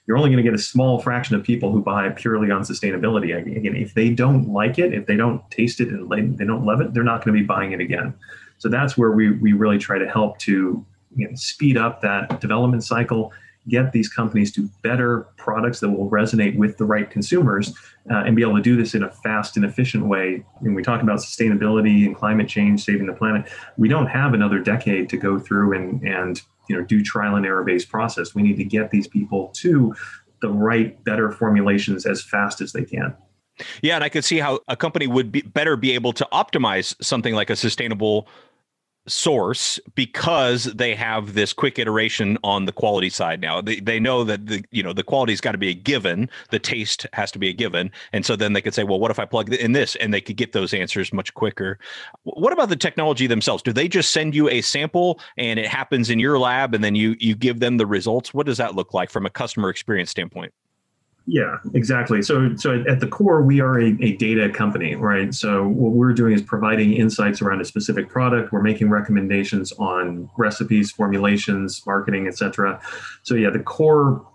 you're 0.09 0.17
only 0.17 0.31
going 0.31 0.43
to 0.43 0.43
get 0.43 0.55
a 0.55 0.61
small 0.61 0.99
fraction 0.99 1.35
of 1.35 1.43
people 1.43 1.71
who 1.71 1.83
buy 1.83 2.09
purely 2.09 2.49
on 2.49 2.63
sustainability. 2.63 3.37
Again, 3.37 3.75
if 3.75 3.93
they 3.93 4.09
don't 4.09 4.51
like 4.51 4.79
it, 4.79 4.91
if 4.91 5.05
they 5.05 5.15
don't 5.15 5.47
taste 5.51 5.79
it 5.79 5.89
and 5.89 6.35
they 6.35 6.45
don't 6.45 6.65
love 6.65 6.81
it, 6.81 6.95
they're 6.95 7.03
not 7.03 7.23
going 7.23 7.37
to 7.37 7.39
be 7.39 7.45
buying 7.45 7.73
it 7.73 7.79
again. 7.79 8.15
So 8.57 8.69
that's 8.69 8.97
where 8.97 9.11
we, 9.11 9.29
we 9.33 9.53
really 9.53 9.77
try 9.77 9.99
to 9.99 10.09
help 10.09 10.39
to 10.39 10.83
you 11.15 11.27
know, 11.27 11.35
speed 11.35 11.77
up 11.77 12.01
that 12.01 12.41
development 12.41 12.83
cycle, 12.83 13.31
get 13.67 13.91
these 13.91 14.09
companies 14.09 14.51
to 14.53 14.67
better 14.81 15.27
products 15.37 15.79
that 15.81 15.91
will 15.91 16.09
resonate 16.09 16.57
with 16.57 16.79
the 16.79 16.85
right 16.85 17.11
consumers, 17.11 17.77
uh, 18.09 18.23
and 18.25 18.35
be 18.35 18.41
able 18.41 18.55
to 18.55 18.63
do 18.63 18.75
this 18.75 18.95
in 18.95 19.03
a 19.03 19.11
fast 19.11 19.57
and 19.57 19.65
efficient 19.65 20.07
way. 20.07 20.43
When 20.57 20.73
we 20.73 20.81
talk 20.81 21.03
about 21.03 21.19
sustainability 21.19 22.07
and 22.07 22.15
climate 22.15 22.49
change, 22.49 22.83
saving 22.83 23.05
the 23.05 23.13
planet, 23.13 23.47
we 23.77 23.87
don't 23.87 24.07
have 24.07 24.33
another 24.33 24.57
decade 24.57 25.07
to 25.09 25.17
go 25.17 25.37
through 25.37 25.75
and 25.75 26.01
and 26.01 26.41
you 26.69 26.77
know 26.77 26.83
do 26.83 27.03
trial 27.03 27.35
and 27.35 27.45
error 27.45 27.63
based 27.63 27.89
process. 27.89 28.33
We 28.33 28.43
need 28.43 28.57
to 28.57 28.63
get 28.63 28.91
these 28.91 29.07
people 29.07 29.51
to 29.57 29.93
the 30.41 30.49
right 30.49 31.03
better 31.03 31.31
formulations 31.31 32.05
as 32.05 32.21
fast 32.21 32.61
as 32.61 32.71
they 32.71 32.85
can. 32.85 33.13
Yeah 33.81 33.95
and 33.95 34.05
i 34.05 34.09
could 34.09 34.23
see 34.23 34.39
how 34.39 34.59
a 34.69 34.77
company 34.77 35.05
would 35.05 35.33
be 35.33 35.41
better 35.41 35.75
be 35.75 35.91
able 35.91 36.13
to 36.13 36.25
optimize 36.31 36.95
something 37.03 37.35
like 37.35 37.49
a 37.49 37.57
sustainable 37.57 38.25
source 39.09 39.79
because 39.95 40.65
they 40.65 40.95
have 40.95 41.33
this 41.33 41.53
quick 41.53 41.79
iteration 41.79 42.37
on 42.43 42.65
the 42.65 42.71
quality 42.71 43.09
side 43.09 43.41
now. 43.41 43.61
They, 43.61 43.79
they 43.79 43.99
know 43.99 44.23
that 44.23 44.47
the 44.47 44.63
you 44.71 44.83
know 44.83 44.93
the 44.93 45.03
quality's 45.03 45.41
got 45.41 45.53
to 45.53 45.57
be 45.57 45.69
a 45.69 45.73
given. 45.73 46.29
The 46.51 46.59
taste 46.59 47.05
has 47.13 47.31
to 47.31 47.39
be 47.39 47.49
a 47.49 47.53
given. 47.53 47.91
And 48.13 48.25
so 48.25 48.35
then 48.35 48.53
they 48.53 48.61
could 48.61 48.73
say 48.73 48.83
well 48.83 48.99
what 48.99 49.11
if 49.11 49.19
i 49.19 49.25
plug 49.25 49.53
in 49.53 49.73
this? 49.73 49.95
And 49.95 50.13
they 50.13 50.21
could 50.21 50.37
get 50.37 50.53
those 50.53 50.73
answers 50.73 51.11
much 51.11 51.33
quicker. 51.33 51.79
What 52.23 52.53
about 52.53 52.69
the 52.69 52.75
technology 52.75 53.27
themselves? 53.27 53.63
Do 53.63 53.73
they 53.73 53.87
just 53.87 54.11
send 54.11 54.35
you 54.35 54.49
a 54.49 54.61
sample 54.61 55.19
and 55.37 55.59
it 55.59 55.67
happens 55.67 56.09
in 56.09 56.19
your 56.19 56.39
lab 56.39 56.73
and 56.73 56.83
then 56.83 56.95
you 56.95 57.15
you 57.19 57.35
give 57.35 57.59
them 57.59 57.77
the 57.77 57.85
results? 57.85 58.33
What 58.33 58.45
does 58.45 58.57
that 58.57 58.75
look 58.75 58.93
like 58.93 59.09
from 59.09 59.25
a 59.25 59.29
customer 59.29 59.69
experience 59.69 60.09
standpoint 60.09 60.53
yeah, 61.31 61.57
exactly. 61.75 62.23
So, 62.23 62.55
so 62.55 62.83
at 62.89 63.01
the 63.01 63.07
core, 63.07 63.43
we 63.43 63.61
are 63.61 63.79
a, 63.79 63.95
a, 64.01 64.17
data 64.17 64.49
company, 64.49 64.95
right? 64.95 65.31
So, 65.31 65.67
what 65.67 65.91
we're 65.91 66.13
doing 66.13 66.33
is 66.33 66.41
providing 66.41 66.93
insights 66.93 67.39
around 67.39 67.61
a 67.61 67.65
specific 67.65 68.09
product. 68.09 68.51
We're 68.51 68.63
making 68.63 68.89
recommendations 68.89 69.71
on 69.73 70.27
recipes, 70.39 70.91
formulations, 70.91 71.83
marketing, 71.85 72.27
etc. 72.27 72.81
So, 73.21 73.35
yeah, 73.35 73.51
the 73.51 73.59
core 73.59 74.25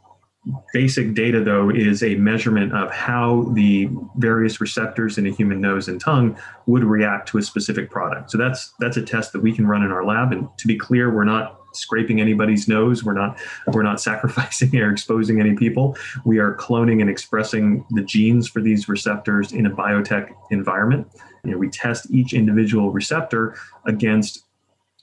basic 0.72 1.14
data, 1.14 1.42
though, 1.42 1.68
is 1.68 2.04
a 2.04 2.14
measurement 2.14 2.72
of 2.72 2.92
how 2.92 3.50
the 3.54 3.88
various 4.18 4.60
receptors 4.60 5.18
in 5.18 5.26
a 5.26 5.30
human 5.30 5.60
nose 5.60 5.88
and 5.88 6.00
tongue 6.00 6.38
would 6.66 6.84
react 6.84 7.28
to 7.30 7.38
a 7.38 7.42
specific 7.42 7.90
product. 7.90 8.30
So, 8.30 8.38
that's 8.38 8.72
that's 8.78 8.96
a 8.96 9.02
test 9.02 9.32
that 9.32 9.42
we 9.42 9.52
can 9.52 9.66
run 9.66 9.82
in 9.82 9.90
our 9.90 10.04
lab. 10.04 10.30
And 10.30 10.48
to 10.58 10.68
be 10.68 10.78
clear, 10.78 11.12
we're 11.12 11.24
not 11.24 11.60
scraping 11.76 12.20
anybody's 12.20 12.68
nose. 12.68 13.04
We're 13.04 13.14
not 13.14 13.38
we're 13.68 13.82
not 13.82 14.00
sacrificing 14.08 14.76
or 14.76 14.90
exposing 14.90 15.40
any 15.40 15.54
people. 15.54 15.96
We 16.24 16.38
are 16.38 16.54
cloning 16.54 17.00
and 17.00 17.10
expressing 17.10 17.84
the 17.90 18.02
genes 18.02 18.48
for 18.48 18.60
these 18.60 18.88
receptors 18.88 19.52
in 19.52 19.66
a 19.66 19.70
biotech 19.70 20.34
environment. 20.50 21.08
You 21.44 21.52
know, 21.52 21.58
we 21.58 21.68
test 21.68 22.10
each 22.10 22.32
individual 22.32 22.90
receptor 22.90 23.56
against 23.86 24.44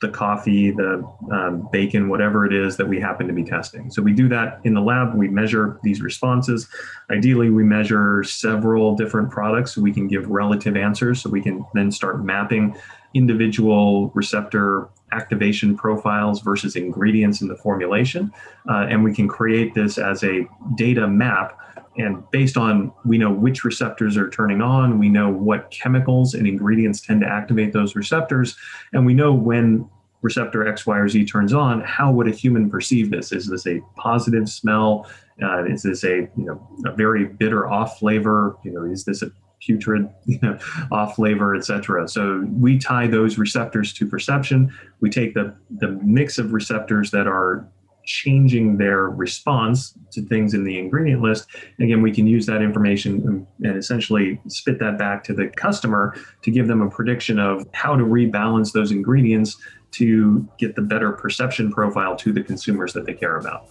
the 0.01 0.09
coffee, 0.09 0.71
the 0.71 1.07
um, 1.31 1.69
bacon, 1.71 2.09
whatever 2.09 2.45
it 2.45 2.53
is 2.53 2.75
that 2.77 2.87
we 2.87 2.99
happen 2.99 3.27
to 3.27 3.33
be 3.33 3.43
testing. 3.43 3.91
So 3.91 4.01
we 4.01 4.13
do 4.13 4.27
that 4.29 4.59
in 4.63 4.73
the 4.73 4.81
lab. 4.81 5.13
We 5.13 5.27
measure 5.27 5.79
these 5.83 6.01
responses. 6.01 6.67
Ideally, 7.11 7.51
we 7.51 7.63
measure 7.63 8.23
several 8.23 8.95
different 8.95 9.29
products 9.29 9.75
so 9.75 9.81
we 9.81 9.93
can 9.93 10.07
give 10.07 10.27
relative 10.27 10.75
answers. 10.75 11.21
So 11.21 11.29
we 11.29 11.41
can 11.41 11.63
then 11.75 11.91
start 11.91 12.25
mapping 12.25 12.75
individual 13.13 14.09
receptor 14.13 14.89
activation 15.11 15.75
profiles 15.75 16.41
versus 16.41 16.75
ingredients 16.75 17.41
in 17.41 17.47
the 17.47 17.55
formulation. 17.55 18.31
Uh, 18.69 18.87
and 18.89 19.03
we 19.03 19.13
can 19.13 19.27
create 19.27 19.73
this 19.73 19.97
as 19.97 20.23
a 20.23 20.47
data 20.75 21.07
map. 21.07 21.57
And 21.97 22.23
based 22.31 22.55
on 22.55 22.93
we 23.03 23.17
know 23.17 23.31
which 23.31 23.65
receptors 23.65 24.15
are 24.15 24.29
turning 24.29 24.61
on 24.61 24.97
we 24.97 25.09
know 25.09 25.29
what 25.29 25.69
chemicals 25.71 26.33
and 26.33 26.47
ingredients 26.47 27.01
tend 27.01 27.19
to 27.19 27.27
activate 27.27 27.73
those 27.73 27.97
receptors 27.97 28.55
and 28.93 29.05
we 29.05 29.13
know 29.13 29.33
when 29.33 29.89
receptor 30.21 30.67
x 30.67 30.85
y 30.85 30.97
or 30.97 31.09
z 31.09 31.25
turns 31.25 31.53
on 31.53 31.81
how 31.81 32.11
would 32.11 32.27
a 32.27 32.31
human 32.31 32.69
perceive 32.69 33.11
this? 33.11 33.31
Is 33.31 33.47
this 33.47 33.67
a 33.67 33.81
positive 33.97 34.47
smell? 34.47 35.09
Uh, 35.41 35.65
is 35.65 35.83
this 35.83 36.03
a 36.03 36.29
you 36.37 36.45
know 36.45 36.67
a 36.85 36.91
very 36.91 37.25
bitter 37.25 37.69
off 37.69 37.99
flavor? 37.99 38.55
You 38.63 38.71
know 38.71 38.83
is 38.83 39.03
this 39.03 39.21
a 39.21 39.31
putrid 39.65 40.09
you 40.25 40.39
know, 40.41 40.57
off 40.91 41.15
flavor 41.15 41.55
etc 41.55 42.07
so 42.07 42.45
we 42.51 42.77
tie 42.77 43.07
those 43.07 43.37
receptors 43.37 43.93
to 43.93 44.05
perception 44.05 44.71
we 44.99 45.09
take 45.09 45.33
the 45.33 45.55
the 45.77 45.89
mix 46.03 46.37
of 46.37 46.53
receptors 46.53 47.11
that 47.11 47.27
are 47.27 47.67
changing 48.03 48.77
their 48.77 49.09
response 49.09 49.93
to 50.11 50.21
things 50.25 50.53
in 50.53 50.63
the 50.63 50.77
ingredient 50.77 51.21
list. 51.21 51.47
Again, 51.79 52.01
we 52.01 52.11
can 52.11 52.27
use 52.27 52.45
that 52.45 52.61
information 52.61 53.45
and 53.63 53.77
essentially 53.77 54.41
spit 54.47 54.79
that 54.79 54.97
back 54.97 55.23
to 55.25 55.33
the 55.33 55.47
customer 55.47 56.15
to 56.41 56.51
give 56.51 56.67
them 56.67 56.81
a 56.81 56.89
prediction 56.89 57.39
of 57.39 57.65
how 57.73 57.95
to 57.95 58.03
rebalance 58.03 58.73
those 58.73 58.91
ingredients 58.91 59.57
to 59.91 60.47
get 60.57 60.75
the 60.75 60.81
better 60.81 61.11
perception 61.11 61.71
profile 61.71 62.15
to 62.15 62.31
the 62.31 62.41
consumers 62.41 62.93
that 62.93 63.05
they 63.05 63.13
care 63.13 63.37
about. 63.37 63.67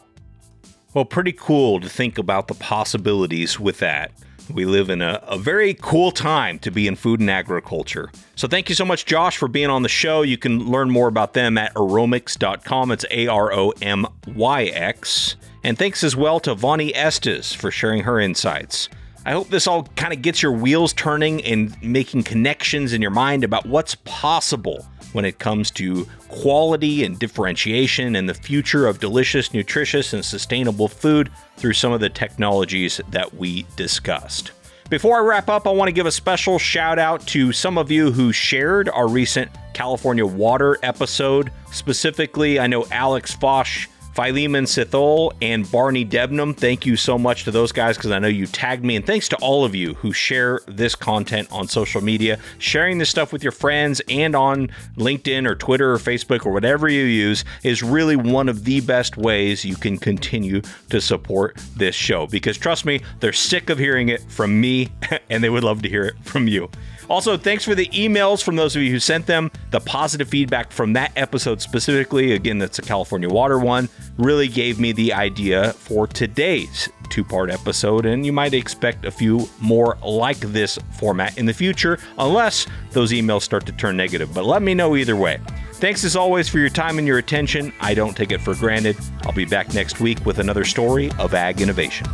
Well, 0.92 1.04
pretty 1.04 1.32
cool 1.32 1.80
to 1.80 1.88
think 1.88 2.18
about 2.18 2.48
the 2.48 2.54
possibilities 2.54 3.60
with 3.60 3.78
that. 3.78 4.12
We 4.54 4.64
live 4.64 4.90
in 4.90 5.02
a, 5.02 5.22
a 5.26 5.38
very 5.38 5.74
cool 5.74 6.10
time 6.10 6.58
to 6.60 6.70
be 6.70 6.86
in 6.86 6.96
food 6.96 7.20
and 7.20 7.30
agriculture. 7.30 8.10
So 8.36 8.48
thank 8.48 8.68
you 8.68 8.74
so 8.74 8.84
much, 8.84 9.06
Josh, 9.06 9.36
for 9.36 9.48
being 9.48 9.70
on 9.70 9.82
the 9.82 9.88
show. 9.88 10.22
You 10.22 10.38
can 10.38 10.70
learn 10.70 10.90
more 10.90 11.08
about 11.08 11.34
them 11.34 11.58
at 11.58 11.74
aromyx.com. 11.74 12.90
It's 12.90 13.04
A 13.10 13.26
R 13.26 13.52
O 13.52 13.72
M 13.82 14.06
Y 14.26 14.64
X. 14.64 15.36
And 15.62 15.78
thanks 15.78 16.02
as 16.02 16.16
well 16.16 16.40
to 16.40 16.54
Vonnie 16.54 16.94
Estes 16.94 17.52
for 17.52 17.70
sharing 17.70 18.02
her 18.04 18.18
insights. 18.18 18.88
I 19.26 19.32
hope 19.32 19.48
this 19.48 19.66
all 19.66 19.84
kind 19.96 20.14
of 20.14 20.22
gets 20.22 20.42
your 20.42 20.52
wheels 20.52 20.94
turning 20.94 21.44
and 21.44 21.80
making 21.82 22.22
connections 22.22 22.94
in 22.94 23.02
your 23.02 23.10
mind 23.10 23.44
about 23.44 23.66
what's 23.66 23.94
possible 24.06 24.86
when 25.12 25.24
it 25.24 25.38
comes 25.38 25.70
to 25.72 26.06
quality 26.28 27.04
and 27.04 27.18
differentiation 27.18 28.16
and 28.16 28.28
the 28.28 28.34
future 28.34 28.86
of 28.86 29.00
delicious, 29.00 29.52
nutritious, 29.52 30.12
and 30.12 30.24
sustainable 30.24 30.88
food 30.88 31.30
through 31.56 31.72
some 31.72 31.92
of 31.92 32.00
the 32.00 32.08
technologies 32.08 33.00
that 33.10 33.34
we 33.34 33.66
discussed. 33.76 34.52
Before 34.88 35.18
I 35.18 35.20
wrap 35.20 35.48
up, 35.48 35.68
I 35.68 35.70
want 35.70 35.88
to 35.88 35.92
give 35.92 36.06
a 36.06 36.10
special 36.10 36.58
shout 36.58 36.98
out 36.98 37.24
to 37.28 37.52
some 37.52 37.78
of 37.78 37.92
you 37.92 38.10
who 38.10 38.32
shared 38.32 38.88
our 38.88 39.06
recent 39.06 39.48
California 39.72 40.26
water 40.26 40.78
episode. 40.82 41.52
Specifically, 41.70 42.58
I 42.58 42.66
know 42.66 42.84
Alex 42.90 43.32
Foch 43.32 43.68
Philemon 44.14 44.64
Sithole 44.64 45.32
and 45.40 45.70
Barney 45.70 46.04
Debnam. 46.04 46.56
Thank 46.56 46.86
you 46.86 46.96
so 46.96 47.18
much 47.18 47.44
to 47.44 47.50
those 47.50 47.72
guys 47.72 47.96
because 47.96 48.10
I 48.10 48.18
know 48.18 48.28
you 48.28 48.46
tagged 48.46 48.84
me. 48.84 48.96
And 48.96 49.06
thanks 49.06 49.28
to 49.30 49.36
all 49.36 49.64
of 49.64 49.74
you 49.74 49.94
who 49.94 50.12
share 50.12 50.60
this 50.66 50.94
content 50.94 51.48
on 51.52 51.68
social 51.68 52.00
media. 52.00 52.38
Sharing 52.58 52.98
this 52.98 53.10
stuff 53.10 53.32
with 53.32 53.42
your 53.42 53.52
friends 53.52 54.00
and 54.08 54.34
on 54.34 54.68
LinkedIn 54.96 55.46
or 55.46 55.54
Twitter 55.54 55.92
or 55.92 55.98
Facebook 55.98 56.44
or 56.44 56.52
whatever 56.52 56.88
you 56.88 57.04
use 57.04 57.44
is 57.62 57.82
really 57.82 58.16
one 58.16 58.48
of 58.48 58.64
the 58.64 58.80
best 58.80 59.16
ways 59.16 59.64
you 59.64 59.76
can 59.76 59.96
continue 59.96 60.60
to 60.90 61.00
support 61.00 61.56
this 61.76 61.94
show. 61.94 62.26
Because 62.26 62.58
trust 62.58 62.84
me, 62.84 63.00
they're 63.20 63.32
sick 63.32 63.70
of 63.70 63.78
hearing 63.78 64.08
it 64.08 64.22
from 64.30 64.60
me 64.60 64.88
and 65.30 65.42
they 65.42 65.50
would 65.50 65.64
love 65.64 65.82
to 65.82 65.88
hear 65.88 66.04
it 66.04 66.14
from 66.22 66.48
you. 66.48 66.70
Also, 67.10 67.36
thanks 67.36 67.64
for 67.64 67.74
the 67.74 67.88
emails 67.88 68.40
from 68.40 68.54
those 68.54 68.76
of 68.76 68.82
you 68.82 68.90
who 68.92 69.00
sent 69.00 69.26
them. 69.26 69.50
The 69.72 69.80
positive 69.80 70.28
feedback 70.28 70.70
from 70.70 70.92
that 70.92 71.10
episode 71.16 71.60
specifically, 71.60 72.32
again, 72.32 72.58
that's 72.58 72.78
a 72.78 72.82
California 72.82 73.28
water 73.28 73.58
one, 73.58 73.88
really 74.16 74.46
gave 74.46 74.78
me 74.78 74.92
the 74.92 75.12
idea 75.12 75.72
for 75.72 76.06
today's 76.06 76.88
two 77.08 77.24
part 77.24 77.50
episode. 77.50 78.06
And 78.06 78.24
you 78.24 78.32
might 78.32 78.54
expect 78.54 79.04
a 79.04 79.10
few 79.10 79.48
more 79.58 79.98
like 80.06 80.38
this 80.38 80.78
format 81.00 81.36
in 81.36 81.46
the 81.46 81.52
future, 81.52 81.98
unless 82.16 82.68
those 82.92 83.10
emails 83.10 83.42
start 83.42 83.66
to 83.66 83.72
turn 83.72 83.96
negative. 83.96 84.32
But 84.32 84.44
let 84.44 84.62
me 84.62 84.72
know 84.72 84.94
either 84.94 85.16
way. 85.16 85.40
Thanks 85.74 86.04
as 86.04 86.14
always 86.14 86.48
for 86.48 86.60
your 86.60 86.68
time 86.68 86.98
and 86.98 87.08
your 87.08 87.18
attention. 87.18 87.72
I 87.80 87.92
don't 87.92 88.16
take 88.16 88.30
it 88.30 88.40
for 88.40 88.54
granted. 88.54 88.96
I'll 89.24 89.32
be 89.32 89.46
back 89.46 89.74
next 89.74 89.98
week 89.98 90.24
with 90.24 90.38
another 90.38 90.64
story 90.64 91.10
of 91.18 91.34
ag 91.34 91.60
innovation. 91.60 92.06